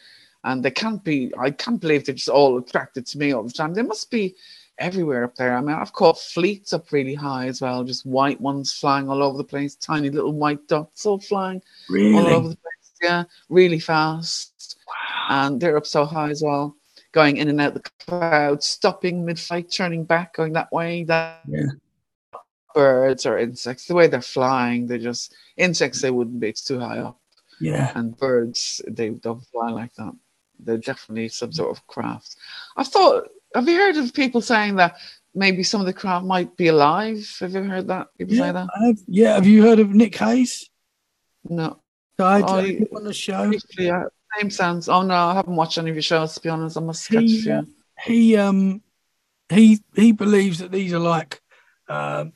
[0.44, 1.32] and they can't be.
[1.38, 3.72] I can't believe they're just all attracted to me all the time.
[3.74, 4.34] They must be
[4.78, 5.56] everywhere up there.
[5.56, 9.22] I mean, I've caught fleets up really high as well, just white ones flying all
[9.22, 12.92] over the place, tiny little white dots all flying all Really, over the place.
[13.02, 14.76] Yeah, really fast,
[15.28, 16.76] and they're up so high as well,
[17.12, 21.04] going in and out the clouds, stopping mid-flight, turning back, going that way.
[21.04, 21.66] That Yeah.
[22.74, 26.00] birds or insects, the way they're flying, they're just insects.
[26.02, 27.20] They wouldn't be; it's too high up.
[27.60, 30.14] yeah, And birds, they don't fly like that.
[30.60, 32.36] They're definitely some sort of craft.
[32.76, 33.28] I thought.
[33.54, 34.96] Have you heard of people saying that
[35.34, 37.24] maybe some of the crowd might be alive?
[37.40, 38.08] Have you heard that?
[38.18, 38.68] People say that?
[38.82, 39.34] Have, yeah.
[39.34, 40.68] Have you heard of Nick Hayes?
[41.48, 41.80] No.
[42.18, 43.48] So I had you- him on the show.
[43.48, 44.04] Briefly, uh,
[44.40, 44.88] name sounds.
[44.88, 46.34] Oh no, I haven't watched any of your shows.
[46.34, 47.52] To be honest, I must catch He, you.
[47.52, 47.62] uh,
[48.04, 48.82] he um
[49.48, 51.40] he he believes that these are like
[51.88, 52.32] um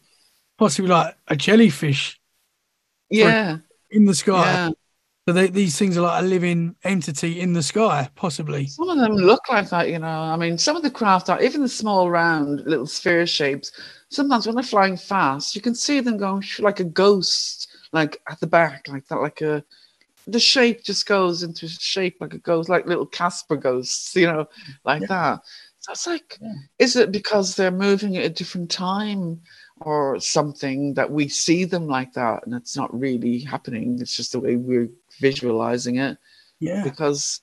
[0.58, 2.20] possibly like a jellyfish
[3.10, 3.58] Yeah,
[3.90, 4.42] in the sky.
[4.44, 4.70] yeah.
[5.28, 8.66] So they, these things are like a living entity in the sky, possibly.
[8.66, 10.08] Some of them look like that, you know.
[10.08, 13.70] I mean, some of the craft are even the small, round little sphere shapes.
[14.08, 18.40] Sometimes when they're flying fast, you can see them going like a ghost, like at
[18.40, 19.62] the back, like that, like a.
[20.26, 24.46] The shape just goes into shape like a ghost, like little Casper ghosts, you know,
[24.86, 25.08] like Yeah.
[25.08, 25.40] that.
[25.80, 26.54] So it's like, Yeah.
[26.78, 29.42] is it because they're moving at a different time
[29.80, 33.98] or something that we see them like that and it's not really happening?
[34.00, 34.88] It's just the way we're
[35.20, 36.18] visualizing it
[36.60, 36.82] Yeah.
[36.84, 37.40] because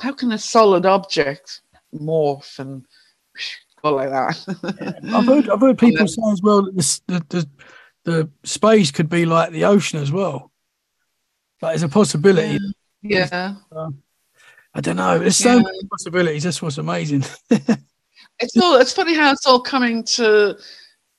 [0.00, 1.60] how can a solid object
[1.94, 2.84] morph and
[3.82, 5.00] go like that?
[5.14, 7.48] I've heard I've heard people then- say as well that this, the, the
[8.04, 10.50] the space could be like the ocean as well.
[11.62, 12.58] Like there's a possibility.
[13.00, 13.90] yeah, uh,
[14.74, 15.18] I don't know.
[15.18, 15.62] There's so Yeah.
[15.62, 16.42] many possibilities.
[16.42, 17.24] That's what's amazing.
[17.50, 18.76] it's all.
[18.76, 20.58] It's funny how it's all coming to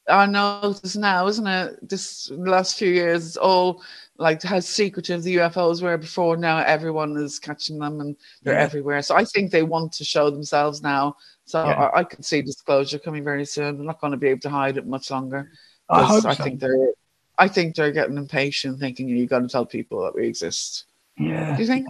[0.07, 1.90] our notice now, isn't it?
[1.90, 3.82] This last few years, it's all
[4.18, 6.38] like how secretive the UFOs were before.
[6.38, 8.61] Now everyone is catching them and they're Yeah.
[8.61, 9.02] everywhere.
[9.02, 11.18] So I think they want to show themselves now.
[11.45, 11.73] So Yeah.
[11.73, 13.77] I, I could see disclosure coming very soon.
[13.77, 15.52] They're not going to be able to hide it much longer.
[15.90, 16.44] I hope I so.
[16.44, 16.91] think they're
[17.38, 20.86] I think they're getting impatient, thinking you've got to tell people that we exist.
[21.18, 21.56] Yeah.
[21.56, 21.86] Do you think?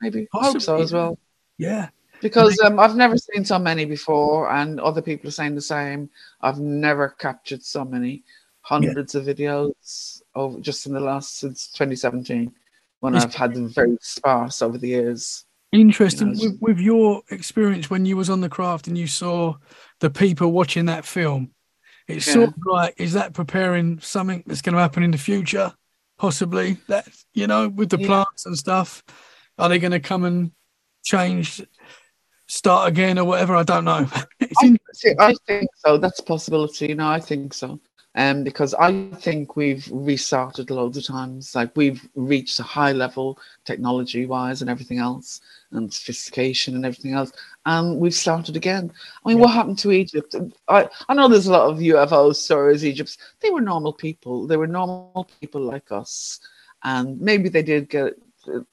[0.00, 1.18] Maybe I hope so as well.
[1.58, 1.88] Yeah.
[2.26, 6.10] Because um, I've never seen so many before, and other people are saying the same.
[6.40, 8.24] I've never captured so many
[8.62, 12.52] hundreds of videos over just in the last since 2017,
[12.98, 15.44] when I've had them very sparse over the years.
[15.70, 16.34] Interesting.
[16.34, 19.54] You know, with, with your experience when you was on the craft and you saw
[20.00, 21.52] the people watching that film,
[22.08, 25.72] it's sort of like is that preparing something that's going to happen in the future?
[26.18, 28.06] Possibly that you know with the Yeah.
[28.06, 29.04] plants and stuff.
[29.58, 30.50] Are they going to come and
[31.06, 31.62] change,
[32.46, 33.54] start again or whatever?
[33.56, 34.08] I don't know.
[34.40, 35.98] I, see, I think so.
[35.98, 36.88] That's a possibility.
[36.88, 37.78] You know, I think so.
[38.18, 41.54] Um, because I think we've restarted loads of times.
[41.54, 45.42] Like we've reached a high level technology wise and everything else,
[45.72, 47.30] and sophistication and everything else,
[47.66, 48.90] and we've started again.
[49.22, 49.42] I mean, Yeah.
[49.44, 50.34] what happened to Egypt?
[50.66, 52.86] I, I know there's a lot of UFO stories.
[52.86, 54.46] Egypt, they were normal people.
[54.46, 56.40] They were normal people like us,
[56.84, 58.14] and maybe they did get.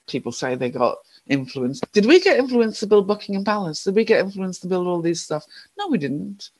[0.06, 0.96] People say they got
[1.28, 1.90] influenced.
[1.92, 3.84] Did we get influenced to build Buckingham Palace?
[3.84, 5.44] Did we get influenced to build all these stuff?
[5.78, 6.50] No, we didn't.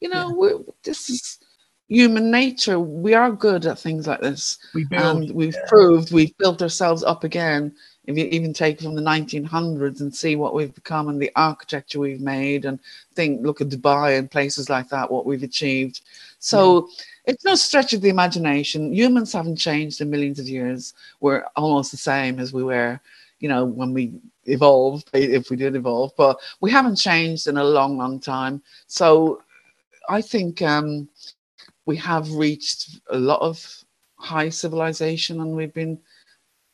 [0.00, 1.38] You know, we're, this is
[1.88, 2.80] human nature.
[2.80, 5.02] We are good at things like this, we build.
[5.02, 7.74] and we've proved we've built ourselves up again.
[8.06, 12.00] If you even take from the 1900s and see what we've become and the architecture
[12.00, 12.80] we've made, and
[13.14, 16.00] think, look at Dubai and places like that, what we've achieved.
[16.40, 16.88] So
[17.26, 18.92] it's no stretch of the imagination.
[18.92, 20.94] Humans haven't changed in millions of years.
[21.20, 23.00] We're almost the same as we were,
[23.42, 24.14] you know, when we
[24.44, 28.62] evolved, if we did evolve, but we haven't changed in a long, long time.
[28.86, 29.42] So
[30.08, 31.08] I think um,
[31.84, 35.98] we have reached a lot of high civilization and we've been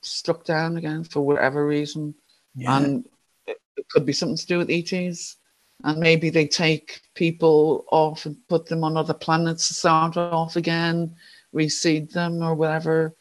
[0.03, 2.15] struck down again for whatever reason.
[2.55, 2.77] yeah.
[2.77, 3.09] And
[3.47, 5.37] it, it could be something to do with ETs.
[5.85, 10.57] And maybe they take people off and put them on other planets to start off
[10.57, 11.17] again,
[11.55, 13.15] reseed them or whatever.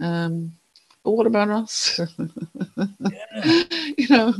[0.00, 0.57] Um,
[1.08, 1.98] but what about us?
[1.98, 2.84] yeah.
[3.96, 4.34] you know,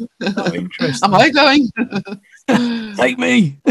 [0.52, 1.00] interesting.
[1.02, 1.70] am I going?
[2.94, 3.58] Take me.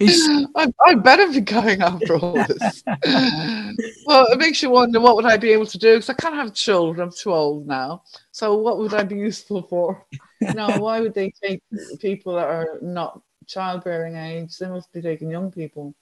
[0.00, 2.82] I, I better be going after all this.
[4.06, 6.34] well, it makes you wonder what would I be able to do because I can't
[6.34, 7.08] have children.
[7.08, 8.04] I'm too old now.
[8.32, 10.06] So what would I be useful for?
[10.40, 11.62] You know, why would they take
[12.00, 14.56] people that are not childbearing age?
[14.56, 15.94] They must be taking young people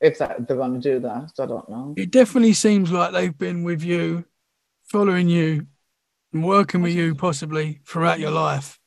[0.00, 1.32] if that they're going to do that.
[1.38, 1.92] I don't know.
[1.98, 4.24] It definitely seems like they've been with you,
[4.88, 5.66] following you,
[6.32, 8.78] and working with you possibly throughout your life.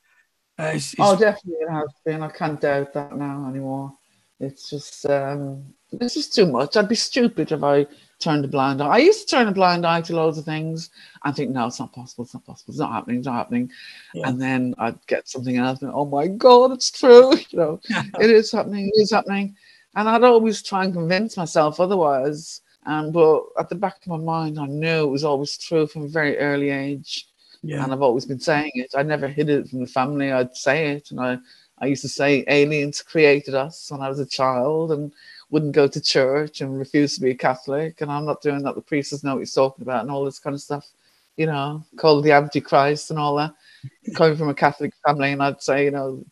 [0.58, 1.00] Uh, it's, it's...
[1.00, 2.22] Oh, definitely it has been.
[2.22, 3.92] I can't doubt that now anymore.
[4.38, 6.76] It's just um, it's just too much.
[6.76, 7.86] I'd be stupid if I
[8.18, 8.88] turned a blind eye.
[8.88, 10.90] I used to turn a blind eye to loads of things
[11.24, 12.24] and think, no, it's not possible.
[12.24, 12.72] It's not possible.
[12.72, 13.18] It's not happening.
[13.18, 13.70] It's not happening.
[14.14, 14.28] Yeah.
[14.28, 17.34] And then I'd get something else and oh my god, it's true.
[17.50, 17.80] You know,
[18.20, 18.90] it is happening.
[18.94, 19.56] It is happening.
[19.94, 22.62] And I'd always try and convince myself otherwise.
[22.84, 26.02] Um, but at the back of my mind, I knew it was always true from
[26.02, 27.28] a very early age.
[27.62, 27.84] Yeah.
[27.84, 28.92] And I've always been saying it.
[28.96, 30.32] I never hid it from the family.
[30.32, 31.38] I'd say it, and I
[31.78, 35.12] I used to say aliens created us when I was a child and
[35.50, 38.00] wouldn't go to church and refused to be a Catholic.
[38.00, 38.76] And I'm not doing that.
[38.76, 40.88] The priest doesn't know what he's talking about and all this kind of stuff,
[41.36, 43.54] you know, called the Antichrist and all that.
[44.14, 46.24] Coming from a Catholic family, and I'd say, you know,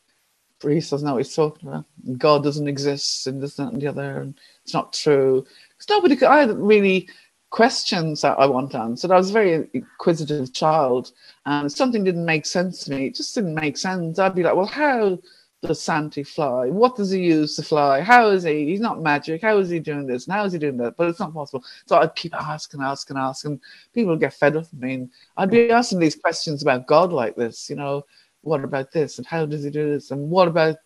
[0.60, 1.84] priest doesn't know what he's talking about.
[2.16, 4.20] God doesn't exist and this, that, and the other.
[4.20, 5.44] And it's not true.
[5.80, 7.08] Because nobody, I had really
[7.48, 9.10] questions that I want answered.
[9.10, 11.12] I was a very inquisitive child,
[11.46, 13.06] and something didn't make sense to me.
[13.06, 14.18] It just didn't make sense.
[14.18, 15.18] I'd be like, well, how
[15.62, 16.68] does Santi fly?
[16.68, 18.02] What does he use to fly?
[18.02, 18.66] How is he?
[18.66, 19.42] He's not magic.
[19.42, 20.26] How is he doing this?
[20.26, 20.96] And how is he doing that?
[20.96, 21.64] But it's not possible.
[21.86, 23.60] So I'd keep asking, asking, asking.
[23.94, 24.94] People would get fed up with me.
[24.94, 28.04] And I'd be asking these questions about God like this, you know,
[28.42, 29.18] what about this?
[29.18, 30.10] And how does he do this?
[30.10, 30.76] And what about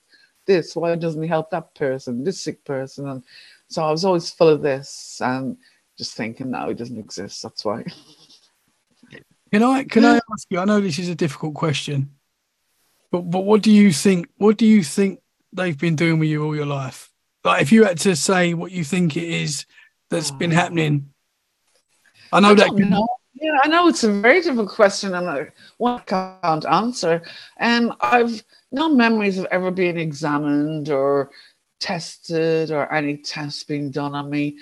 [0.46, 0.74] this?
[0.74, 3.08] Why doesn't he help that person, this sick person?
[3.08, 3.22] And
[3.68, 5.56] so I was always full of this and
[5.98, 7.42] just thinking, no, it doesn't exist.
[7.42, 7.84] That's why.
[9.52, 10.58] Can I can I ask you?
[10.58, 12.10] I know this is a difficult question.
[13.12, 14.26] But but what do you think?
[14.36, 15.20] What do you think
[15.52, 17.12] they've been doing with you all your life?
[17.44, 19.66] Like, if you had to say what you think it is
[20.10, 20.56] that's been oh.
[20.56, 21.10] happening,
[22.32, 22.68] I know I that.
[22.70, 22.90] Can...
[22.90, 23.06] Know.
[23.34, 27.22] Yeah, I know it's a very difficult question, and I, one can't answer.
[27.58, 28.42] And I've
[28.72, 31.30] no memories of ever being examined or
[31.84, 34.56] tested or any tests being done on me.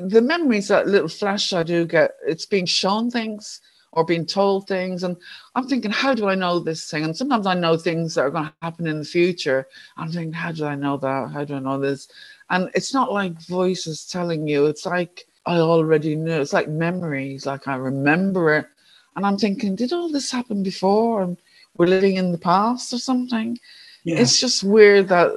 [0.00, 3.60] The memories, that little flash I do get, it's being shown things
[3.92, 5.04] or being told things.
[5.04, 5.16] And
[5.54, 7.04] I'm thinking, how do I know this thing?
[7.04, 9.68] And sometimes I know things that are going to happen in the future.
[9.96, 11.30] I'm thinking, how do I know that?
[11.30, 12.08] How do I know this?
[12.50, 16.40] And it's not like voices telling you, it's like I already knew.
[16.40, 18.66] It's like memories, like I remember it.
[19.14, 21.22] And I'm thinking, did all this happen before?
[21.22, 21.36] And
[21.76, 23.60] we're living in the past or something?
[24.02, 24.18] Yeah.
[24.18, 25.30] It's just weird that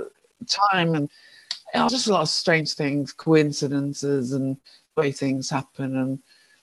[0.71, 1.11] time and
[1.73, 4.57] you know, just a lot of strange things, coincidences and
[4.95, 5.97] way things happen.
[5.97, 6.19] And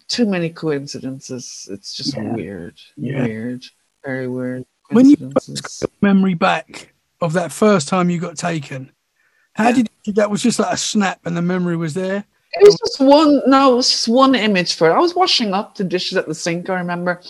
[0.09, 1.69] too many coincidences.
[1.71, 2.35] It's just yeah.
[2.35, 2.79] weird.
[2.97, 3.25] Yeah.
[3.25, 3.65] Weird.
[4.05, 4.67] Very weird.
[4.91, 5.49] When you got
[6.03, 8.93] memory back of that first time you got taken,
[9.55, 9.85] how yeah.
[10.05, 12.25] did that was just like a snap and the memory was there?
[12.53, 14.95] It was just one no, it was just one image for it.
[14.95, 17.21] I was washing up the dishes at the sink, I remember,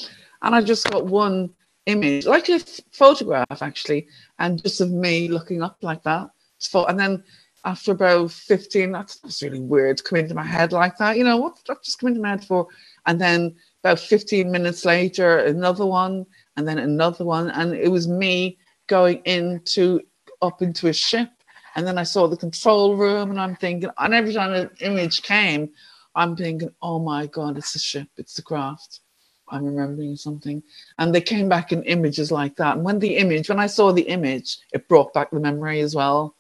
[0.42, 1.51] and I just got one
[1.86, 2.59] image, like a
[2.90, 6.30] photograph actually, and just of me looking up like that.
[6.74, 7.24] And then
[7.65, 11.16] after about 15, that's, that's really weird come into my head like that.
[11.16, 12.69] You know, what that just come into my head for?
[13.07, 16.27] And then about 15 minutes later, another one,
[16.57, 17.51] and then another one.
[17.51, 20.01] And it was me going into
[20.43, 21.31] up into a ship.
[21.77, 25.23] And then I saw the control room, and I'm thinking, and every time an image
[25.23, 25.70] came,
[26.15, 29.01] I'm thinking, oh my God, it's the ship, it's the craft.
[29.49, 30.62] I'm remembering something.
[30.99, 32.77] And they came back in images like that.
[32.77, 35.95] And when the image, when I saw the image, it brought back the memory as
[35.95, 36.36] well.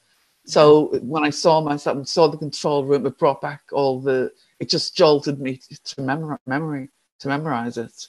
[0.46, 4.30] So when I saw myself, and saw the control room, it brought back all the.
[4.60, 6.90] It just jolted me to memor- memory,
[7.20, 8.08] to memorize it,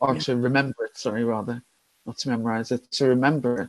[0.00, 0.20] or yeah.
[0.20, 0.96] to remember it.
[0.96, 1.62] Sorry, rather,
[2.04, 3.68] not to memorize it, to remember it.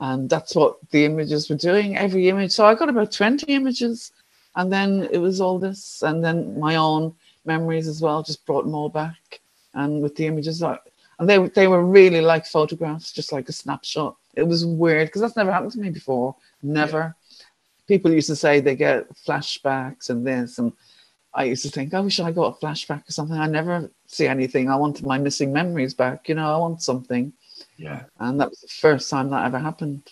[0.00, 1.96] And that's what the images were doing.
[1.96, 2.52] Every image.
[2.52, 4.12] So I got about twenty images,
[4.56, 7.14] and then it was all this, and then my own
[7.44, 9.40] memories as well just brought them all back.
[9.74, 14.16] And with the images, and they they were really like photographs, just like a snapshot.
[14.34, 16.34] It was weird because that's never happened to me before.
[16.62, 16.98] Never.
[16.98, 17.12] Yeah
[17.88, 20.72] people used to say they get flashbacks and this and
[21.34, 23.38] I used to think, I wish I got a flashback or something.
[23.38, 24.70] I never see anything.
[24.70, 26.28] I wanted my missing memories back.
[26.28, 27.32] You know, I want something.
[27.76, 28.04] Yeah.
[28.18, 30.02] And that was the first time that ever happened.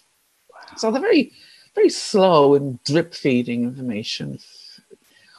[0.51, 0.77] Wow.
[0.77, 1.33] So they're very,
[1.75, 4.39] very slow and drip feeding information.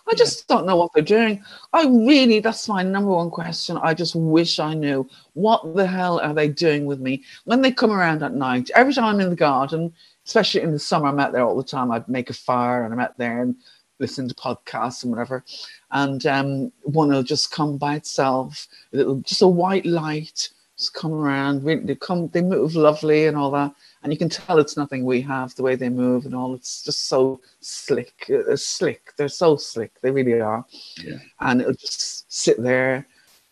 [0.10, 0.56] I just yeah.
[0.56, 1.44] don't know what they're doing.
[1.74, 3.78] I really, that's my number one question.
[3.78, 7.72] I just wish I knew what the hell are they doing with me when they
[7.72, 8.72] come around at night.
[8.74, 9.94] Every time I'm in the garden,
[10.28, 11.90] especially in the summer, I'm out there all the time.
[11.90, 13.56] I'd make a fire and I'm out there and
[14.00, 15.44] listen to podcasts and whatever.
[15.92, 21.14] And um, one will just come by itself, little, just a white light, just come
[21.14, 21.64] around.
[21.64, 23.74] They come, they move lovely and all that.
[24.04, 26.54] And you can tell it's nothing we have, the way they move and all.
[26.54, 29.14] It's just so slick, uh, slick.
[29.16, 29.94] They're so slick.
[30.02, 30.66] They really are.
[31.02, 31.20] Yeah.
[31.40, 33.08] And it'll just sit there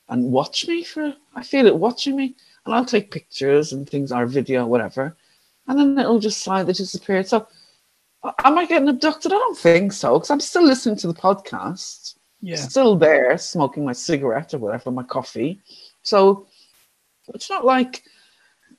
[0.09, 2.35] and watch me for, I feel it watching me.
[2.65, 5.15] And I'll take pictures and things, or video, whatever.
[5.67, 7.23] And then it'll just slightly disappear.
[7.23, 7.47] So
[8.43, 9.31] Am I getting abducted?
[9.31, 12.15] I don't think so, because I'm still listening to the podcast.
[12.41, 12.55] Yeah.
[12.55, 15.59] Still there, smoking my cigarette or whatever, my coffee.
[16.03, 16.47] So
[17.33, 18.03] it's not like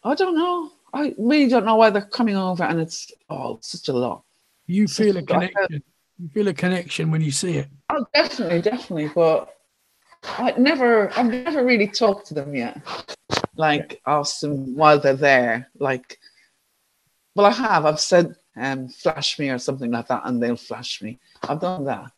[0.04, 0.72] I don't know.
[0.92, 4.22] I really don't know why they're coming over, and it's oh, such a lot.
[4.66, 5.82] You feel a connection.
[6.18, 7.68] You feel a connection when you see it.
[7.90, 9.10] Oh, definitely, definitely.
[9.14, 9.54] But
[10.22, 12.80] I never, I've never really talked to them yet.
[13.56, 15.68] Like asked them while they're there.
[15.78, 16.18] Like,
[17.36, 17.84] well, I have.
[17.84, 21.18] I've said um, flash me or something like that, and they'll flash me.
[21.46, 22.12] I've done that.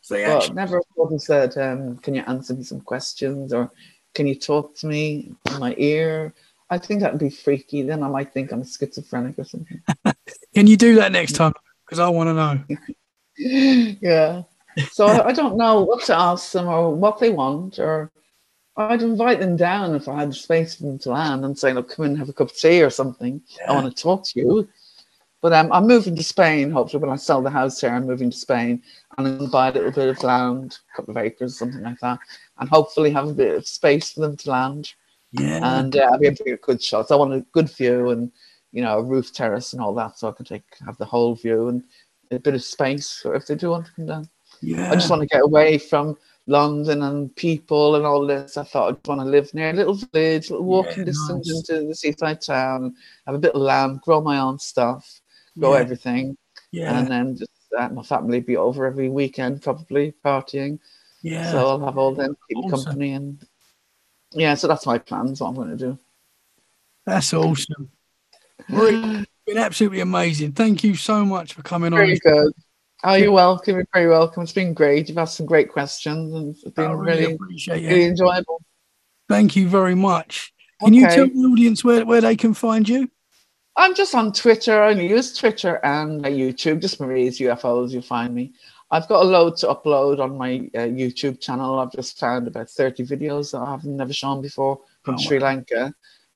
[0.00, 3.70] So but actually- never called said, um, "Can you answer me some questions?" or
[4.14, 6.32] "Can you talk to me in my ear?"
[6.70, 7.82] I think that'd be freaky.
[7.82, 9.80] Then I might think I'm schizophrenic or something.
[10.54, 11.52] Can you do that next time?
[11.84, 12.64] Because I want to know.
[14.00, 14.42] yeah.
[14.90, 18.10] So I, I don't know what to ask them or what they want, or
[18.76, 21.90] I'd invite them down if I had space for them to land and say, "Look,
[21.90, 23.40] come in and have a cup of tea or something.
[23.58, 23.70] Yeah.
[23.70, 24.68] I want to talk to you."
[25.42, 26.70] But um, I'm moving to Spain.
[26.70, 28.82] Hopefully, when I sell the house here, I'm moving to Spain
[29.16, 31.82] and I'm going to buy a little bit of land, a couple of acres, something
[31.82, 32.18] like that,
[32.58, 34.92] and hopefully have a bit of space for them to land.
[35.32, 35.78] Yeah.
[35.78, 37.10] And uh, I'll be able to get good shots.
[37.10, 38.32] I want a good view and
[38.72, 41.34] you know a roof terrace and all that, so I can take have the whole
[41.34, 41.82] view and
[42.30, 44.28] a bit of space if they do want to come down.
[44.60, 44.90] Yeah.
[44.90, 46.16] I just want to get away from
[46.46, 48.56] London and people and all this.
[48.56, 51.70] I thought I'd want to live near a little village, little walking yeah, distance nice.
[51.70, 52.94] into the seaside town,
[53.26, 55.20] have a bit of land, grow my own stuff,
[55.58, 55.80] grow yeah.
[55.80, 56.36] everything.
[56.70, 56.98] Yeah.
[56.98, 60.78] And then just let my family be over every weekend, probably partying.
[61.22, 61.50] Yeah.
[61.50, 62.84] So I'll have all them keep awesome.
[62.84, 63.44] company and
[64.32, 65.98] yeah, so that's my plans, what I'm going to do.
[67.06, 67.90] That's awesome.
[68.68, 70.52] Marie, been absolutely amazing.
[70.52, 72.20] Thank you so much for coming Very on.
[72.22, 72.52] Very good.
[73.04, 73.76] Oh, you're welcome.
[73.76, 74.42] You're very welcome.
[74.42, 75.08] It's been great.
[75.08, 78.62] You've asked some great questions and it's been really, really, really enjoyable.
[79.28, 80.52] Thank you very much.
[80.80, 80.96] Can okay.
[80.96, 83.10] you tell the audience where, where they can find you?
[83.76, 84.82] I'm just on Twitter.
[84.82, 86.80] I only use Twitter and YouTube.
[86.80, 87.90] Just Marie's UFOs.
[87.90, 88.54] You'll find me.
[88.90, 91.78] I've got a load to upload on my uh, YouTube channel.
[91.78, 95.92] I've just found about 30 videos that I've never shown before from oh, Sri Lanka.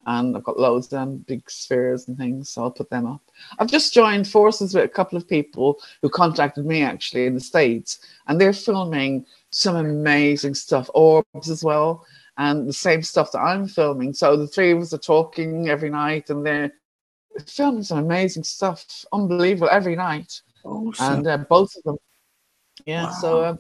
[0.07, 3.21] And I've got loads of them, big spheres and things, so I'll put them up.
[3.59, 7.41] I've just joined forces with a couple of people who contacted me actually in the
[7.41, 12.07] States, and they're filming some amazing stuff, orbs as well,
[12.39, 14.15] and the same stuff that I'm filming.
[14.15, 16.73] So the three of us are talking every night, and they're
[17.47, 20.41] filming some amazing stuff, unbelievable every night.
[20.65, 21.15] Awesome.
[21.15, 21.99] And uh, both of them,
[22.87, 23.05] yeah.
[23.05, 23.11] Wow.
[23.21, 23.57] So uh,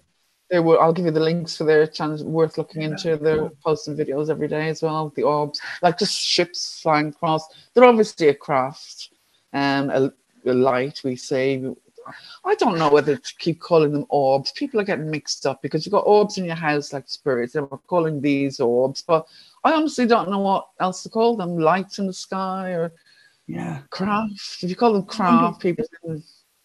[0.51, 0.81] they were.
[0.81, 2.25] I'll give you the links for their channels.
[2.25, 3.17] Worth looking into.
[3.17, 5.13] They're posting videos every day as well.
[5.15, 7.47] The orbs, like just ships flying across.
[7.73, 9.11] They're obviously a craft,
[9.53, 10.13] um, a,
[10.45, 11.01] a light.
[11.05, 11.65] We say.
[12.45, 14.51] I don't know whether to keep calling them orbs.
[14.53, 17.53] People are getting mixed up because you've got orbs in your house like spirits.
[17.53, 19.29] They're calling these orbs, but
[19.63, 21.59] I honestly don't know what else to call them.
[21.59, 22.93] Lights in the sky or
[23.47, 24.63] yeah craft.
[24.63, 25.85] If you call them craft, people.
[26.05, 26.23] You know,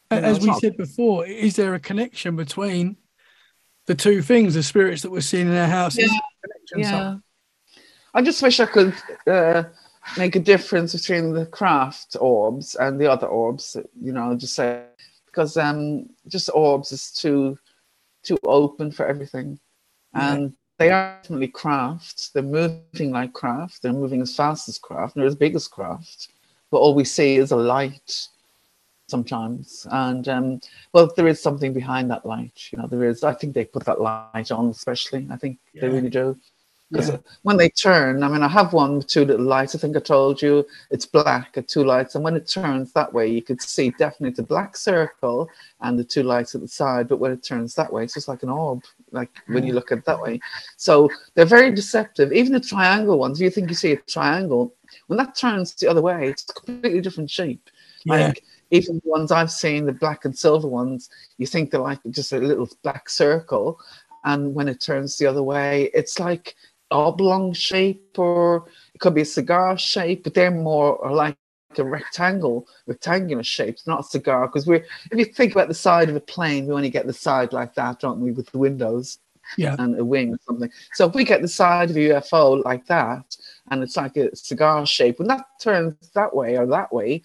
[0.10, 2.96] As we said before, is there a connection between
[3.86, 6.12] the two things, the spirits that we're seeing in our houses?
[6.76, 6.78] Yeah.
[6.78, 7.18] yeah.
[8.14, 8.94] I just wish I could
[9.28, 9.64] uh,
[10.18, 13.78] make a difference between the craft orbs and the other orbs.
[14.02, 14.84] You know, just say
[15.26, 17.58] because um, just orbs is too
[18.24, 19.60] too open for everything,
[20.14, 20.50] and yeah.
[20.80, 22.34] they are definitely craft.
[22.34, 23.82] They're moving like craft.
[23.82, 25.16] They're moving as fast as craft.
[25.16, 26.30] They're as big as craft
[26.76, 28.28] but all we see is a light
[29.08, 29.88] sometimes.
[29.92, 30.62] And um,
[30.94, 32.70] well, there is something behind that light.
[32.72, 33.24] You know, there is.
[33.24, 35.28] I think they put that light on, especially.
[35.32, 35.82] I think yeah.
[35.82, 36.38] they really do.
[36.92, 37.18] Because yeah.
[37.42, 39.74] when they turn, I mean, I have one with two little lights.
[39.74, 43.12] I think I told you it's black at two lights, and when it turns that
[43.12, 45.50] way, you could see definitely the black circle
[45.82, 47.08] and the two lights at the side.
[47.08, 49.92] But when it turns that way, it's just like an orb, like when you look
[49.92, 50.40] at it that way.
[50.78, 52.32] So they're very deceptive.
[52.32, 54.72] Even the triangle ones, you think you see a triangle,
[55.08, 57.68] when that turns the other way, it's a completely different shape.
[58.06, 58.28] Yeah.
[58.28, 62.00] Like even the ones I've seen, the black and silver ones, you think they're like
[62.10, 63.80] just a little black circle,
[64.24, 66.56] and when it turns the other way, it's like
[66.92, 71.38] oblong shape, or it could be a cigar shape, but they're more like
[71.78, 74.48] a rectangle, rectangular shape, not a cigar.
[74.48, 77.14] Because we're, if you think about the side of a plane, we only get the
[77.14, 79.20] side like that, don't we, with the windows
[79.58, 79.76] yeah.
[79.80, 80.72] and a wing or something.
[80.94, 83.36] So if we get the side of a UFO like that,
[83.72, 87.22] and it's like a cigar shape, when that turns that way or that way,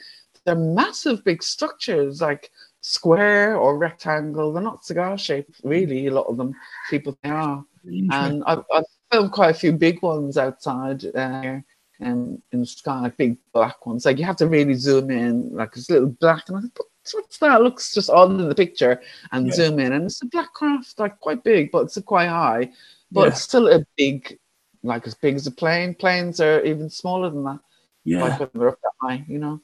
[0.50, 2.50] they're massive big structures, like
[2.80, 4.52] square or rectangle.
[4.52, 6.08] They're not cigar shaped, really.
[6.08, 6.56] A lot of them,
[6.90, 7.64] people they are.
[7.84, 11.60] And I've, I've filmed quite a few big ones outside uh,
[12.00, 14.04] um, in the sky, like big black ones.
[14.04, 16.48] Like you have to really zoom in, like it's little black.
[16.48, 16.76] And I think,
[17.12, 17.60] what's that?
[17.60, 19.00] It looks just odd in the picture.
[19.30, 19.52] And yeah.
[19.52, 22.72] zoom in, and it's a black craft, like quite big, but it's quite high.
[23.12, 23.26] But yeah.
[23.28, 24.36] it's still a big,
[24.82, 25.94] like as big as a plane.
[25.94, 27.60] Planes are even smaller than that.
[28.02, 29.60] Yeah, like they're up that high, you know.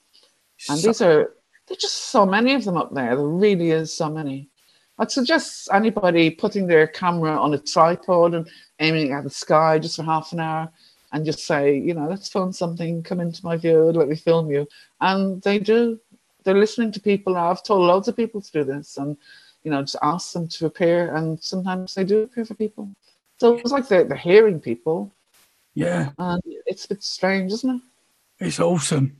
[0.69, 1.33] And so- these are
[1.66, 3.16] there's just so many of them up there.
[3.16, 4.49] There really is so many.
[4.99, 8.49] I'd suggest anybody putting their camera on a tripod and
[8.81, 10.70] aiming at the sky just for half an hour
[11.12, 14.51] and just say, you know, let's film something, come into my view, let me film
[14.51, 14.66] you.
[15.01, 16.01] And they do.
[16.45, 17.37] They're listening to people.
[17.37, 19.16] I've told loads of people to do this and,
[19.65, 21.15] you know, just ask them to appear.
[21.15, 22.89] And sometimes they do appear for people.
[23.39, 25.12] So it's like they're, they're hearing people.
[25.74, 26.11] Yeah.
[26.19, 27.83] And it's a bit strange, isn't it?
[28.47, 29.16] It's awesome.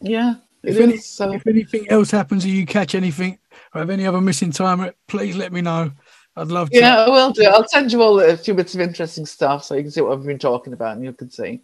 [0.00, 0.36] Yeah.
[0.62, 1.32] If, any, so.
[1.32, 3.38] if anything else happens or you catch anything
[3.74, 5.90] or have any other missing time, please let me know.
[6.36, 6.78] I'd love to.
[6.78, 7.44] Yeah, I will do.
[7.44, 10.12] I'll send you all a few bits of interesting stuff so you can see what
[10.12, 11.60] I've been talking about and you can see.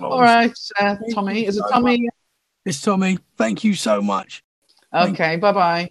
[0.00, 1.46] Oh, all right, uh, Tommy.
[1.46, 2.08] Is it Tommy?
[2.64, 3.18] It's Tommy.
[3.36, 4.42] Thank you so much.
[4.92, 5.90] Okay, bye bye.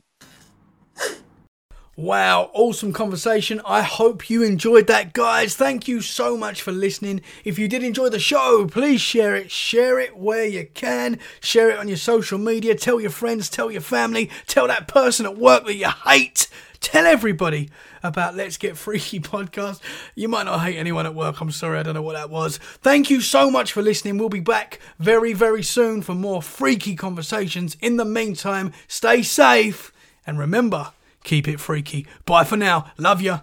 [2.00, 3.60] Wow, awesome conversation.
[3.66, 5.56] I hope you enjoyed that, guys.
[5.56, 7.22] Thank you so much for listening.
[7.44, 9.50] If you did enjoy the show, please share it.
[9.50, 11.18] Share it where you can.
[11.40, 12.76] Share it on your social media.
[12.76, 16.48] Tell your friends, tell your family, tell that person at work that you hate.
[16.82, 17.72] Tell everybody
[18.04, 19.82] about Let's Get Freaky podcast.
[20.14, 21.42] You might not hate anyone at work.
[21.42, 22.58] I'm sorry, I don't know what that was.
[22.60, 24.20] Thank you so much for listening.
[24.20, 27.76] We'll be back very, very soon for more freaky conversations.
[27.82, 29.92] In the meantime, stay safe
[30.28, 30.92] and remember,
[31.28, 32.08] keep it freaky.
[32.26, 32.86] Bye for now.
[32.98, 33.42] Love ya.